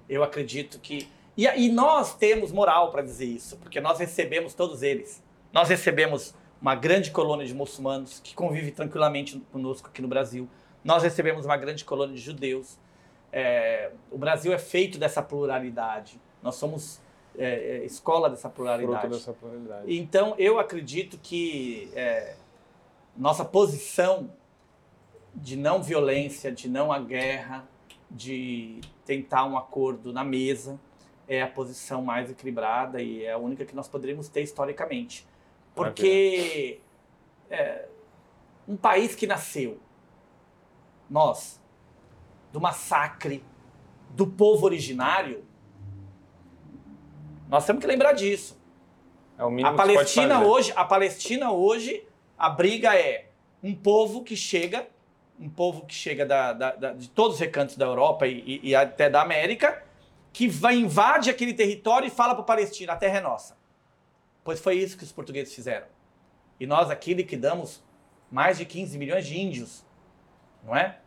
Eu 0.07 0.23
acredito 0.23 0.79
que. 0.79 1.09
E, 1.37 1.45
e 1.45 1.71
nós 1.71 2.15
temos 2.15 2.51
moral 2.51 2.91
para 2.91 3.01
dizer 3.01 3.25
isso, 3.25 3.57
porque 3.57 3.79
nós 3.79 3.99
recebemos 3.99 4.53
todos 4.53 4.83
eles. 4.83 5.23
Nós 5.53 5.69
recebemos 5.69 6.33
uma 6.61 6.75
grande 6.75 7.11
colônia 7.11 7.45
de 7.45 7.53
muçulmanos 7.53 8.19
que 8.19 8.35
convive 8.35 8.71
tranquilamente 8.71 9.39
conosco 9.51 9.87
aqui 9.87 10.01
no 10.01 10.07
Brasil. 10.07 10.47
Nós 10.83 11.03
recebemos 11.03 11.45
uma 11.45 11.57
grande 11.57 11.85
colônia 11.85 12.15
de 12.15 12.21
judeus. 12.21 12.77
É, 13.31 13.91
o 14.11 14.17
Brasil 14.17 14.51
é 14.51 14.57
feito 14.57 14.97
dessa 14.97 15.21
pluralidade. 15.21 16.19
Nós 16.41 16.55
somos 16.55 16.99
é, 17.37 17.77
é 17.77 17.85
escola 17.85 18.29
dessa 18.29 18.49
pluralidade. 18.49 19.07
dessa 19.07 19.33
pluralidade. 19.33 19.85
Então, 19.87 20.35
eu 20.37 20.59
acredito 20.59 21.17
que 21.21 21.89
é, 21.95 22.35
nossa 23.15 23.45
posição 23.45 24.29
de 25.33 25.55
não 25.55 25.81
violência, 25.81 26.51
de 26.51 26.67
não 26.67 26.91
a 26.91 26.99
guerra, 26.99 27.67
de 28.09 28.81
tentar 29.05 29.45
um 29.45 29.57
acordo 29.57 30.11
na 30.11 30.23
mesa 30.23 30.79
é 31.27 31.43
a 31.43 31.47
posição 31.47 32.01
mais 32.01 32.31
equilibrada 32.31 33.01
e 33.01 33.23
é 33.23 33.33
a 33.33 33.37
única 33.37 33.63
que 33.63 33.75
nós 33.75 33.87
poderíamos 33.87 34.27
ter 34.29 34.41
historicamente. 34.41 35.27
Porque 35.75 36.79
é, 37.49 37.87
um 38.67 38.75
país 38.75 39.15
que 39.15 39.27
nasceu, 39.27 39.79
nós, 41.07 41.61
do 42.51 42.59
massacre 42.59 43.43
do 44.09 44.25
povo 44.25 44.65
originário, 44.65 45.45
nós 47.47 47.65
temos 47.65 47.79
que 47.79 47.87
lembrar 47.87 48.13
disso. 48.13 48.59
É 49.37 49.45
o 49.45 49.65
a 49.65 49.73
Palestina 49.73 50.43
hoje, 50.43 50.73
a 50.75 50.83
Palestina 50.83 51.51
hoje, 51.51 52.05
a 52.37 52.49
briga 52.49 52.95
é 52.95 53.29
um 53.61 53.75
povo 53.75 54.23
que 54.23 54.35
chega 54.35 54.87
um 55.39 55.49
povo 55.49 55.85
que 55.85 55.93
chega 55.93 56.25
da, 56.25 56.53
da, 56.53 56.75
da, 56.75 56.93
de 56.93 57.09
todos 57.09 57.35
os 57.35 57.39
recantos 57.39 57.77
da 57.77 57.85
Europa 57.85 58.27
e, 58.27 58.59
e, 58.61 58.75
até 58.75 59.09
da 59.09 59.21
América, 59.21 59.83
que 60.33 60.47
vai 60.47 60.75
invade 60.75 61.29
aquele 61.29 61.53
território 61.53 62.07
e 62.07 62.09
fala 62.09 62.33
para 62.33 62.41
o 62.41 62.45
Palestina, 62.45 62.93
a 62.93 62.97
terra 62.97 63.19
é 63.19 63.21
nossa. 63.21 63.57
Pois 64.43 64.59
foi 64.59 64.77
isso 64.77 64.97
que 64.97 65.03
os 65.03 65.11
portugueses 65.11 65.53
fizeram. 65.53 65.87
E 66.59 66.67
nós 66.67 66.89
aqui 66.89 67.13
liquidamos 67.13 67.81
mais 68.29 68.57
de 68.57 68.65
15 68.65 68.97
milhões 68.97 69.25
de 69.25 69.39
índios 69.39 69.83
não 70.63 70.75
é? 70.75 70.97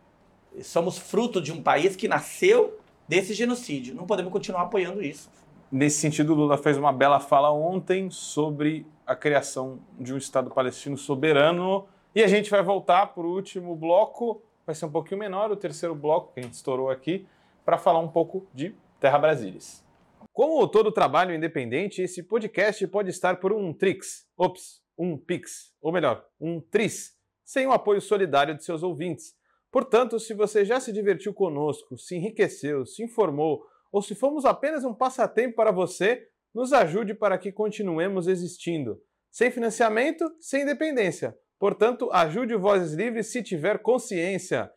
Somos 0.62 0.98
fruto 0.98 1.40
de 1.40 1.52
um 1.52 1.62
país 1.62 1.96
que 1.96 2.06
nasceu 2.06 2.78
desse 3.08 3.34
genocídio. 3.34 3.94
Não 3.94 4.06
podemos 4.06 4.32
continuar 4.32 4.62
apoiando 4.62 5.02
isso. 5.02 5.30
Nesse 5.70 6.00
sentido, 6.00 6.34
Lula 6.34 6.58
fez 6.58 6.76
uma 6.76 6.92
bela 6.92 7.18
fala 7.18 7.50
ontem 7.50 8.10
sobre 8.10 8.86
a 9.06 9.16
criação 9.16 9.80
de 9.98 10.12
um 10.12 10.18
Estado 10.18 10.50
palestino 10.50 10.96
soberano. 10.98 11.86
E 12.14 12.22
a 12.22 12.26
gente 12.26 12.50
vai 12.50 12.62
voltar 12.62 13.06
para 13.06 13.22
o 13.22 13.34
último 13.34 13.74
bloco, 13.74 14.42
vai 14.66 14.74
ser 14.74 14.84
um 14.84 14.90
pouquinho 14.90 15.18
menor, 15.18 15.50
o 15.50 15.56
terceiro 15.56 15.94
bloco 15.94 16.34
que 16.34 16.40
a 16.40 16.42
gente 16.42 16.52
estourou 16.52 16.90
aqui, 16.90 17.26
para 17.64 17.78
falar 17.78 18.00
um 18.00 18.08
pouco 18.08 18.46
de 18.52 18.74
Terra 19.00 19.18
Brasílias. 19.18 19.82
Como 20.30 20.68
todo 20.68 20.92
trabalho 20.92 21.34
independente, 21.34 22.02
esse 22.02 22.22
podcast 22.22 22.86
pode 22.88 23.08
estar 23.08 23.40
por 23.40 23.50
um 23.50 23.72
Trix, 23.72 24.26
ops, 24.36 24.82
um 24.98 25.16
Pix, 25.16 25.72
ou 25.80 25.90
melhor, 25.90 26.22
um 26.38 26.60
Tris, 26.60 27.16
sem 27.46 27.66
o 27.66 27.72
apoio 27.72 28.00
solidário 28.02 28.54
de 28.54 28.62
seus 28.62 28.82
ouvintes. 28.82 29.34
Portanto, 29.70 30.20
se 30.20 30.34
você 30.34 30.66
já 30.66 30.78
se 30.78 30.92
divertiu 30.92 31.32
conosco, 31.32 31.96
se 31.96 32.14
enriqueceu, 32.14 32.84
se 32.84 33.02
informou, 33.02 33.66
ou 33.90 34.02
se 34.02 34.14
fomos 34.14 34.44
apenas 34.44 34.84
um 34.84 34.92
passatempo 34.92 35.56
para 35.56 35.70
você, 35.70 36.28
nos 36.54 36.74
ajude 36.74 37.14
para 37.14 37.38
que 37.38 37.50
continuemos 37.50 38.28
existindo. 38.28 39.00
Sem 39.30 39.50
financiamento, 39.50 40.30
sem 40.38 40.62
independência. 40.62 41.34
Portanto, 41.62 42.10
ajude 42.10 42.56
o 42.56 42.58
Vozes 42.58 42.92
Livres 42.92 43.30
se 43.30 43.40
tiver 43.40 43.78
consciência. 43.78 44.68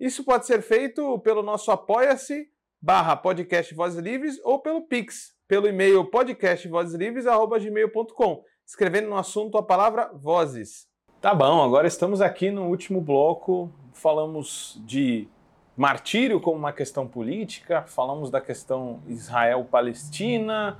Isso 0.00 0.24
pode 0.24 0.46
ser 0.46 0.62
feito 0.62 1.18
pelo 1.18 1.42
nosso 1.42 1.70
apoia-se 1.70 2.48
barra 2.80 3.14
podcast 3.14 3.74
Vozes 3.74 4.02
Livres 4.02 4.40
ou 4.42 4.58
pelo 4.58 4.86
Pix, 4.86 5.34
pelo 5.46 5.68
e-mail 5.68 6.02
podcastvozeslivres.gmail.com, 6.06 8.42
escrevendo 8.66 9.10
no 9.10 9.18
assunto 9.18 9.58
a 9.58 9.62
palavra 9.62 10.10
Vozes. 10.14 10.88
Tá 11.20 11.34
bom, 11.34 11.62
agora 11.62 11.86
estamos 11.86 12.22
aqui 12.22 12.50
no 12.50 12.68
último 12.68 13.02
bloco, 13.02 13.70
falamos 13.92 14.80
de 14.86 15.28
martírio 15.76 16.40
como 16.40 16.56
uma 16.56 16.72
questão 16.72 17.06
política, 17.06 17.82
falamos 17.82 18.30
da 18.30 18.40
questão 18.40 19.02
Israel-Palestina, 19.06 20.78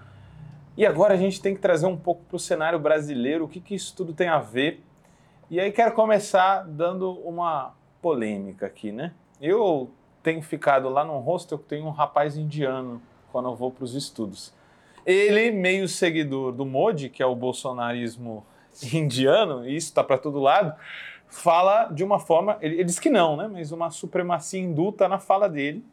e 0.74 0.86
agora 0.86 1.12
a 1.12 1.18
gente 1.18 1.42
tem 1.42 1.54
que 1.54 1.60
trazer 1.60 1.84
um 1.84 1.98
pouco 1.98 2.24
para 2.24 2.36
o 2.36 2.40
cenário 2.40 2.78
brasileiro 2.78 3.44
o 3.44 3.48
que, 3.48 3.60
que 3.60 3.74
isso 3.74 3.94
tudo 3.94 4.14
tem 4.14 4.28
a 4.28 4.38
ver. 4.38 4.82
E 5.54 5.60
aí 5.60 5.70
quero 5.70 5.92
começar 5.92 6.64
dando 6.66 7.12
uma 7.20 7.76
polêmica 8.02 8.66
aqui, 8.66 8.90
né? 8.90 9.12
Eu 9.40 9.88
tenho 10.20 10.42
ficado 10.42 10.88
lá 10.88 11.04
no 11.04 11.16
hostel 11.20 11.60
que 11.60 11.66
tem 11.66 11.80
um 11.80 11.90
rapaz 11.90 12.36
indiano 12.36 13.00
quando 13.30 13.48
eu 13.48 13.54
vou 13.54 13.70
para 13.70 13.84
os 13.84 13.94
estudos. 13.94 14.52
Ele, 15.06 15.52
meio 15.52 15.86
seguidor 15.86 16.50
do 16.50 16.66
Modi, 16.66 17.08
que 17.08 17.22
é 17.22 17.26
o 17.26 17.36
bolsonarismo 17.36 18.44
indiano, 18.92 19.64
e 19.64 19.76
isso 19.76 19.90
está 19.90 20.02
para 20.02 20.18
todo 20.18 20.40
lado, 20.40 20.74
fala 21.28 21.84
de 21.84 22.02
uma 22.02 22.18
forma, 22.18 22.58
ele, 22.60 22.74
ele, 22.74 22.84
diz 22.84 22.98
que 22.98 23.08
não, 23.08 23.36
né? 23.36 23.46
Mas 23.46 23.70
uma 23.70 23.90
supremacia 23.90 24.60
induta 24.60 25.06
na 25.06 25.20
fala 25.20 25.48
dele 25.48 25.86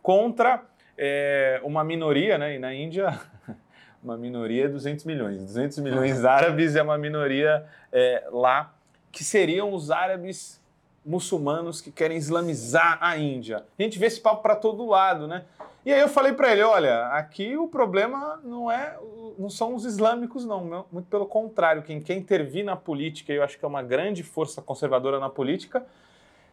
contra 0.00 0.62
é, 0.96 1.60
uma 1.64 1.82
minoria, 1.82 2.38
né? 2.38 2.54
E 2.54 2.60
na 2.60 2.72
Índia 2.72 3.18
uma 4.00 4.16
minoria 4.16 4.66
é 4.66 4.68
200 4.68 5.04
milhões. 5.04 5.42
200 5.42 5.78
milhões 5.80 6.22
árabes 6.24 6.76
é 6.76 6.82
uma 6.84 6.96
minoria 6.96 7.66
é, 7.90 8.22
lá, 8.30 8.77
que 9.10 9.24
seriam 9.24 9.72
os 9.72 9.90
árabes 9.90 10.60
muçulmanos 11.04 11.80
que 11.80 11.90
querem 11.90 12.16
islamizar 12.16 12.98
a 13.00 13.16
Índia. 13.16 13.64
A 13.78 13.82
gente 13.82 13.98
vê 13.98 14.06
esse 14.06 14.20
papo 14.20 14.42
para 14.42 14.54
todo 14.54 14.86
lado, 14.86 15.26
né? 15.26 15.44
E 15.84 15.92
aí 15.92 16.00
eu 16.00 16.08
falei 16.08 16.32
para 16.34 16.52
ele, 16.52 16.62
olha, 16.62 17.06
aqui 17.06 17.56
o 17.56 17.66
problema 17.66 18.38
não 18.44 18.70
é, 18.70 18.98
não 19.38 19.48
são 19.48 19.74
os 19.74 19.86
islâmicos 19.86 20.44
não, 20.44 20.84
muito 20.92 21.06
pelo 21.08 21.24
contrário, 21.24 21.82
quem 21.82 22.00
quer 22.00 22.14
intervir 22.14 22.64
na 22.64 22.76
política, 22.76 23.32
eu 23.32 23.42
acho 23.42 23.58
que 23.58 23.64
é 23.64 23.68
uma 23.68 23.82
grande 23.82 24.22
força 24.22 24.60
conservadora 24.60 25.18
na 25.18 25.30
política, 25.30 25.86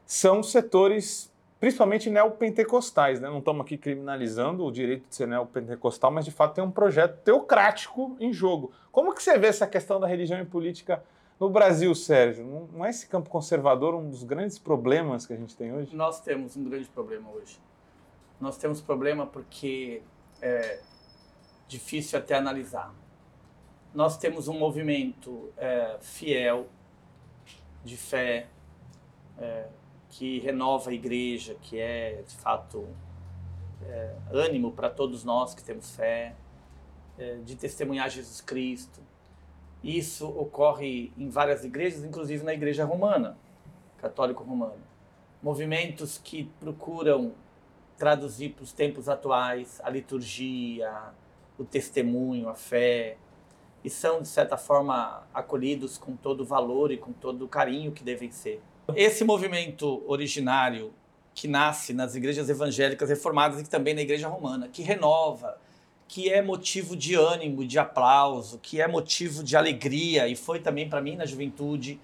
são 0.06 0.42
setores 0.42 1.30
principalmente 1.60 2.10
neopentecostais, 2.10 3.20
né? 3.20 3.30
Não 3.30 3.40
estamos 3.40 3.66
aqui 3.66 3.78
criminalizando 3.78 4.64
o 4.64 4.72
direito 4.72 5.10
de 5.10 5.16
ser 5.16 5.28
neopentecostal, 5.28 6.12
mas 6.12 6.24
de 6.24 6.32
fato 6.32 6.54
tem 6.54 6.64
um 6.64 6.72
projeto 6.72 7.18
teocrático 7.24 8.16
em 8.20 8.32
jogo. 8.32 8.72
Como 8.92 9.14
que 9.14 9.24
você 9.24 9.38
vê 9.38 9.48
essa 9.48 9.66
questão 9.66 10.00
da 10.00 10.06
religião 10.06 10.40
e 10.40 10.46
política 10.46 11.04
no 11.40 11.50
Brasil, 11.50 11.94
Sérgio? 11.94 12.70
Não 12.72 12.86
é 12.86 12.90
esse 12.90 13.08
campo 13.08 13.30
conservador 13.30 13.96
um 13.96 14.10
dos 14.10 14.24
grandes 14.24 14.58
problemas 14.58 15.26
que 15.26 15.34
a 15.34 15.38
gente 15.38 15.56
tem 15.56 15.74
hoje? 15.74 15.96
Nós 15.96 16.22
temos 16.22 16.56
um 16.56 16.64
grande 16.64 16.88
problema 16.88 17.30
hoje. 17.30 17.60
Nós 18.40 18.58
temos 18.58 18.82
problema 18.82 19.26
porque 19.26 20.02
é 20.42 20.80
difícil 21.68 22.20
até 22.20 22.36
analisar. 22.36 22.94
Nós 23.94 24.18
temos 24.18 24.48
um 24.48 24.58
movimento 24.58 25.52
é, 25.58 25.98
fiel, 26.02 26.68
de 27.84 27.96
fé, 27.96 28.48
é, 29.38 29.68
que 30.10 30.40
renova 30.40 30.90
a 30.90 30.94
igreja, 30.94 31.56
que 31.62 31.80
é 31.80 32.24
de 32.28 32.36
fato 32.36 32.88
é, 33.84 34.16
ânimo 34.32 34.72
para 34.72 34.90
todos 34.90 35.24
nós 35.24 35.54
que 35.54 35.64
temos 35.64 35.96
fé, 35.96 36.36
é, 37.18 37.36
de 37.38 37.56
testemunhar 37.56 38.10
Jesus 38.10 38.42
Cristo. 38.42 39.02
Isso 39.86 40.28
ocorre 40.28 41.12
em 41.16 41.30
várias 41.30 41.64
igrejas, 41.64 42.04
inclusive 42.04 42.44
na 42.44 42.56
igreja 42.56 42.84
romana, 42.84 43.38
católico-romana. 44.00 44.84
Movimentos 45.44 46.18
que 46.18 46.46
procuram 46.60 47.34
traduzir 47.96 48.50
para 48.50 48.64
os 48.64 48.74
tempos 48.74 49.08
atuais 49.08 49.80
a 49.84 49.90
liturgia, 49.92 50.92
o 51.56 51.64
testemunho, 51.64 52.50
a 52.50 52.56
fé, 52.56 53.18
e 53.84 53.90
são, 53.90 54.24
de 54.24 54.28
certa 54.28 54.58
forma, 54.58 55.22
acolhidos 55.32 56.00
com 56.00 56.16
todo 56.16 56.42
o 56.42 56.46
valor 56.46 56.92
e 56.92 56.98
com 56.98 57.14
todo 57.14 57.46
o 57.46 57.48
carinho 57.48 57.92
que 57.92 58.04
devem 58.04 58.32
ser. 58.32 58.64
Esse 58.96 59.24
movimento 59.24 60.04
originário 60.08 60.94
que 61.32 61.48
nasce 61.48 61.94
nas 61.94 62.16
igrejas 62.16 62.50
evangélicas 62.50 63.08
reformadas 63.08 63.62
e 63.62 63.70
também 63.70 63.94
na 63.94 64.02
igreja 64.02 64.28
romana, 64.28 64.68
que 64.68 64.82
renova, 64.82 65.60
que 66.08 66.32
é 66.32 66.42
motivo 66.42 66.96
de 66.96 67.16
ânimo, 67.16 67.66
de 67.66 67.80
aplauso, 67.80 68.60
que 68.62 68.80
é 68.80 68.88
motivo 68.88 69.44
de 69.44 69.58
alegria 69.58 70.28
e 70.28 70.36
foi 70.36 70.60
também 70.60 70.88
para 70.88 71.02
mim 71.02 71.16
na 71.16 71.26
juventude. 71.26 72.00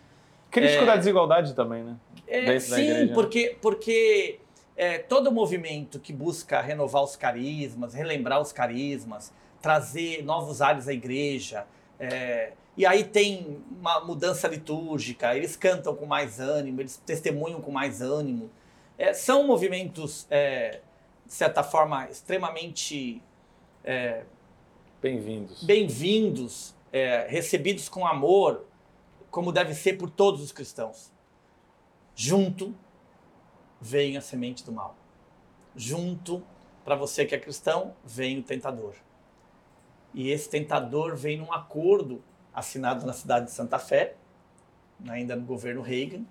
Crítico 0.50 0.84
é, 0.84 0.86
da 0.86 0.96
desigualdade 0.96 1.54
também, 1.54 1.84
né? 1.84 1.96
É, 2.28 2.60
sim, 2.60 2.74
igreja, 2.74 3.06
né? 3.06 3.14
porque, 3.14 3.58
porque 3.62 4.40
é, 4.76 4.98
todo 4.98 5.32
movimento 5.32 6.00
que 6.00 6.12
busca 6.12 6.60
renovar 6.62 7.04
os 7.04 7.16
carismas, 7.16 7.94
relembrar 7.94 8.42
os 8.42 8.52
carismas, 8.52 9.32
trazer 9.62 10.24
novos 10.24 10.62
ares 10.62 10.88
à 10.88 10.94
igreja, 10.94 11.66
é, 12.00 12.54
e 12.76 12.86
aí 12.86 13.04
tem 13.04 13.62
uma 13.80 14.00
mudança 14.00 14.48
litúrgica, 14.48 15.36
eles 15.36 15.56
cantam 15.56 15.96
com 15.96 16.06
mais 16.06 16.40
ânimo, 16.40 16.82
eles 16.82 16.98
testemunham 17.06 17.62
com 17.62 17.72
mais 17.72 18.02
ânimo. 18.02 18.50
É, 18.98 19.14
são 19.14 19.46
movimentos, 19.46 20.26
é, 20.30 20.80
de 21.26 21.34
certa 21.34 21.64
forma, 21.64 22.10
extremamente 22.10 23.22
é, 23.84 24.24
bem-vindos, 25.02 25.64
bem-vindos, 25.64 26.76
é, 26.92 27.28
recebidos 27.28 27.90
com 27.90 28.06
amor, 28.06 28.66
como 29.30 29.52
deve 29.52 29.74
ser 29.74 29.94
por 29.94 30.10
todos 30.10 30.42
os 30.42 30.52
cristãos. 30.52 31.12
Junto 32.16 32.76
vem 33.80 34.18
a 34.18 34.22
semente 34.22 34.64
do 34.64 34.72
mal. 34.72 34.96
Junto, 35.76 36.44
para 36.84 36.96
você 36.96 37.26
que 37.26 37.34
é 37.34 37.40
cristão, 37.40 37.96
vem 38.04 38.40
o 38.40 38.44
tentador. 38.44 38.94
E 40.14 40.30
esse 40.30 40.50
tentador 40.50 41.16
vem 41.16 41.38
num 41.38 41.52
acordo 41.52 42.22
assinado 42.54 43.06
na 43.06 43.14
cidade 43.14 43.46
de 43.46 43.52
Santa 43.52 43.80
Fé, 43.80 44.16
ainda 45.08 45.36
no 45.36 45.46
governo 45.46 45.82
Reagan, 45.82 46.26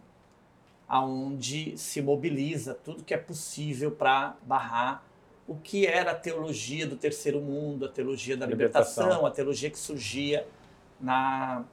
aonde 0.87 1.77
se 1.79 2.03
mobiliza 2.03 2.75
tudo 2.75 3.03
que 3.03 3.15
é 3.15 3.19
possível 3.19 3.91
para 3.91 4.37
barrar 4.43 5.10
o 5.51 5.57
que 5.57 5.85
era 5.85 6.13
a 6.13 6.15
teologia 6.15 6.87
do 6.87 6.95
terceiro 6.95 7.41
mundo, 7.41 7.85
a 7.85 7.89
teologia 7.89 8.37
da 8.37 8.47
libertação, 8.47 9.03
libertação, 9.03 9.27
a 9.27 9.31
teologia 9.33 9.69
que 9.69 9.79
surgia 9.81 10.47
na, 11.01 11.65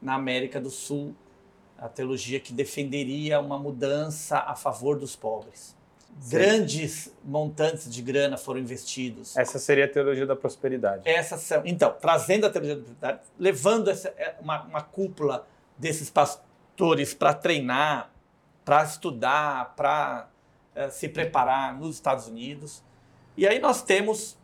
na 0.00 0.14
América 0.14 0.60
do 0.60 0.70
Sul, 0.70 1.16
a 1.76 1.88
teologia 1.88 2.38
que 2.38 2.52
defenderia 2.52 3.40
uma 3.40 3.58
mudança 3.58 4.38
a 4.38 4.54
favor 4.54 4.96
dos 4.96 5.16
pobres. 5.16 5.74
Sim. 6.20 6.30
Grandes 6.30 7.12
montantes 7.24 7.92
de 7.92 8.00
grana 8.02 8.36
foram 8.36 8.60
investidos. 8.60 9.36
Essa 9.36 9.58
seria 9.58 9.86
a 9.86 9.88
teologia 9.88 10.26
da 10.26 10.36
prosperidade. 10.36 11.02
Essa 11.04 11.36
são, 11.36 11.60
então, 11.66 11.92
trazendo 12.00 12.46
a 12.46 12.50
teologia 12.50 12.76
da 12.76 12.82
prosperidade, 12.82 13.20
levando 13.36 13.90
essa, 13.90 14.14
é, 14.16 14.36
uma, 14.40 14.62
uma 14.62 14.80
cúpula 14.80 15.44
desses 15.76 16.08
pastores 16.08 17.12
para 17.14 17.34
treinar, 17.34 18.12
para 18.64 18.84
estudar, 18.84 19.74
para 19.74 20.28
é, 20.72 20.88
se 20.88 21.08
preparar 21.08 21.76
nos 21.76 21.96
Estados 21.96 22.28
Unidos. 22.28 22.80
E 23.36 23.46
aí 23.46 23.58
nós 23.58 23.82
temos 23.82 24.36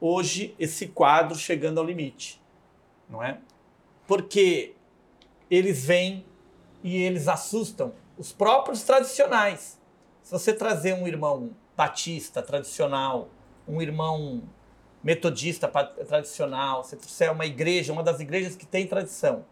hoje 0.00 0.54
esse 0.58 0.88
quadro 0.88 1.36
chegando 1.36 1.78
ao 1.78 1.84
limite, 1.86 2.40
não 3.08 3.22
é? 3.22 3.38
Porque 4.06 4.74
eles 5.50 5.84
vêm 5.84 6.24
e 6.82 6.96
eles 6.96 7.28
assustam 7.28 7.94
os 8.18 8.32
próprios 8.32 8.82
tradicionais 8.82 9.78
se 10.24 10.30
você 10.30 10.54
trazer 10.54 10.94
um 10.94 11.06
irmão 11.06 11.50
batista 11.76 12.42
tradicional, 12.42 13.28
um 13.68 13.82
irmão 13.82 14.42
metodista 15.02 15.68
tradicional, 15.68 16.82
se 16.82 16.96
trouxer 16.96 17.30
uma 17.30 17.44
igreja, 17.44 17.92
uma 17.92 18.02
das 18.02 18.20
igrejas 18.20 18.56
que 18.56 18.64
tem 18.64 18.86
tradição, 18.86 19.44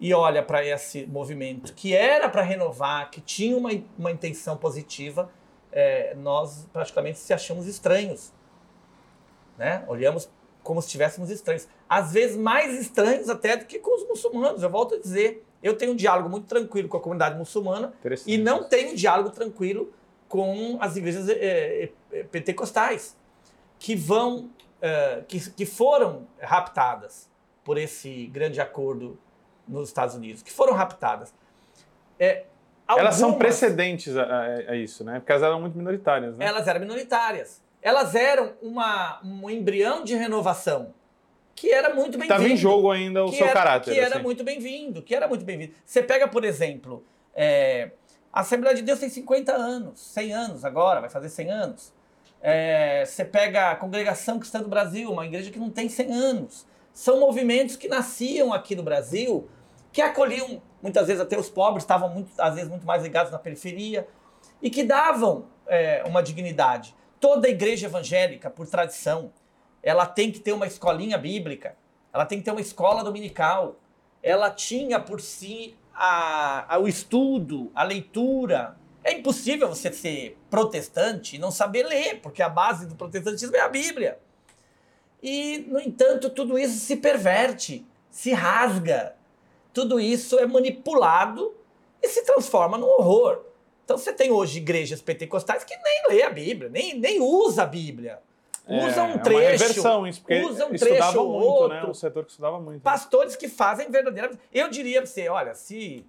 e 0.00 0.12
olha 0.12 0.42
para 0.42 0.66
esse 0.66 1.06
movimento 1.06 1.72
que 1.74 1.94
era 1.94 2.28
para 2.28 2.42
renovar, 2.42 3.08
que 3.08 3.20
tinha 3.20 3.56
uma, 3.56 3.70
uma 3.96 4.10
intenção 4.10 4.56
positiva, 4.56 5.30
é, 5.74 6.14
nós 6.14 6.68
praticamente 6.72 7.18
se 7.18 7.34
achamos 7.34 7.66
estranhos. 7.66 8.32
Né? 9.58 9.84
Olhamos 9.88 10.30
como 10.62 10.80
se 10.80 10.86
estivéssemos 10.86 11.30
estranhos. 11.30 11.68
Às 11.88 12.12
vezes 12.12 12.36
mais 12.36 12.80
estranhos 12.80 13.28
até 13.28 13.56
do 13.56 13.66
que 13.66 13.80
com 13.80 13.94
os 13.96 14.08
muçulmanos. 14.08 14.62
Eu 14.62 14.70
volto 14.70 14.94
a 14.94 14.98
dizer, 14.98 15.44
eu 15.60 15.76
tenho 15.76 15.92
um 15.92 15.96
diálogo 15.96 16.28
muito 16.28 16.46
tranquilo 16.46 16.88
com 16.88 16.96
a 16.96 17.00
comunidade 17.00 17.36
muçulmana 17.36 17.92
e 18.24 18.38
não 18.38 18.64
tenho 18.64 18.92
um 18.92 18.94
diálogo 18.94 19.30
tranquilo 19.30 19.92
com 20.28 20.78
as 20.80 20.96
igrejas 20.96 21.28
é, 21.28 21.90
é, 22.12 22.22
pentecostais, 22.24 23.16
que 23.78 23.94
vão, 23.94 24.50
é, 24.80 25.22
que, 25.26 25.50
que 25.50 25.66
foram 25.66 26.26
raptadas 26.40 27.28
por 27.64 27.78
esse 27.78 28.26
grande 28.26 28.60
acordo 28.60 29.18
nos 29.66 29.88
Estados 29.88 30.14
Unidos, 30.14 30.42
que 30.42 30.52
foram 30.52 30.72
raptadas. 30.72 31.34
É, 32.18 32.46
algumas, 32.86 33.06
elas 33.06 33.14
são 33.16 33.34
precedentes 33.34 34.16
a, 34.16 34.42
a, 34.68 34.76
isso, 34.76 35.04
né? 35.04 35.20
Porque 35.20 35.32
elas 35.32 35.42
eram 35.42 35.60
muito 35.60 35.76
minoritárias, 35.76 36.36
né? 36.36 36.46
Elas 36.46 36.66
eram 36.66 36.80
minoritárias. 36.80 37.62
Elas 37.82 38.14
eram 38.14 38.54
uma, 38.62 39.20
um 39.22 39.50
embrião 39.50 40.04
de 40.04 40.14
renovação 40.14 40.94
que 41.54 41.72
era 41.72 41.94
muito 41.94 42.18
bem-vindo. 42.18 42.34
Estava 42.34 42.48
em 42.48 42.56
jogo 42.56 42.90
ainda 42.90 43.24
o 43.24 43.32
seu 43.32 43.46
era, 43.46 43.52
caráter. 43.52 43.94
Que 43.94 44.00
era 44.00 44.16
assim. 44.16 44.22
muito 44.22 44.42
bem-vindo, 44.42 45.02
que 45.02 45.14
era 45.14 45.28
muito 45.28 45.44
bem-vindo. 45.44 45.72
Você 45.84 46.02
pega, 46.02 46.26
por 46.26 46.44
exemplo, 46.44 47.04
é, 47.34 47.90
a 48.32 48.40
Assembleia 48.40 48.74
de 48.74 48.82
Deus 48.82 48.98
tem 48.98 49.08
50 49.08 49.52
anos, 49.52 50.00
100 50.00 50.32
anos 50.32 50.64
agora, 50.64 51.00
vai 51.00 51.10
fazer 51.10 51.28
100 51.28 51.50
anos. 51.50 51.92
É, 52.42 53.04
você 53.06 53.24
pega 53.24 53.70
a 53.70 53.76
Congregação 53.76 54.38
Cristã 54.38 54.60
do 54.60 54.68
Brasil, 54.68 55.10
uma 55.10 55.24
igreja 55.24 55.50
que 55.50 55.58
não 55.58 55.70
tem 55.70 55.88
100 55.88 56.12
anos. 56.12 56.66
São 56.92 57.20
movimentos 57.20 57.76
que 57.76 57.88
nasciam 57.88 58.52
aqui 58.52 58.74
no 58.74 58.82
Brasil, 58.82 59.48
que 59.92 60.02
acolhiam 60.02 60.60
muitas 60.84 61.06
vezes 61.06 61.22
até 61.22 61.38
os 61.38 61.48
pobres, 61.48 61.82
estavam 61.82 62.10
muito, 62.10 62.30
às 62.38 62.54
vezes 62.54 62.68
muito 62.68 62.86
mais 62.86 63.02
ligados 63.02 63.32
na 63.32 63.38
periferia, 63.38 64.06
e 64.60 64.68
que 64.68 64.84
davam 64.84 65.46
é, 65.66 66.04
uma 66.06 66.22
dignidade. 66.22 66.94
Toda 67.18 67.48
igreja 67.48 67.86
evangélica, 67.86 68.50
por 68.50 68.66
tradição, 68.66 69.32
ela 69.82 70.04
tem 70.04 70.30
que 70.30 70.38
ter 70.38 70.52
uma 70.52 70.66
escolinha 70.66 71.16
bíblica, 71.16 71.74
ela 72.12 72.26
tem 72.26 72.38
que 72.38 72.44
ter 72.44 72.50
uma 72.50 72.60
escola 72.60 73.02
dominical, 73.02 73.76
ela 74.22 74.50
tinha 74.50 75.00
por 75.00 75.22
si 75.22 75.74
a, 75.94 76.74
a, 76.74 76.78
o 76.78 76.86
estudo, 76.86 77.72
a 77.74 77.82
leitura. 77.82 78.76
É 79.02 79.14
impossível 79.14 79.68
você 79.68 79.90
ser 79.90 80.38
protestante 80.50 81.36
e 81.36 81.38
não 81.38 81.50
saber 81.50 81.84
ler, 81.84 82.20
porque 82.20 82.42
a 82.42 82.48
base 82.48 82.86
do 82.86 82.94
protestantismo 82.94 83.56
é 83.56 83.60
a 83.60 83.68
Bíblia. 83.68 84.18
E, 85.22 85.64
no 85.66 85.80
entanto, 85.80 86.28
tudo 86.28 86.58
isso 86.58 86.78
se 86.78 86.96
perverte, 86.96 87.86
se 88.10 88.34
rasga. 88.34 89.16
Tudo 89.74 90.00
isso 90.00 90.38
é 90.38 90.46
manipulado 90.46 91.52
e 92.00 92.08
se 92.08 92.22
transforma 92.22 92.78
num 92.78 92.86
horror. 92.86 93.42
Então 93.84 93.98
você 93.98 94.12
tem 94.12 94.30
hoje 94.30 94.58
igrejas 94.58 95.02
pentecostais 95.02 95.64
que 95.64 95.76
nem 95.76 96.02
lê 96.08 96.22
a 96.22 96.30
Bíblia, 96.30 96.70
nem, 96.70 96.98
nem 96.98 97.20
usa 97.20 97.64
a 97.64 97.66
Bíblia. 97.66 98.20
É, 98.66 98.86
usa 98.86 99.02
um 99.02 99.18
trecho. 99.18 99.40
É 99.40 99.42
uma 99.42 99.50
reversão 99.50 100.06
isso, 100.06 100.20
porque 100.20 100.40
usa 100.42 100.66
um 100.66 100.72
trecho 100.72 101.20
ou 101.20 101.32
muito, 101.32 101.46
outro. 101.46 101.68
Né? 101.68 101.84
Um 101.84 101.92
setor 101.92 102.24
que 102.24 102.30
estudava 102.30 102.58
muito. 102.58 102.76
Né? 102.76 102.80
Pastores 102.82 103.36
que 103.36 103.48
fazem 103.48 103.90
verdadeiramente. 103.90 104.40
Eu 104.52 104.70
diria 104.70 105.02
para 105.02 105.10
você, 105.10 105.28
olha, 105.28 105.54
se, 105.54 106.06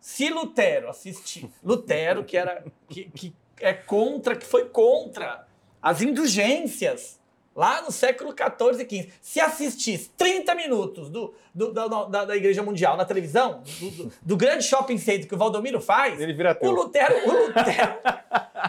se 0.00 0.30
Lutero 0.30 0.88
assistir, 0.88 1.48
Lutero, 1.62 2.24
que 2.24 2.36
era 2.36 2.64
que, 2.88 3.04
que 3.10 3.32
é 3.60 3.72
contra, 3.72 4.34
que 4.34 4.44
foi 4.44 4.64
contra 4.64 5.46
as 5.80 6.00
indulgências 6.00 7.19
lá 7.54 7.82
no 7.82 7.90
século 7.90 8.32
XIV 8.32 8.82
e 8.82 9.02
XV, 9.02 9.12
se 9.20 9.40
assistisse 9.40 10.10
30 10.16 10.54
minutos 10.54 11.10
do, 11.10 11.34
do 11.54 11.72
da, 11.72 11.86
da, 11.86 12.24
da, 12.26 12.36
Igreja 12.36 12.62
Mundial 12.62 12.96
na 12.96 13.04
televisão, 13.04 13.62
do, 13.80 13.90
do, 13.90 14.12
do, 14.22 14.36
grande 14.36 14.64
shopping 14.64 14.98
center 14.98 15.26
que 15.28 15.34
o 15.34 15.38
Valdomiro 15.38 15.80
faz, 15.80 16.20
Ele 16.20 16.32
vira 16.32 16.56
o 16.60 16.70
Lutero, 16.70 17.14
o 17.28 17.46
Lutero, 17.46 17.98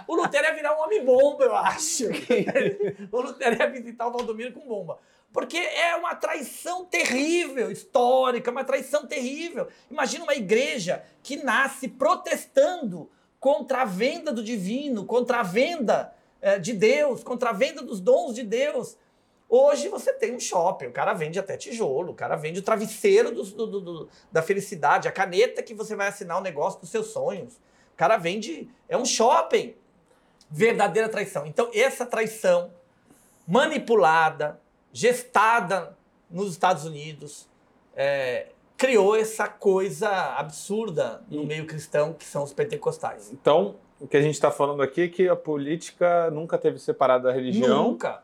o 0.07 0.15
Lutero 0.15 0.45
ia 0.45 0.55
virar 0.55 0.77
um 0.77 0.81
homem-bomba, 0.83 1.43
eu 1.43 1.55
acho. 1.55 2.05
o 3.11 3.21
Lutero 3.21 3.55
ia 3.57 3.69
visitar 3.69 4.07
o 4.07 4.11
Valdomiro 4.11 4.51
com 4.53 4.67
bomba. 4.67 4.97
Porque 5.31 5.57
é 5.57 5.95
uma 5.95 6.13
traição 6.13 6.83
terrível, 6.83 7.71
histórica, 7.71 8.51
uma 8.51 8.65
traição 8.65 9.05
terrível. 9.05 9.67
Imagina 9.89 10.25
uma 10.25 10.35
igreja 10.35 11.03
que 11.23 11.37
nasce 11.37 11.87
protestando 11.87 13.09
contra 13.39 13.83
a 13.83 13.85
venda 13.85 14.33
do 14.33 14.43
divino, 14.43 15.05
contra 15.05 15.39
a 15.39 15.43
venda 15.43 16.13
de 16.61 16.73
Deus, 16.73 17.23
contra 17.23 17.49
a 17.49 17.53
venda 17.53 17.81
dos 17.81 17.99
dons 17.99 18.35
de 18.35 18.43
Deus. 18.43 18.97
Hoje 19.47 19.89
você 19.89 20.13
tem 20.13 20.33
um 20.33 20.39
shopping, 20.39 20.85
o 20.85 20.91
cara 20.93 21.13
vende 21.13 21.37
até 21.37 21.57
tijolo, 21.57 22.13
o 22.13 22.15
cara 22.15 22.37
vende 22.37 22.59
o 22.59 22.63
travesseiro 22.63 23.33
do, 23.33 23.43
do, 23.43 23.81
do, 23.81 24.09
da 24.31 24.41
felicidade, 24.41 25.09
a 25.09 25.11
caneta 25.11 25.61
que 25.61 25.73
você 25.73 25.93
vai 25.93 26.07
assinar 26.07 26.37
o 26.37 26.41
negócio 26.41 26.79
dos 26.79 26.89
seus 26.89 27.07
sonhos. 27.07 27.55
O 27.93 27.97
cara 27.97 28.15
vende. 28.15 28.69
É 28.87 28.97
um 28.97 29.03
shopping. 29.03 29.75
Verdadeira 30.49 31.09
traição. 31.09 31.45
Então, 31.45 31.69
essa 31.73 32.05
traição 32.05 32.71
manipulada, 33.45 34.59
gestada 34.93 35.97
nos 36.29 36.51
Estados 36.51 36.85
Unidos, 36.85 37.49
é, 37.93 38.47
criou 38.77 39.15
essa 39.15 39.47
coisa 39.47 40.09
absurda 40.37 41.23
no 41.29 41.45
meio 41.45 41.67
cristão 41.67 42.13
que 42.13 42.23
são 42.23 42.43
os 42.43 42.53
pentecostais. 42.53 43.31
Então, 43.31 43.75
o 44.01 44.07
que 44.07 44.17
a 44.17 44.21
gente 44.21 44.33
está 44.33 44.49
falando 44.49 44.81
aqui 44.81 45.01
é 45.01 45.07
que 45.07 45.29
a 45.29 45.35
política 45.35 46.31
nunca 46.31 46.57
teve 46.57 46.79
separado 46.79 47.25
da 47.25 47.31
religião. 47.31 47.83
Nunca. 47.83 48.23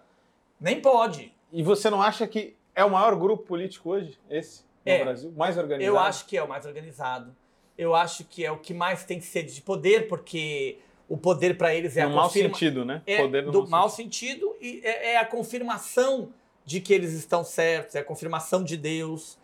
Nem 0.60 0.82
pode. 0.82 1.32
E 1.54 1.62
você 1.62 1.90
não 1.90 2.02
acha 2.02 2.28
que 2.28 2.56
é 2.76 2.84
o 2.84 2.90
maior 2.90 3.16
grupo 3.16 3.44
político 3.44 3.92
hoje, 3.92 4.18
esse, 4.28 4.64
no 4.84 4.92
é, 4.92 5.04
Brasil? 5.04 5.32
Mais 5.38 5.56
organizado? 5.56 5.96
Eu 5.96 6.00
acho 6.00 6.26
que 6.26 6.36
é 6.36 6.44
o 6.44 6.50
mais 6.50 6.66
organizado. 6.66 7.36
Eu 7.78 7.94
acho 7.94 8.24
que 8.26 8.44
é 8.44 8.52
o 8.52 8.58
que 8.58 8.74
mais 8.74 9.04
tem 9.04 9.22
sede 9.22 9.54
de 9.54 9.62
poder, 9.62 10.08
porque 10.08 10.80
o 11.08 11.16
poder 11.16 11.56
para 11.58 11.76
eles 11.76 11.96
é 11.96 12.06
no 12.06 12.14
a 12.14 12.16
mau 12.16 12.30
sentido, 12.30 12.84
né? 12.84 13.04
É 13.06 13.22
poder 13.22 13.46
no 13.46 13.52
do 13.52 13.68
mau 13.68 13.88
sentido. 13.88 14.48
sentido 14.50 14.56
e 14.60 14.82
é, 14.84 15.14
é 15.14 15.18
a 15.18 15.26
confirmação 15.26 16.30
de 16.66 16.82
que 16.82 16.92
eles 16.92 17.14
estão 17.14 17.44
certos, 17.44 17.96
é 17.96 18.00
a 18.00 18.04
confirmação 18.04 18.64
de 18.64 18.76
Deus. 18.76 19.38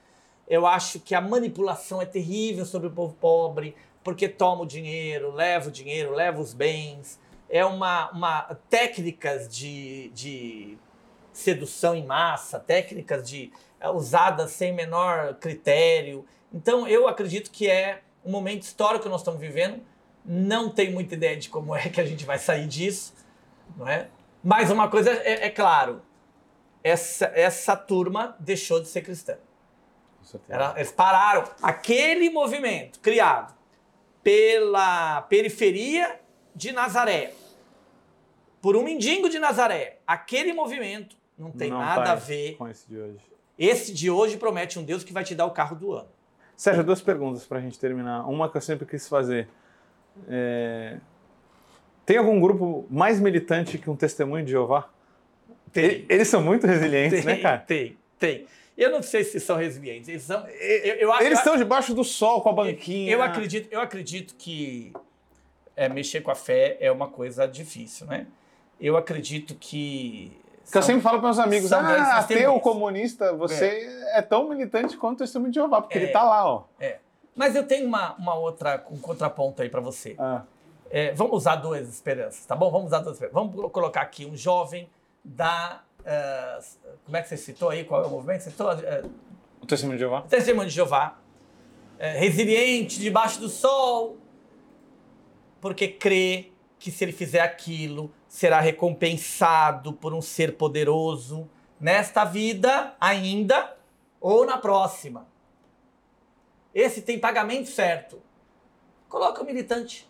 Eu 0.47 0.65
acho 0.65 0.99
que 0.99 1.13
a 1.13 1.21
manipulação 1.21 2.01
é 2.01 2.05
terrível 2.05 2.65
sobre 2.65 2.87
o 2.87 2.91
povo 2.91 3.15
pobre, 3.21 3.75
porque 4.03 4.27
toma 4.27 4.63
o 4.63 4.65
dinheiro, 4.65 5.31
leva 5.31 5.69
o 5.69 5.71
dinheiro, 5.71 6.13
leva 6.13 6.41
os 6.41 6.53
bens. 6.53 7.19
É 7.49 7.63
uma, 7.65 8.11
uma 8.11 8.41
técnicas 8.69 9.47
de, 9.47 10.09
de 10.09 10.77
sedução 11.31 11.95
em 11.95 12.05
massa, 12.05 12.59
técnicas 12.59 13.27
de 13.27 13.51
é, 13.79 13.89
usadas 13.89 14.51
sem 14.51 14.73
menor 14.73 15.35
critério. 15.35 16.25
Então 16.53 16.87
eu 16.87 17.07
acredito 17.07 17.49
que 17.49 17.69
é 17.69 18.01
um 18.25 18.31
momento 18.31 18.63
histórico 18.63 19.03
que 19.03 19.09
nós 19.09 19.21
estamos 19.21 19.39
vivendo. 19.39 19.81
Não 20.25 20.69
tenho 20.69 20.93
muita 20.93 21.15
ideia 21.15 21.37
de 21.37 21.49
como 21.49 21.75
é 21.75 21.89
que 21.89 22.01
a 22.01 22.05
gente 22.05 22.25
vai 22.25 22.37
sair 22.37 22.67
disso, 22.67 23.13
não 23.77 23.87
é? 23.87 24.09
Mas 24.43 24.69
uma 24.69 24.89
coisa 24.89 25.11
é, 25.11 25.45
é 25.45 25.49
claro, 25.49 26.01
essa, 26.83 27.31
essa 27.33 27.77
turma 27.77 28.35
deixou 28.39 28.81
de 28.81 28.89
ser 28.89 29.01
cristã. 29.01 29.37
Eles 30.75 30.91
pararam. 30.91 31.43
Aquele 31.61 32.29
movimento 32.29 32.99
criado 32.99 33.53
pela 34.23 35.21
periferia 35.23 36.19
de 36.55 36.71
Nazaré, 36.71 37.33
por 38.61 38.75
um 38.75 38.83
mendigo 38.83 39.29
de 39.29 39.39
Nazaré, 39.39 39.99
aquele 40.07 40.53
movimento 40.53 41.17
não 41.37 41.51
tem 41.51 41.69
não 41.69 41.79
nada 41.79 42.13
a 42.13 42.15
ver 42.15 42.55
com 42.55 42.67
esse 42.67 42.87
de 42.87 42.97
hoje. 42.97 43.19
Esse 43.59 43.93
de 43.93 44.09
hoje 44.09 44.37
promete 44.37 44.79
um 44.79 44.83
Deus 44.83 45.03
que 45.03 45.13
vai 45.13 45.23
te 45.23 45.35
dar 45.35 45.45
o 45.45 45.51
carro 45.51 45.75
do 45.75 45.91
ano. 45.91 46.07
Sérgio, 46.55 46.83
duas 46.83 47.01
perguntas 47.01 47.45
para 47.45 47.57
a 47.59 47.61
gente 47.61 47.77
terminar. 47.77 48.27
Uma 48.27 48.49
que 48.49 48.57
eu 48.57 48.61
sempre 48.61 48.85
quis 48.85 49.07
fazer. 49.07 49.47
É... 50.27 50.97
Tem 52.05 52.17
algum 52.17 52.39
grupo 52.39 52.85
mais 52.89 53.19
militante 53.19 53.77
que 53.77 53.89
um 53.89 53.95
testemunho 53.95 54.45
de 54.45 54.51
Jeová? 54.51 54.89
Tem. 55.71 56.05
Eles 56.07 56.27
são 56.27 56.41
muito 56.41 56.67
resilientes, 56.67 57.25
né, 57.25 57.33
tem, 57.33 57.35
né, 57.35 57.41
cara? 57.41 57.57
Tem, 57.59 57.97
tem. 58.19 58.47
Eu 58.77 58.89
não 58.91 59.03
sei 59.03 59.23
se 59.23 59.39
são 59.39 59.55
resilientes. 59.55 60.09
Eles 60.09 60.23
são. 60.23 60.47
Eu, 60.47 60.95
eu, 60.95 61.13
Eles 61.15 61.31
eu, 61.31 61.33
estão 61.33 61.57
debaixo 61.57 61.93
do 61.93 62.03
sol 62.03 62.41
com 62.41 62.49
a 62.49 62.53
banquinha. 62.53 63.11
Eu 63.11 63.21
acredito, 63.21 63.71
eu 63.71 63.79
acredito 63.79 64.35
que 64.35 64.91
é, 65.75 65.87
mexer 65.87 66.21
com 66.21 66.31
a 66.31 66.35
fé 66.35 66.77
é 66.79 66.91
uma 66.91 67.07
coisa 67.07 67.47
difícil, 67.47 68.07
né? 68.07 68.27
Eu 68.79 68.97
acredito 68.97 69.55
que. 69.55 70.37
São, 70.63 70.81
eu 70.81 70.83
sempre 70.83 71.01
falo 71.01 71.19
para 71.19 71.27
meus 71.27 71.39
amigos, 71.39 71.73
ah, 71.73 72.17
ateu, 72.17 72.57
comunista, 72.59 73.33
você 73.33 73.65
é. 73.65 74.19
é. 74.19 74.21
tão 74.21 74.47
militante 74.47 74.95
quanto 74.95 75.15
o 75.15 75.23
testemunho 75.23 75.51
de 75.51 75.55
Jeová, 75.55 75.81
porque 75.81 75.97
é, 75.97 76.01
ele 76.01 76.07
está 76.07 76.23
lá, 76.23 76.49
ó. 76.49 76.63
É. 76.79 76.99
Mas 77.35 77.55
eu 77.55 77.67
tenho 77.67 77.85
uma, 77.85 78.13
uma 78.15 78.35
outra, 78.35 78.83
um 78.89 78.97
contraponto 78.97 79.61
aí 79.61 79.69
para 79.69 79.81
você. 79.81 80.15
Ah. 80.17 80.43
É, 80.89 81.11
vamos 81.13 81.33
usar 81.37 81.57
duas 81.57 81.89
esperanças, 81.89 82.45
tá 82.45 82.55
bom? 82.55 82.71
Vamos 82.71 82.87
usar 82.87 82.99
duas 82.99 83.15
esperanças. 83.15 83.33
Vamos 83.33 83.71
colocar 83.71 84.01
aqui 84.01 84.25
um 84.25 84.37
jovem 84.37 84.89
da 85.23 85.81
uh, 86.03 86.63
como 87.05 87.17
é 87.17 87.21
que 87.21 87.29
você 87.29 87.37
citou 87.37 87.69
aí? 87.69 87.83
Qual 87.83 88.03
é 88.03 88.07
o 88.07 88.09
movimento? 88.09 88.41
Você 88.41 88.51
citou? 88.51 88.71
Uh, 88.71 89.11
o 89.61 89.65
Testemunho 89.65 89.97
de 89.97 90.03
Jeová. 90.03 90.19
O 90.19 90.27
Testemunho 90.27 90.67
de 90.67 90.75
Jeová. 90.75 91.19
Uh, 91.95 92.19
resiliente, 92.19 92.99
debaixo 92.99 93.39
do 93.39 93.49
sol, 93.49 94.17
porque 95.61 95.87
crê 95.87 96.51
que 96.77 96.91
se 96.91 97.05
ele 97.05 97.13
fizer 97.13 97.39
aquilo, 97.39 98.11
será 98.27 98.59
recompensado 98.59 99.93
por 99.93 100.13
um 100.13 100.21
ser 100.21 100.57
poderoso 100.57 101.49
nesta 101.79 102.25
vida 102.25 102.93
ainda 102.99 103.77
ou 104.19 104.45
na 104.45 104.57
próxima. 104.57 105.27
esse 106.73 107.01
tem 107.01 107.19
pagamento 107.19 107.69
certo. 107.69 108.21
Coloca 109.07 109.41
o 109.41 109.45
militante. 109.45 110.09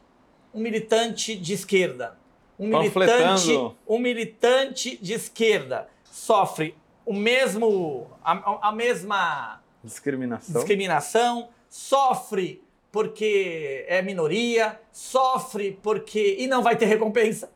Um 0.54 0.62
militante 0.62 1.36
de 1.36 1.54
esquerda. 1.54 2.18
Um 2.64 2.80
militante, 2.80 3.76
um 3.88 4.00
militante 4.00 4.98
de 4.98 5.14
esquerda 5.14 5.88
sofre 6.04 6.76
o 7.06 7.14
mesmo 7.14 8.08
a, 8.24 8.70
a 8.70 8.72
mesma 8.72 9.62
discriminação. 9.84 10.56
discriminação, 10.56 11.50
sofre 11.70 12.64
porque 12.94 13.86
é 13.88 14.04
minoria, 14.04 14.80
sofre 14.92 15.80
porque. 15.82 16.38
e 16.38 16.46
não 16.46 16.62
vai 16.62 16.76
ter 16.76 16.86
recompensa. 16.86 17.52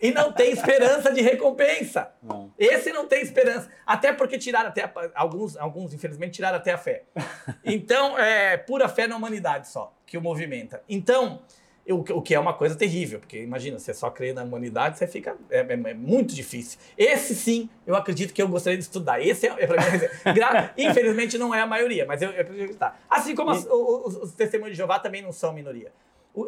E 0.00 0.10
não 0.10 0.32
tem 0.32 0.50
esperança 0.50 1.12
de 1.12 1.20
recompensa. 1.20 2.12
Não. 2.20 2.52
Esse 2.58 2.92
não 2.92 3.06
tem 3.06 3.22
esperança. 3.22 3.70
Até 3.86 4.12
porque 4.12 4.36
tiraram 4.36 4.70
até. 4.70 4.82
A, 4.82 4.92
alguns, 5.14 5.56
alguns, 5.56 5.94
infelizmente, 5.94 6.32
tiraram 6.32 6.56
até 6.56 6.72
a 6.72 6.78
fé. 6.78 7.04
Então, 7.64 8.18
é 8.18 8.56
pura 8.56 8.88
fé 8.88 9.06
na 9.06 9.16
humanidade 9.16 9.68
só 9.68 9.94
que 10.04 10.18
o 10.18 10.20
movimenta. 10.20 10.82
Então, 10.88 11.42
o 11.90 12.22
que 12.22 12.32
é 12.32 12.38
uma 12.38 12.54
coisa 12.54 12.76
terrível, 12.76 13.18
porque 13.18 13.42
imagina, 13.42 13.76
você 13.76 13.92
só 13.92 14.08
crê 14.08 14.32
na 14.32 14.44
humanidade, 14.44 14.98
você 14.98 15.06
fica. 15.06 15.36
É, 15.50 15.58
é, 15.58 15.72
é, 15.72 15.94
muito 15.94 16.32
difícil. 16.32 16.78
Esse 16.96 17.34
sim, 17.34 17.68
eu 17.84 17.96
acredito 17.96 18.32
que 18.32 18.40
eu 18.40 18.46
gostaria 18.46 18.78
de 18.78 18.84
estudar. 18.84 19.20
Esse 19.20 19.48
é, 19.48 19.56
é 19.58 19.66
para 19.66 19.82
mim. 19.90 20.68
infelizmente 20.78 21.36
não 21.36 21.52
é 21.52 21.60
a 21.60 21.66
maioria, 21.66 22.06
mas 22.06 22.22
eu, 22.22 22.30
eu 22.30 22.42
acredito 22.42 22.66
que 22.68 22.74
está. 22.74 22.96
Assim 23.10 23.34
como 23.34 23.50
as, 23.50 23.66
os, 23.66 24.16
os, 24.16 24.32
testemunhos 24.32 24.72
de 24.72 24.76
Jeová 24.76 25.00
também 25.00 25.22
não 25.22 25.32
são 25.32 25.52
minoria. 25.52 25.92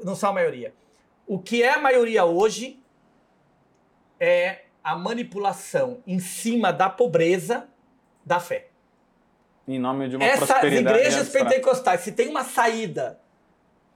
Não 0.05 0.15
são 0.15 0.31
a 0.31 0.33
maioria. 0.33 0.73
O 1.27 1.41
que 1.41 1.65
é 1.65 1.75
a 1.75 1.79
maioria 1.79 2.25
hoje 2.25 2.81
é 4.21 4.63
a 4.85 4.95
manipulação 4.95 6.01
em 6.07 6.21
cima 6.21 6.73
da 6.73 6.89
pobreza 6.89 7.67
da 8.25 8.39
fé. 8.39 8.69
Em 9.67 9.81
nome 9.81 10.09
de 10.09 10.17
uma 10.17 10.25
Essas 10.25 10.47
prosperidade 10.47 10.99
igrejas 10.99 11.29
pentecostais, 11.31 12.03
se 12.03 12.13
tem 12.13 12.29
uma 12.29 12.45
saída 12.45 13.19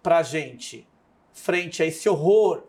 para 0.02 0.22
gente 0.22 0.87
frente 1.38 1.82
a 1.82 1.86
esse 1.86 2.08
horror, 2.08 2.64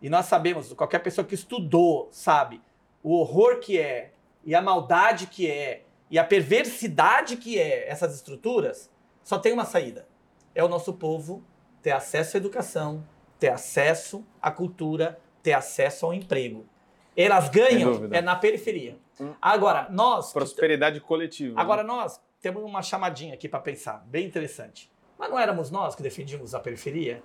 e 0.00 0.08
nós 0.08 0.26
sabemos, 0.26 0.72
qualquer 0.72 1.00
pessoa 1.00 1.26
que 1.26 1.34
estudou 1.34 2.08
sabe, 2.10 2.60
o 3.02 3.14
horror 3.14 3.58
que 3.58 3.78
é, 3.78 4.12
e 4.44 4.54
a 4.54 4.62
maldade 4.62 5.26
que 5.26 5.50
é, 5.50 5.84
e 6.10 6.18
a 6.18 6.24
perversidade 6.24 7.36
que 7.36 7.58
é 7.58 7.88
essas 7.88 8.14
estruturas, 8.14 8.90
só 9.22 9.38
tem 9.38 9.52
uma 9.52 9.64
saída. 9.64 10.08
É 10.54 10.64
o 10.64 10.68
nosso 10.68 10.94
povo 10.94 11.44
ter 11.82 11.92
acesso 11.92 12.36
à 12.36 12.38
educação, 12.38 13.06
ter 13.38 13.48
acesso 13.48 14.26
à 14.40 14.50
cultura, 14.50 15.20
ter 15.42 15.52
acesso 15.52 16.06
ao 16.06 16.14
emprego. 16.14 16.66
Elas 17.16 17.48
ganham 17.48 18.08
é 18.12 18.20
na 18.20 18.36
periferia. 18.36 18.98
Hum. 19.20 19.34
Agora, 19.40 19.88
nós. 19.90 20.32
Prosperidade 20.32 21.00
coletiva. 21.00 21.54
Né? 21.54 21.60
Agora, 21.60 21.82
né? 21.82 21.88
nós 21.88 22.20
temos 22.40 22.62
uma 22.62 22.82
chamadinha 22.82 23.34
aqui 23.34 23.48
para 23.48 23.60
pensar, 23.60 24.04
bem 24.06 24.26
interessante. 24.26 24.90
Mas 25.18 25.30
não 25.30 25.38
éramos 25.38 25.70
nós 25.70 25.94
que 25.94 26.02
defendíamos 26.02 26.54
a 26.54 26.60
periferia? 26.60 27.22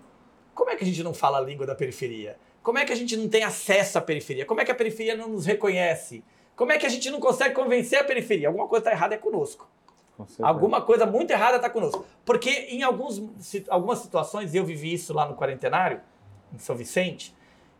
Como 0.55 0.71
é 0.71 0.75
que 0.75 0.83
a 0.83 0.87
gente 0.87 1.03
não 1.03 1.13
fala 1.13 1.37
a 1.37 1.41
língua 1.41 1.67
da 1.67 1.75
periferia? 1.75 2.37
Como 2.63 2.79
é 2.79 2.85
que 2.85 2.93
a 2.93 2.95
gente 2.95 3.15
não 3.15 3.29
tem 3.29 3.43
acesso 3.43 3.97
à 3.99 4.01
periferia? 4.01 4.45
Como 4.45 4.59
é 4.59 4.65
que 4.65 4.71
a 4.71 4.75
periferia 4.75 5.15
não 5.15 5.27
nos 5.27 5.45
reconhece? 5.45 6.23
Como 6.55 6.71
é 6.71 6.77
que 6.77 6.85
a 6.85 6.89
gente 6.89 7.11
não 7.11 7.19
consegue 7.19 7.53
convencer 7.53 7.99
a 7.99 8.03
periferia? 8.03 8.47
Alguma 8.47 8.67
coisa 8.67 8.85
está 8.85 8.91
errada 8.91 9.13
é 9.13 9.17
conosco. 9.17 9.69
Alguma 10.41 10.81
coisa 10.81 11.05
muito 11.05 11.31
errada 11.31 11.57
está 11.57 11.69
conosco. 11.69 12.05
Porque 12.23 12.49
em 12.49 12.81
alguns, 12.81 13.21
algumas 13.67 13.99
situações, 13.99 14.55
eu 14.55 14.63
vivi 14.63 14.93
isso 14.93 15.13
lá 15.13 15.27
no 15.27 15.35
Quarentenário, 15.35 15.99
em 16.53 16.57
São 16.57 16.75
Vicente, 16.75 17.35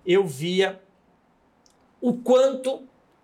eu 0.06 0.26
via 0.26 0.82
o 2.02 2.14
quanto 2.14 2.84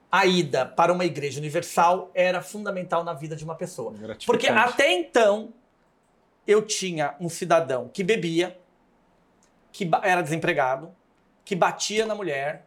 a 0.10 0.26
ida 0.26 0.66
para 0.66 0.91
uma 0.91 1.06
igreja 1.06 1.39
universal 1.39 2.10
era 2.14 2.41
fundamental 2.41 3.04
na 3.04 3.14
vida 3.14 3.36
de 3.36 3.43
uma 3.43 3.56
pessoa. 3.56 3.93
Porque 4.26 4.47
até 4.47 4.91
então, 4.93 5.54
eu 6.47 6.66
tinha 6.66 7.16
um 7.20 7.30
cidadão 7.30 7.89
que 7.93 8.04
bebia, 8.04 8.58
que 9.72 9.89
era 10.03 10.22
desempregado, 10.22 10.91
que 11.45 11.55
batia 11.55 12.05
na 12.05 12.15
mulher, 12.15 12.65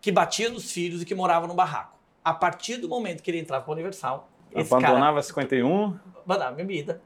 que 0.00 0.12
batia 0.12 0.48
nos 0.48 0.70
filhos 0.70 1.02
e 1.02 1.04
que 1.04 1.14
morava 1.14 1.46
no 1.46 1.54
barraco. 1.54 1.98
A 2.24 2.32
partir 2.32 2.76
do 2.76 2.88
momento 2.88 3.22
que 3.22 3.30
ele 3.30 3.38
entrava 3.38 3.64
para 3.64 3.70
o 3.70 3.74
Universal, 3.74 4.28
abandonava 4.54 5.12
cara, 5.12 5.22
51, 5.22 5.98
abandonava 6.24 6.56
bebida, 6.56 7.00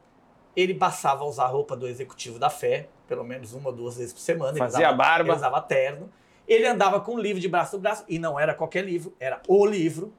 ele 0.54 0.74
passava 0.74 1.24
a 1.24 1.26
usar 1.26 1.44
a 1.44 1.48
roupa 1.48 1.76
do 1.76 1.86
executivo 1.86 2.38
da 2.38 2.50
fé, 2.50 2.88
pelo 3.06 3.24
menos 3.24 3.52
uma 3.52 3.70
ou 3.70 3.74
duas 3.74 3.96
vezes 3.96 4.12
por 4.12 4.20
semana. 4.20 4.56
Fazia 4.56 4.80
usava, 4.80 4.96
barba. 4.96 5.34
Usava 5.34 5.60
terno. 5.60 6.10
Ele 6.46 6.66
andava 6.66 7.00
com 7.00 7.14
um 7.14 7.18
livro 7.18 7.40
de 7.40 7.48
braço 7.48 7.76
do 7.76 7.80
braço, 7.80 8.04
e 8.08 8.18
não 8.18 8.38
era 8.38 8.54
qualquer 8.54 8.84
livro, 8.84 9.14
era 9.20 9.40
o 9.46 9.66
livro. 9.66 10.12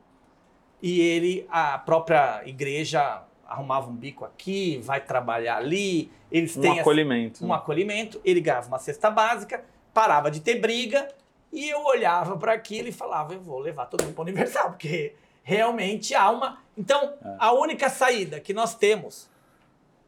E 0.82 1.02
ele, 1.02 1.46
a 1.50 1.78
própria 1.78 2.42
igreja 2.46 3.24
arrumava 3.50 3.90
um 3.90 3.96
bico 3.96 4.24
aqui, 4.24 4.78
vai 4.78 5.02
trabalhar 5.02 5.58
ali. 5.58 6.12
Eles 6.32 6.56
um 6.56 6.62
têm 6.62 6.80
acolhimento. 6.80 7.46
um 7.46 7.52
acolhimento. 7.52 8.22
Ele 8.24 8.40
ganhava 8.40 8.68
uma 8.68 8.80
cesta 8.80 9.10
básica, 9.10 9.66
parava 9.94 10.30
de 10.30 10.40
ter 10.40 10.60
briga 10.60 11.08
e 11.52 11.68
eu 11.68 11.84
olhava 11.84 12.38
para 12.38 12.54
aquilo 12.54 12.88
e 12.88 12.92
falava: 12.92 13.34
eu 13.34 13.42
vou 13.42 13.60
levar 13.60 13.88
todo 13.88 14.04
mundo 14.04 14.14
para 14.14 14.22
o 14.22 14.26
Universal, 14.26 14.70
porque 14.70 15.16
realmente 15.44 16.14
há 16.14 16.30
uma. 16.30 16.60
Então, 16.78 17.14
é. 17.24 17.36
a 17.40 17.52
única 17.52 17.90
saída 17.90 18.40
que 18.40 18.54
nós 18.54 18.76
temos, 18.76 19.30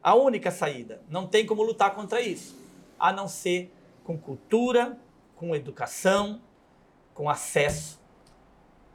a 0.02 0.14
única 0.14 0.50
saída, 0.50 1.02
não 1.08 1.26
tem 1.26 1.44
como 1.44 1.62
lutar 1.62 1.94
contra 1.94 2.20
isso, 2.20 2.56
a 2.98 3.12
não 3.12 3.26
ser 3.26 3.72
com 4.04 4.16
cultura, 4.16 4.96
com 5.34 5.54
educação, 5.54 6.40
com 7.12 7.28
acesso 7.28 8.01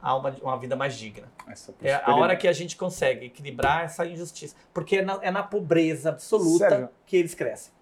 a 0.00 0.16
uma, 0.16 0.30
uma 0.42 0.58
vida 0.58 0.76
mais 0.76 0.96
digna. 0.96 1.28
É 1.82 1.94
a 1.94 2.14
hora 2.14 2.36
que 2.36 2.46
a 2.46 2.52
gente 2.52 2.76
consegue 2.76 3.26
equilibrar 3.26 3.84
essa 3.84 4.06
injustiça. 4.06 4.54
Porque 4.72 4.98
é 4.98 5.02
na, 5.02 5.18
é 5.22 5.30
na 5.30 5.42
pobreza 5.42 6.10
absoluta 6.10 6.68
Sérgio, 6.68 6.88
que 7.06 7.16
eles 7.16 7.34
crescem. 7.34 7.72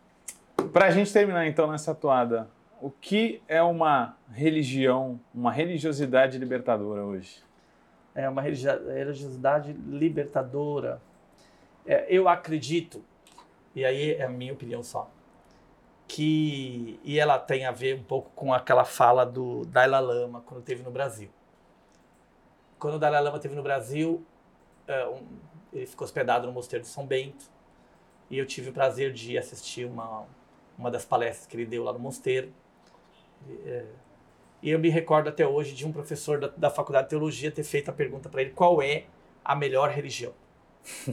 Para 0.72 0.86
a 0.86 0.90
gente 0.90 1.12
terminar 1.12 1.46
então 1.46 1.70
nessa 1.70 1.92
atuada, 1.92 2.48
o 2.80 2.90
que 2.90 3.42
é 3.46 3.62
uma 3.62 4.16
religião, 4.32 5.20
uma 5.34 5.52
religiosidade 5.52 6.38
libertadora 6.38 7.04
hoje? 7.04 7.44
É 8.14 8.28
uma 8.28 8.40
religiosidade 8.40 9.72
libertadora. 9.72 11.00
É, 11.84 12.06
eu 12.08 12.28
acredito, 12.28 13.04
e 13.74 13.84
aí 13.84 14.14
é 14.14 14.24
a 14.24 14.28
minha 14.28 14.54
opinião 14.54 14.82
só, 14.82 15.10
que 16.08 16.98
e 17.04 17.18
ela 17.18 17.38
tem 17.38 17.66
a 17.66 17.72
ver 17.72 17.96
um 17.96 18.02
pouco 18.02 18.30
com 18.34 18.54
aquela 18.54 18.84
fala 18.84 19.24
do 19.26 19.66
Dalai 19.66 20.00
Lama 20.00 20.40
quando 20.46 20.62
teve 20.62 20.82
no 20.82 20.90
Brasil 20.90 21.28
quando 22.86 22.94
o 22.94 22.98
Dalai 23.00 23.20
Lama 23.20 23.38
esteve 23.38 23.56
no 23.56 23.64
Brasil, 23.64 24.24
é, 24.86 25.08
um, 25.08 25.20
ele 25.72 25.86
ficou 25.86 26.04
hospedado 26.04 26.46
no 26.46 26.52
Mosteiro 26.52 26.84
de 26.84 26.88
São 26.88 27.04
Bento. 27.04 27.50
E 28.30 28.38
eu 28.38 28.46
tive 28.46 28.70
o 28.70 28.72
prazer 28.72 29.12
de 29.12 29.36
assistir 29.36 29.84
uma, 29.84 30.24
uma 30.78 30.88
das 30.88 31.04
palestras 31.04 31.48
que 31.48 31.56
ele 31.56 31.66
deu 31.66 31.82
lá 31.82 31.92
no 31.92 31.98
mosteiro. 31.98 32.52
E, 33.48 33.68
é, 33.68 33.84
e 34.62 34.70
eu 34.70 34.78
me 34.78 34.88
recordo 34.88 35.28
até 35.28 35.44
hoje 35.44 35.74
de 35.74 35.84
um 35.84 35.90
professor 35.90 36.38
da, 36.38 36.46
da 36.56 36.70
Faculdade 36.70 37.06
de 37.06 37.10
Teologia 37.10 37.50
ter 37.50 37.64
feito 37.64 37.90
a 37.90 37.92
pergunta 37.92 38.28
para 38.28 38.40
ele: 38.40 38.52
qual 38.52 38.80
é 38.80 39.06
a 39.44 39.56
melhor 39.56 39.90
religião? 39.90 40.32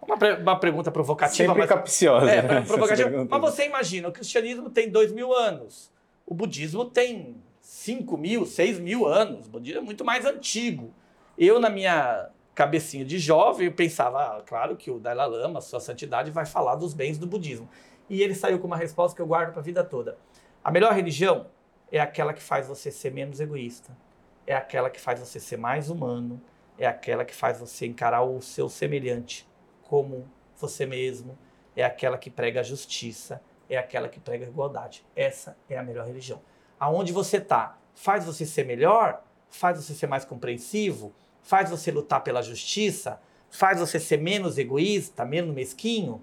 Uma, 0.00 0.14
uma 0.38 0.60
pergunta 0.60 0.92
provocativa. 0.92 1.48
Sempre 1.48 1.58
mas, 1.58 1.68
capciosa. 1.68 2.30
É, 2.30 2.40
né? 2.40 2.60
provocativa. 2.60 3.26
Mas 3.28 3.40
você 3.40 3.66
imagina, 3.66 4.08
o 4.08 4.12
cristianismo 4.12 4.70
tem 4.70 4.88
dois 4.88 5.10
mil 5.10 5.32
anos, 5.34 5.90
o 6.24 6.32
budismo 6.32 6.84
tem 6.84 7.42
5 7.66 8.16
mil, 8.16 8.46
6 8.46 8.78
mil 8.78 9.06
anos. 9.06 9.48
O 9.48 9.50
budismo 9.50 9.80
é 9.80 9.82
muito 9.82 10.04
mais 10.04 10.24
antigo. 10.24 10.94
Eu, 11.36 11.58
na 11.58 11.68
minha 11.68 12.30
cabecinha 12.54 13.04
de 13.04 13.18
jovem, 13.18 13.72
pensava, 13.72 14.36
ah, 14.36 14.42
claro 14.46 14.76
que 14.76 14.88
o 14.88 15.00
Dalai 15.00 15.28
Lama, 15.28 15.60
sua 15.60 15.80
santidade, 15.80 16.30
vai 16.30 16.46
falar 16.46 16.76
dos 16.76 16.94
bens 16.94 17.18
do 17.18 17.26
budismo. 17.26 17.68
E 18.08 18.22
ele 18.22 18.36
saiu 18.36 18.60
com 18.60 18.68
uma 18.68 18.76
resposta 18.76 19.16
que 19.16 19.20
eu 19.20 19.26
guardo 19.26 19.50
para 19.50 19.60
a 19.60 19.64
vida 19.64 19.82
toda. 19.82 20.16
A 20.62 20.70
melhor 20.70 20.92
religião 20.92 21.48
é 21.90 21.98
aquela 21.98 22.32
que 22.32 22.40
faz 22.40 22.68
você 22.68 22.88
ser 22.92 23.12
menos 23.12 23.40
egoísta. 23.40 23.98
É 24.46 24.54
aquela 24.54 24.88
que 24.88 25.00
faz 25.00 25.18
você 25.18 25.40
ser 25.40 25.56
mais 25.56 25.90
humano. 25.90 26.40
É 26.78 26.86
aquela 26.86 27.24
que 27.24 27.34
faz 27.34 27.58
você 27.58 27.84
encarar 27.84 28.22
o 28.22 28.40
seu 28.40 28.68
semelhante 28.68 29.44
como 29.82 30.30
você 30.56 30.86
mesmo. 30.86 31.36
É 31.74 31.82
aquela 31.82 32.16
que 32.16 32.30
prega 32.30 32.60
a 32.60 32.62
justiça. 32.62 33.42
É 33.68 33.76
aquela 33.76 34.08
que 34.08 34.20
prega 34.20 34.46
a 34.46 34.48
igualdade. 34.48 35.04
Essa 35.16 35.58
é 35.68 35.76
a 35.76 35.82
melhor 35.82 36.06
religião 36.06 36.40
aonde 36.78 37.12
você 37.12 37.38
está 37.38 37.76
faz 37.96 38.24
você 38.26 38.44
ser 38.44 38.64
melhor, 38.64 39.22
faz 39.48 39.82
você 39.82 39.94
ser 39.94 40.06
mais 40.06 40.24
compreensivo, 40.24 41.12
faz 41.42 41.70
você 41.70 41.90
lutar 41.90 42.22
pela 42.22 42.42
justiça, 42.42 43.18
faz 43.50 43.80
você 43.80 43.98
ser 43.98 44.18
menos 44.18 44.58
egoísta, 44.58 45.24
menos 45.24 45.54
mesquinho, 45.54 46.20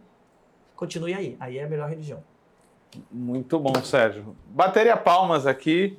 continue 0.76 1.14
aí. 1.14 1.36
Aí 1.40 1.58
é 1.58 1.64
a 1.64 1.68
melhor 1.68 1.90
religião. 1.90 2.24
Muito 3.12 3.58
bom, 3.60 3.74
Sérgio. 3.84 4.36
Bateria 4.46 4.96
palmas 4.96 5.48
aqui 5.48 5.98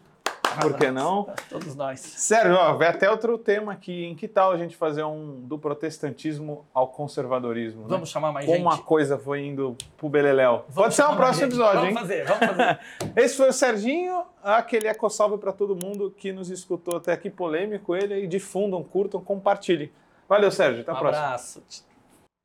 por 0.60 0.74
que 0.76 0.90
não? 0.90 1.28
Todos 1.48 1.74
nós. 1.74 2.00
Sério, 2.00 2.54
ó, 2.54 2.74
vai 2.74 2.88
até 2.88 3.10
outro 3.10 3.36
tema 3.38 3.72
aqui. 3.72 4.04
Em 4.04 4.14
que 4.14 4.28
tal 4.28 4.52
a 4.52 4.56
gente 4.56 4.76
fazer 4.76 5.04
um 5.04 5.40
do 5.40 5.58
protestantismo 5.58 6.66
ao 6.72 6.88
conservadorismo? 6.88 7.82
Né? 7.82 7.88
Vamos 7.88 8.08
né? 8.08 8.12
chamar 8.12 8.32
mais 8.32 8.46
Como 8.46 8.56
gente. 8.56 8.64
Como 8.64 8.76
uma 8.76 8.82
coisa 8.82 9.18
foi 9.18 9.46
indo 9.46 9.76
pro 9.96 10.08
Beleléu. 10.08 10.64
Pode 10.74 10.94
ser 10.94 11.04
um 11.04 11.16
próximo 11.16 11.46
episódio, 11.46 11.80
vamos 11.80 11.88
hein? 11.90 11.94
Fazer, 11.94 12.24
vamos 12.24 12.46
fazer. 12.46 12.78
Esse 13.16 13.36
foi 13.36 13.48
o 13.48 13.52
Serginho, 13.52 14.24
aquele 14.42 14.88
eco-salve 14.88 15.38
para 15.38 15.52
todo 15.52 15.76
mundo 15.76 16.10
que 16.10 16.32
nos 16.32 16.50
escutou 16.50 16.96
até 16.96 17.12
aqui, 17.12 17.30
polêmico 17.30 17.94
ele, 17.94 18.22
e 18.22 18.26
difundam, 18.26 18.82
curtam, 18.82 19.20
compartilhem. 19.20 19.90
Valeu, 20.28 20.50
Sérgio. 20.50 20.82
Até 20.82 20.90
a 20.90 20.94
um 20.94 20.98
próxima. 20.98 21.26
abraço. 21.26 21.62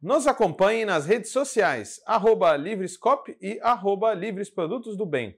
Nos 0.02 0.28
acompanhe 0.28 0.86
nas 0.86 1.06
redes 1.06 1.32
sociais, 1.32 2.02
arroba 2.06 2.56
Livrescop 2.56 3.36
e 3.42 3.60
arroba 3.62 4.14
Livres 4.14 4.50
Produtos 4.50 4.96
do 4.96 5.06
Bem. 5.06 5.38